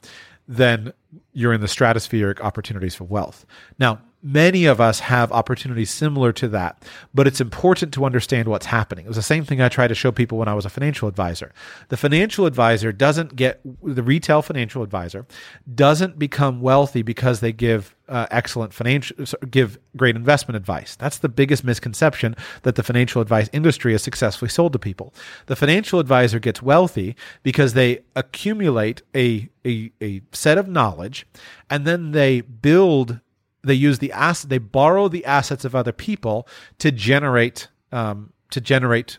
then 0.46 0.92
you're 1.32 1.52
in 1.52 1.60
the 1.60 1.66
stratospheric 1.66 2.40
opportunities 2.40 2.94
for 2.94 3.04
wealth. 3.04 3.44
Now, 3.78 4.00
many 4.22 4.66
of 4.66 4.80
us 4.80 5.00
have 5.00 5.32
opportunities 5.32 5.90
similar 5.90 6.32
to 6.32 6.48
that, 6.48 6.82
but 7.12 7.26
it's 7.26 7.40
important 7.40 7.92
to 7.94 8.04
understand 8.04 8.48
what's 8.48 8.66
happening. 8.66 9.04
It 9.04 9.08
was 9.08 9.16
the 9.16 9.22
same 9.22 9.44
thing 9.44 9.60
I 9.60 9.68
tried 9.68 9.88
to 9.88 9.94
show 9.94 10.12
people 10.12 10.38
when 10.38 10.48
I 10.48 10.54
was 10.54 10.64
a 10.64 10.70
financial 10.70 11.08
advisor. 11.08 11.52
The 11.88 11.96
financial 11.96 12.46
advisor 12.46 12.92
doesn't 12.92 13.34
get, 13.34 13.60
the 13.82 14.02
retail 14.02 14.40
financial 14.42 14.82
advisor 14.82 15.26
doesn't 15.74 16.18
become 16.18 16.60
wealthy 16.60 17.02
because 17.02 17.40
they 17.40 17.52
give 17.52 17.96
uh, 18.08 18.26
excellent 18.30 18.72
financial, 18.72 19.16
give 19.50 19.78
great 19.96 20.14
investment 20.14 20.56
advice. 20.56 20.96
That's 20.96 21.18
the 21.18 21.28
biggest 21.28 21.64
misconception 21.64 22.36
that 22.62 22.76
the 22.76 22.82
financial 22.82 23.22
advice 23.22 23.48
industry 23.52 23.92
has 23.92 24.02
successfully 24.02 24.50
sold 24.50 24.72
to 24.74 24.78
people. 24.78 25.14
The 25.46 25.56
financial 25.56 25.98
advisor 25.98 26.38
gets 26.38 26.62
wealthy 26.62 27.16
because 27.42 27.74
they 27.74 28.00
accumulate 28.14 29.02
a, 29.14 29.48
a, 29.64 29.92
a 30.00 30.22
set 30.32 30.58
of 30.58 30.68
knowledge 30.68 31.26
and 31.70 31.86
then 31.86 32.12
they 32.12 32.42
build 32.42 33.20
they 33.64 33.74
use 33.74 33.98
the 33.98 34.12
asset 34.12 34.50
they 34.50 34.58
borrow 34.58 35.08
the 35.08 35.24
assets 35.24 35.64
of 35.64 35.74
other 35.74 35.92
people 35.92 36.46
to 36.78 36.90
generate 36.90 37.68
um, 37.90 38.32
to 38.50 38.60
generate 38.60 39.18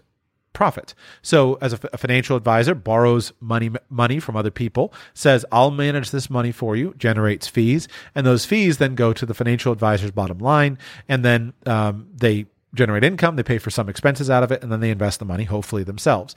profit. 0.54 0.94
So 1.24 1.56
as 1.62 1.74
a, 1.74 1.78
f- 1.78 1.94
a 1.94 1.98
financial 1.98 2.38
advisor 2.38 2.76
borrows 2.76 3.34
money 3.40 3.72
money 3.90 4.20
from 4.20 4.36
other 4.36 4.52
people, 4.52 4.94
says 5.14 5.46
I'll 5.52 5.72
manage 5.72 6.12
this 6.12 6.30
money 6.30 6.52
for 6.52 6.76
you, 6.76 6.94
generates 6.98 7.48
fees, 7.48 7.88
and 8.14 8.26
those 8.26 8.46
fees 8.46 8.78
then 8.78 8.96
go 8.96 9.14
to 9.14 9.26
the 9.26 9.34
financial 9.34 9.74
advisor's 9.74 10.12
bottom 10.12 10.38
line, 10.38 10.78
and 11.10 11.26
then 11.26 11.54
um, 11.66 12.08
they 12.14 12.46
generate 12.76 13.04
income, 13.04 13.36
they 13.36 13.44
pay 13.44 13.60
for 13.60 13.70
some 13.70 13.88
expenses 13.90 14.30
out 14.30 14.44
of 14.44 14.52
it, 14.52 14.64
and 14.64 14.72
then 14.72 14.80
they 14.80 14.90
invest 14.90 15.20
the 15.20 15.26
money, 15.26 15.44
hopefully 15.44 15.84
themselves 15.84 16.36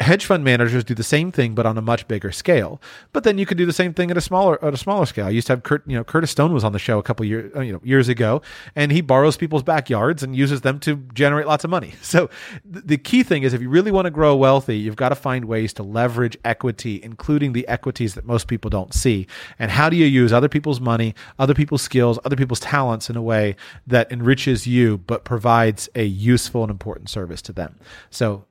hedge 0.00 0.26
fund 0.26 0.42
managers 0.42 0.82
do 0.82 0.94
the 0.94 1.04
same 1.04 1.30
thing 1.30 1.54
but 1.54 1.66
on 1.66 1.78
a 1.78 1.82
much 1.82 2.08
bigger 2.08 2.32
scale. 2.32 2.80
But 3.12 3.22
then 3.22 3.38
you 3.38 3.46
can 3.46 3.56
do 3.56 3.64
the 3.64 3.72
same 3.72 3.94
thing 3.94 4.10
at 4.10 4.16
a 4.16 4.20
smaller 4.20 4.62
at 4.64 4.74
a 4.74 4.76
smaller 4.76 5.06
scale. 5.06 5.26
I 5.26 5.30
used 5.30 5.46
to 5.46 5.52
have 5.52 5.62
kurt 5.62 5.86
you 5.86 5.96
know 5.96 6.02
curtis 6.02 6.30
stone 6.30 6.52
was 6.52 6.64
on 6.64 6.72
the 6.72 6.78
show 6.78 6.98
a 6.98 7.02
couple 7.02 7.24
years 7.24 7.54
uh, 7.54 7.60
you 7.60 7.72
know 7.72 7.80
years 7.84 8.08
ago 8.08 8.42
and 8.74 8.90
he 8.90 9.00
borrows 9.00 9.36
people's 9.36 9.62
backyards 9.62 10.22
and 10.22 10.34
uses 10.34 10.62
them 10.62 10.80
to 10.80 10.96
generate 11.14 11.46
lots 11.46 11.64
of 11.64 11.70
money. 11.70 11.94
So 12.14 12.28
th- 12.72 12.84
the 12.84 12.98
key 12.98 13.24
thing 13.24 13.42
is 13.42 13.54
if 13.54 13.60
you 13.60 13.68
really 13.68 13.90
want 13.90 14.04
to 14.04 14.10
grow 14.10 14.36
wealthy 14.36 14.76
you've 14.76 14.94
got 14.94 15.08
to 15.08 15.16
find 15.16 15.46
ways 15.46 15.72
to 15.74 15.82
leverage 15.82 16.36
equity 16.44 17.00
including 17.02 17.54
the 17.54 17.66
equities 17.66 18.14
that 18.14 18.24
most 18.24 18.46
people 18.46 18.70
don't 18.70 18.94
see. 18.94 19.26
And 19.58 19.70
how 19.70 19.88
do 19.88 19.96
you 19.96 20.06
use 20.06 20.32
other 20.32 20.48
people's 20.48 20.80
money 20.80 21.14
other 21.38 21.54
people's 21.54 21.82
skills 21.82 22.18
other 22.24 22.36
people's 22.36 22.60
talents 22.60 23.10
in 23.10 23.16
a 23.16 23.22
way 23.22 23.56
that 23.86 24.12
enriches 24.12 24.66
you 24.66 24.98
but 24.98 25.24
provides 25.24 25.88
a 25.94 26.04
useful 26.04 26.62
and 26.62 26.70
important 26.70 27.08
service 27.08 27.42
to 27.42 27.52
them? 27.52 27.76
So 28.10 28.44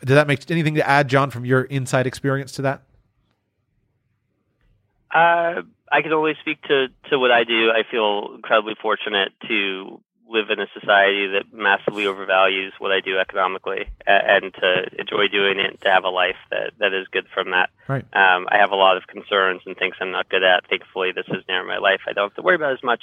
did 0.00 0.14
that 0.14 0.26
make 0.26 0.50
anything 0.50 0.74
to 0.74 0.88
add, 0.88 1.08
John, 1.08 1.30
from 1.30 1.44
your 1.44 1.62
inside 1.62 2.06
experience 2.06 2.52
to 2.52 2.62
that? 2.62 2.82
Uh, 5.10 5.62
I 5.90 6.02
can 6.02 6.12
only 6.12 6.34
speak 6.40 6.60
to, 6.62 6.88
to 7.10 7.18
what 7.18 7.30
I 7.30 7.44
do. 7.44 7.70
I 7.70 7.82
feel 7.88 8.32
incredibly 8.34 8.74
fortunate 8.80 9.32
to 9.48 10.00
live 10.28 10.50
in 10.50 10.58
a 10.58 10.66
society 10.78 11.28
that 11.28 11.52
massively 11.52 12.04
overvalues 12.04 12.72
what 12.78 12.90
I 12.90 13.00
do 13.00 13.18
economically 13.18 13.88
and 14.06 14.52
to 14.54 14.86
enjoy 14.98 15.28
doing 15.28 15.58
it 15.60 15.70
and 15.70 15.80
to 15.82 15.90
have 15.90 16.04
a 16.04 16.08
life 16.08 16.36
that, 16.50 16.72
that 16.78 16.92
is 16.94 17.06
good 17.12 17.26
from 17.32 17.50
that. 17.50 17.70
Right. 17.86 18.04
Um, 18.14 18.48
I 18.50 18.56
have 18.56 18.72
a 18.72 18.76
lot 18.76 18.96
of 18.96 19.06
concerns 19.06 19.60
and 19.66 19.76
things 19.76 19.94
I'm 20.00 20.10
not 20.10 20.28
good 20.28 20.42
at. 20.42 20.66
Thankfully, 20.68 21.12
this 21.12 21.26
is 21.28 21.44
near 21.48 21.64
my 21.64 21.78
life. 21.78 22.00
I 22.08 22.12
don't 22.12 22.30
have 22.30 22.36
to 22.36 22.42
worry 22.42 22.56
about 22.56 22.72
as 22.72 22.82
much. 22.82 23.02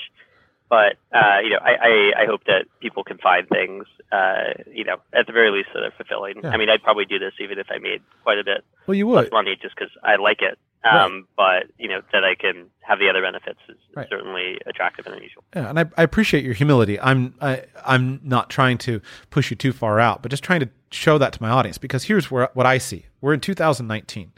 But 0.72 0.96
uh, 1.14 1.40
you 1.44 1.50
know, 1.50 1.60
I, 1.62 1.74
I, 1.82 2.24
I 2.24 2.26
hope 2.26 2.46
that 2.46 2.64
people 2.80 3.04
can 3.04 3.18
find 3.18 3.46
things, 3.50 3.88
uh, 4.10 4.54
you 4.72 4.86
know, 4.86 5.02
at 5.12 5.28
the 5.28 5.34
very 5.34 5.52
least 5.52 5.68
that 5.74 5.84
are 5.84 5.92
fulfilling. 5.92 6.36
Yeah. 6.42 6.52
I 6.52 6.56
mean, 6.56 6.70
I'd 6.70 6.82
probably 6.82 7.04
do 7.04 7.20
this 7.20 7.34
even 7.42 7.60
if 7.60 7.68
I 7.70 7.78
made 7.78 8.02
quite 8.24 8.40
a 8.40 8.44
bit. 8.46 8.64
Well, 8.88 8.96
you 8.96 9.06
would 9.08 9.34
money 9.34 9.58
just 9.62 9.76
because 9.76 9.92
I 10.02 10.16
like 10.16 10.42
it. 10.42 10.58
Um, 10.90 11.28
right. 11.38 11.66
But 11.68 11.76
you 11.78 11.90
know 11.90 12.00
that 12.14 12.24
I 12.24 12.36
can 12.36 12.68
have 12.80 13.00
the 13.00 13.10
other 13.10 13.22
benefits 13.22 13.60
is 13.68 13.76
right. 13.98 14.08
certainly 14.10 14.60
attractive 14.66 15.06
and 15.08 15.16
unusual. 15.16 15.44
Yeah, 15.54 15.70
and 15.70 15.78
I, 15.78 15.86
I 15.98 16.04
appreciate 16.04 16.46
your 16.46 16.54
humility. 16.54 16.98
I'm 17.02 17.36
I, 17.42 17.66
I'm 17.86 18.22
not 18.24 18.50
trying 18.50 18.78
to 18.80 19.02
push 19.30 19.50
you 19.50 19.58
too 19.58 19.74
far 19.74 20.00
out, 20.00 20.22
but 20.22 20.32
just 20.32 20.42
trying 20.42 20.62
to 20.62 20.70
show 20.90 21.18
that 21.18 21.34
to 21.34 21.42
my 21.44 21.50
audience 21.50 21.78
because 21.78 22.06
here's 22.06 22.32
where 22.32 22.50
what 22.54 22.66
I 22.66 22.78
see. 22.78 23.08
We're 23.20 23.34
in 23.34 23.42
2019. 23.42 24.32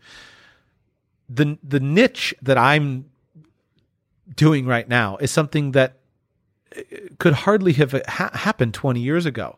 The 1.29 1.59
the 1.63 1.79
niche 1.79 2.33
that 2.41 2.57
I'm 2.57 3.11
doing 4.35 4.65
right 4.65 4.89
now 4.89 5.17
is 5.17 5.29
something 5.29 5.73
that 5.73 5.99
could 7.19 7.33
hardly 7.33 7.73
have 7.73 7.91
ha- 8.07 8.31
happened 8.33 8.73
20 8.73 8.99
years 8.99 9.25
ago. 9.25 9.57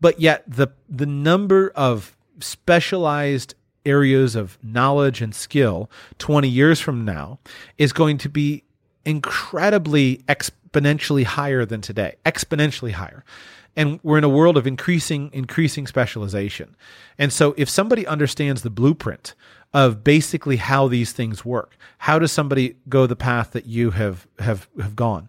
But 0.00 0.20
yet 0.20 0.44
the 0.46 0.68
the 0.88 1.06
number 1.06 1.72
of 1.74 2.16
specialized 2.40 3.54
areas 3.86 4.34
of 4.34 4.58
knowledge 4.62 5.20
and 5.20 5.34
skill 5.34 5.90
20 6.18 6.48
years 6.48 6.80
from 6.80 7.04
now 7.04 7.38
is 7.78 7.92
going 7.92 8.18
to 8.18 8.28
be 8.28 8.64
incredibly 9.04 10.18
exponentially 10.28 11.24
higher 11.24 11.64
than 11.64 11.80
today, 11.80 12.16
exponentially 12.24 12.92
higher. 12.92 13.24
And 13.76 14.00
we're 14.02 14.18
in 14.18 14.24
a 14.24 14.28
world 14.28 14.56
of 14.56 14.66
increasing 14.66 15.30
increasing 15.32 15.86
specialization. 15.86 16.76
And 17.18 17.32
so 17.32 17.54
if 17.56 17.68
somebody 17.68 18.06
understands 18.06 18.62
the 18.62 18.70
blueprint 18.70 19.34
of 19.72 20.04
basically 20.04 20.56
how 20.56 20.86
these 20.86 21.12
things 21.12 21.44
work, 21.44 21.76
how 21.98 22.20
does 22.20 22.30
somebody 22.30 22.76
go 22.88 23.06
the 23.06 23.16
path 23.16 23.50
that 23.50 23.66
you 23.66 23.90
have 23.90 24.28
have 24.38 24.68
have 24.80 24.94
gone? 24.94 25.28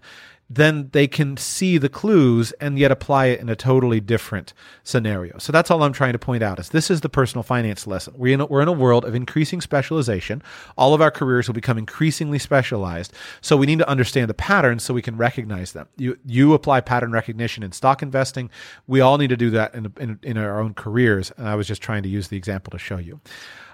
Then 0.50 0.90
they 0.92 1.08
can 1.08 1.38
see 1.38 1.78
the 1.78 1.90
clues 1.90 2.52
and 2.54 2.78
yet 2.78 2.92
apply 2.92 3.28
it 3.28 3.40
in 3.40 3.50
a 3.50 3.56
totally 3.56 4.00
different 4.00 4.54
scenario. 4.84 5.38
So 5.40 5.52
that's 5.52 5.72
all 5.72 5.82
I'm 5.82 5.94
trying 5.94 6.14
to 6.14 6.20
point 6.20 6.44
out 6.44 6.60
is 6.60 6.70
this 6.70 6.92
is 6.92 7.02
the 7.02 7.10
personal 7.10 7.42
finance 7.42 7.88
lesson. 7.88 8.14
We're 8.16 8.36
in 8.36 8.42
a, 8.42 8.46
we're 8.46 8.62
in 8.62 8.68
a 8.68 8.74
world 8.74 9.06
of 9.06 9.16
increasing 9.16 9.60
specialization. 9.60 10.44
All 10.78 10.94
of 10.94 11.02
our 11.02 11.12
careers 11.12 11.48
will 11.48 11.56
become 11.56 11.78
increasingly 11.78 12.38
specialized. 12.38 13.14
So 13.42 13.58
we 13.58 13.66
need 13.66 13.80
to 13.80 13.90
understand 13.90 14.30
the 14.30 14.36
patterns 14.36 14.84
so 14.84 14.94
we 14.94 15.02
can 15.02 15.18
recognize 15.18 15.72
them. 15.72 15.88
You 15.98 16.18
you 16.26 16.54
apply 16.54 16.82
pattern 16.82 17.12
recognition 17.12 17.64
in 17.64 17.72
stock 17.72 18.04
investing. 18.04 18.50
We 18.88 19.02
all 19.02 19.18
need 19.18 19.30
to 19.30 19.38
do 19.38 19.50
that 19.52 19.74
in 19.74 19.92
in, 20.00 20.20
in 20.22 20.38
our 20.38 20.60
own 20.60 20.76
careers. 20.76 21.32
And 21.38 21.48
I 21.48 21.56
was 21.56 21.68
just 21.68 21.82
trying 21.82 22.04
to 22.04 22.10
use 22.10 22.28
the 22.28 22.38
example 22.38 22.72
to 22.72 22.78
show 22.78 22.98
you. 22.98 23.20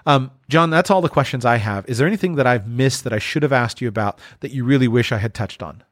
Um, 0.06 0.32
John, 0.48 0.70
that's 0.70 0.90
all 0.90 1.00
the 1.00 1.08
questions 1.08 1.44
I 1.44 1.56
have. 1.56 1.88
Is 1.88 1.98
there 1.98 2.06
anything 2.06 2.34
that 2.36 2.46
I've 2.46 2.66
missed 2.66 3.04
that 3.04 3.12
I 3.12 3.18
should 3.18 3.42
have 3.42 3.52
asked 3.52 3.80
you 3.80 3.88
about 3.88 4.18
that 4.40 4.50
you 4.50 4.64
really 4.64 4.88
wish 4.88 5.12
I 5.12 5.18
had 5.18 5.34
touched 5.34 5.62
on? 5.62 5.84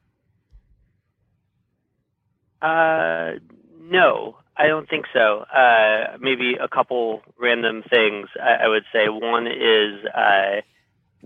Uh, 2.61 3.39
no, 3.79 4.37
I 4.55 4.67
don't 4.67 4.87
think 4.87 5.05
so. 5.13 5.39
Uh, 5.39 6.17
maybe 6.19 6.55
a 6.61 6.67
couple 6.67 7.21
random 7.39 7.83
things 7.89 8.27
I, 8.41 8.65
I 8.65 8.67
would 8.67 8.83
say. 8.93 9.09
One 9.09 9.47
is 9.47 10.05
uh, 10.05 10.61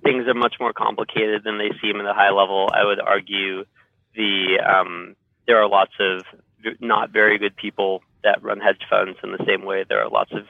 things 0.04 0.28
are 0.28 0.34
much 0.34 0.56
more 0.60 0.74
complicated 0.74 1.44
than 1.44 1.58
they 1.58 1.72
seem 1.82 2.00
at 2.00 2.06
a 2.06 2.14
high 2.14 2.32
level. 2.32 2.70
I 2.74 2.86
would 2.86 3.00
argue 3.00 3.66
the 4.16 4.60
um, 4.66 5.16
there 5.48 5.62
are 5.62 5.68
lots 5.68 5.92
of 6.00 6.24
not 6.80 7.12
very 7.12 7.38
good 7.38 7.56
people 7.56 8.02
that 8.24 8.42
run 8.42 8.60
hedge 8.60 8.82
funds 8.90 9.18
in 9.24 9.32
the 9.32 9.44
same 9.46 9.66
way 9.66 9.86
there 9.88 10.02
are 10.02 10.10
lots 10.10 10.32
of 10.32 10.48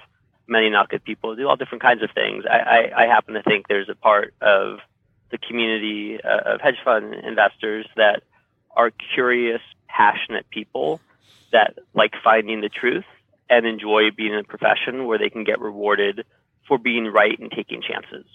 many 0.48 0.70
not 0.70 0.90
good 0.90 1.04
people 1.04 1.32
who 1.32 1.36
do 1.36 1.48
all 1.48 1.56
different 1.56 1.82
kinds 1.82 2.04
of 2.04 2.10
things. 2.12 2.46
I, 2.50 2.92
I, 2.96 3.04
I 3.04 3.08
happen 3.08 3.34
to 3.34 3.44
think 3.44 3.68
there's 3.68 3.90
a 3.90 3.96
part 3.96 4.34
of 4.42 4.80
the 5.32 5.38
community 5.38 6.20
uh, 6.24 6.54
of 6.54 6.62
hedge 6.62 6.78
fund 6.84 7.14
investors 7.16 7.86
that 7.96 8.24
are 8.76 8.92
curious 9.14 9.62
passionate 9.96 10.50
people 10.50 11.00
that 11.52 11.78
like 11.94 12.14
finding 12.24 12.62
the 12.62 12.70
truth 12.70 13.06
and 13.50 13.66
enjoy 13.66 14.12
being 14.12 14.34
in 14.34 14.40
a 14.40 14.44
profession 14.44 15.06
where 15.06 15.18
they 15.18 15.30
can 15.30 15.44
get 15.44 15.60
rewarded 15.62 16.26
for 16.68 16.78
being 16.78 17.06
right 17.06 17.38
and 17.40 17.52
taking 17.52 17.82
chances. 17.82 18.26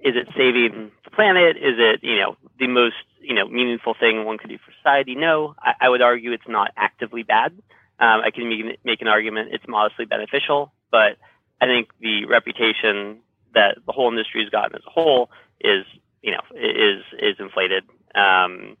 Is 0.00 0.14
it 0.16 0.28
saving 0.36 0.90
the 1.04 1.10
planet? 1.10 1.56
Is 1.56 1.76
it, 1.78 2.00
you 2.02 2.18
know, 2.18 2.36
the 2.58 2.66
most, 2.66 2.96
you 3.20 3.34
know, 3.34 3.46
meaningful 3.46 3.94
thing 3.98 4.24
one 4.24 4.38
could 4.38 4.50
do 4.50 4.58
for 4.58 4.72
society? 4.78 5.14
No, 5.14 5.54
I, 5.60 5.74
I 5.82 5.88
would 5.88 6.02
argue 6.02 6.32
it's 6.32 6.48
not 6.48 6.72
actively 6.76 7.22
bad. 7.22 7.52
Um, 7.98 8.20
I 8.24 8.30
can 8.30 8.48
make, 8.48 8.84
make 8.84 9.00
an 9.00 9.08
argument 9.08 9.50
it's 9.52 9.66
modestly 9.68 10.06
beneficial, 10.06 10.72
but 10.90 11.18
I 11.60 11.66
think 11.66 11.90
the 12.00 12.24
reputation 12.24 13.20
that 13.54 13.78
the 13.86 13.92
whole 13.92 14.08
industry 14.08 14.42
has 14.42 14.50
gotten 14.50 14.74
as 14.74 14.82
a 14.86 14.90
whole 14.90 15.30
is, 15.60 15.84
you 16.22 16.32
know, 16.32 16.42
is 16.54 17.04
is 17.20 17.36
inflated. 17.38 17.84
Um, 18.14 18.76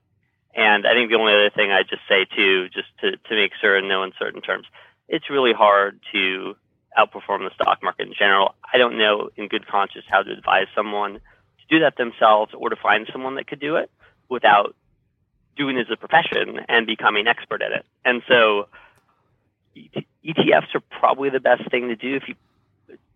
and 0.54 0.86
I 0.86 0.92
think 0.92 1.10
the 1.10 1.16
only 1.16 1.32
other 1.32 1.50
thing 1.50 1.70
I'd 1.70 1.88
just 1.88 2.02
say 2.08 2.26
too, 2.36 2.68
just 2.68 2.88
to, 3.00 3.16
to 3.16 3.34
make 3.34 3.52
sure 3.60 3.76
in 3.76 3.88
no 3.88 4.02
uncertain 4.02 4.42
terms, 4.42 4.66
it's 5.08 5.30
really 5.30 5.52
hard 5.52 6.00
to 6.12 6.56
outperform 6.96 7.48
the 7.48 7.50
stock 7.54 7.82
market 7.82 8.06
in 8.06 8.14
general. 8.18 8.54
I 8.72 8.78
don't 8.78 8.98
know 8.98 9.30
in 9.36 9.48
good 9.48 9.66
conscience 9.66 10.04
how 10.08 10.22
to 10.22 10.30
advise 10.30 10.66
someone 10.74 11.14
to 11.14 11.64
do 11.68 11.80
that 11.80 11.96
themselves 11.96 12.52
or 12.54 12.68
to 12.68 12.76
find 12.76 13.08
someone 13.10 13.36
that 13.36 13.46
could 13.46 13.60
do 13.60 13.76
it 13.76 13.90
without 14.28 14.74
doing 15.56 15.76
it 15.76 15.82
as 15.82 15.86
a 15.90 15.96
profession 15.96 16.60
and 16.68 16.86
becoming 16.86 17.26
expert 17.26 17.62
at 17.62 17.72
it. 17.72 17.86
And 18.04 18.22
so 18.28 18.68
ETFs 20.24 20.74
are 20.74 20.82
probably 20.90 21.30
the 21.30 21.40
best 21.40 21.70
thing 21.70 21.88
to 21.88 21.96
do 21.96 22.16
if 22.16 22.28
you 22.28 22.34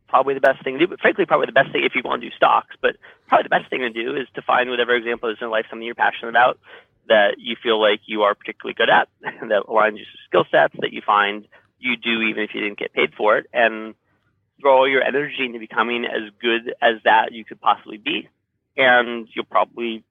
probably 0.08 0.34
the 0.34 0.40
best 0.40 0.62
thing 0.62 0.78
to 0.78 0.78
do, 0.78 0.86
but 0.86 1.00
frankly, 1.00 1.26
probably 1.26 1.46
the 1.46 1.52
best 1.52 1.72
thing 1.72 1.84
if 1.84 1.94
you 1.94 2.02
want 2.04 2.22
to 2.22 2.30
do 2.30 2.36
stocks. 2.36 2.76
But 2.80 2.96
probably 3.26 3.44
the 3.44 3.48
best 3.48 3.68
thing 3.68 3.80
to 3.80 3.90
do 3.90 4.16
is 4.16 4.28
to 4.34 4.42
find 4.42 4.70
whatever 4.70 4.94
example 4.94 5.28
is 5.30 5.38
in 5.40 5.50
life, 5.50 5.66
something 5.68 5.84
you're 5.84 5.94
passionate 5.94 6.30
about, 6.30 6.58
that 7.08 7.36
you 7.38 7.56
feel 7.62 7.80
like 7.80 8.00
you 8.06 8.22
are 8.22 8.34
particularly 8.34 8.74
good 8.74 8.90
at, 8.90 9.08
that 9.22 9.64
aligns 9.68 9.96
your 9.96 10.06
skill 10.26 10.44
sets, 10.50 10.74
that 10.80 10.92
you 10.92 11.02
find 11.04 11.46
you 11.78 11.96
do 11.96 12.22
even 12.22 12.42
if 12.42 12.54
you 12.54 12.60
didn't 12.60 12.78
get 12.78 12.92
paid 12.92 13.14
for 13.14 13.38
it, 13.38 13.46
and 13.52 13.94
throw 14.60 14.78
all 14.78 14.88
your 14.88 15.02
energy 15.02 15.44
into 15.44 15.58
becoming 15.58 16.04
as 16.04 16.30
good 16.40 16.74
as 16.80 16.96
that 17.04 17.32
you 17.32 17.44
could 17.44 17.60
possibly 17.60 17.98
be. 17.98 18.28
And 18.76 19.28
you'll 19.34 19.44
probably, 19.44 20.04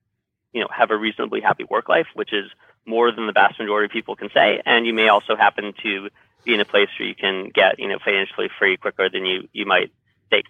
you 0.53 0.61
know, 0.61 0.67
have 0.75 0.91
a 0.91 0.97
reasonably 0.97 1.41
happy 1.41 1.63
work 1.63 1.89
life, 1.89 2.07
which 2.13 2.33
is 2.33 2.49
more 2.85 3.11
than 3.11 3.27
the 3.27 3.33
vast 3.33 3.59
majority 3.59 3.85
of 3.85 3.91
people 3.91 4.15
can 4.15 4.29
say. 4.33 4.61
And 4.65 4.85
you 4.85 4.93
may 4.93 5.09
also 5.09 5.35
happen 5.35 5.73
to 5.83 6.09
be 6.43 6.53
in 6.53 6.59
a 6.59 6.65
place 6.65 6.89
where 6.99 7.07
you 7.07 7.15
can 7.15 7.49
get, 7.49 7.79
you 7.79 7.87
know, 7.87 7.97
financially 8.03 8.49
free 8.57 8.77
quicker 8.77 9.09
than 9.09 9.25
you, 9.25 9.47
you 9.53 9.65
might 9.65 9.91
think. 10.29 10.45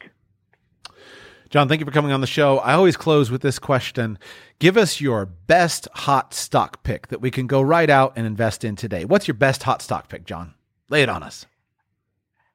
John, 1.55 1.69
thank 1.69 1.79
you 1.79 1.85
for 1.85 1.91
coming 1.93 2.11
on 2.11 2.19
the 2.19 2.27
show. 2.27 2.57
I 2.57 2.73
always 2.73 2.97
close 2.97 3.31
with 3.31 3.41
this 3.41 3.59
question. 3.59 4.19
Give 4.59 4.75
us 4.75 4.99
your 4.99 5.25
best 5.25 5.87
hot 5.93 6.33
stock 6.33 6.83
pick 6.83 7.07
that 7.07 7.21
we 7.21 7.31
can 7.31 7.47
go 7.47 7.61
right 7.61 7.89
out 7.89 8.11
and 8.17 8.27
invest 8.27 8.65
in 8.65 8.75
today. 8.75 9.05
What's 9.05 9.25
your 9.25 9.35
best 9.35 9.63
hot 9.63 9.81
stock 9.81 10.09
pick, 10.09 10.25
John? 10.25 10.53
Lay 10.89 11.01
it 11.01 11.07
on 11.07 11.23
us. 11.23 11.45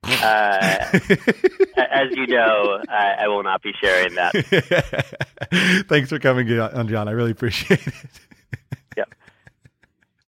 Uh, 0.05 0.98
as 1.90 2.09
you 2.10 2.27
know, 2.27 2.82
I, 2.90 3.14
I 3.20 3.28
will 3.28 3.43
not 3.43 3.62
be 3.62 3.72
sharing 3.81 4.16
that. 4.16 5.86
Thanks 5.89 6.10
for 6.10 6.18
coming 6.18 6.60
on, 6.60 6.86
John. 6.86 7.09
I 7.09 7.12
really 7.12 7.31
appreciate 7.31 7.86
it. 7.86 7.94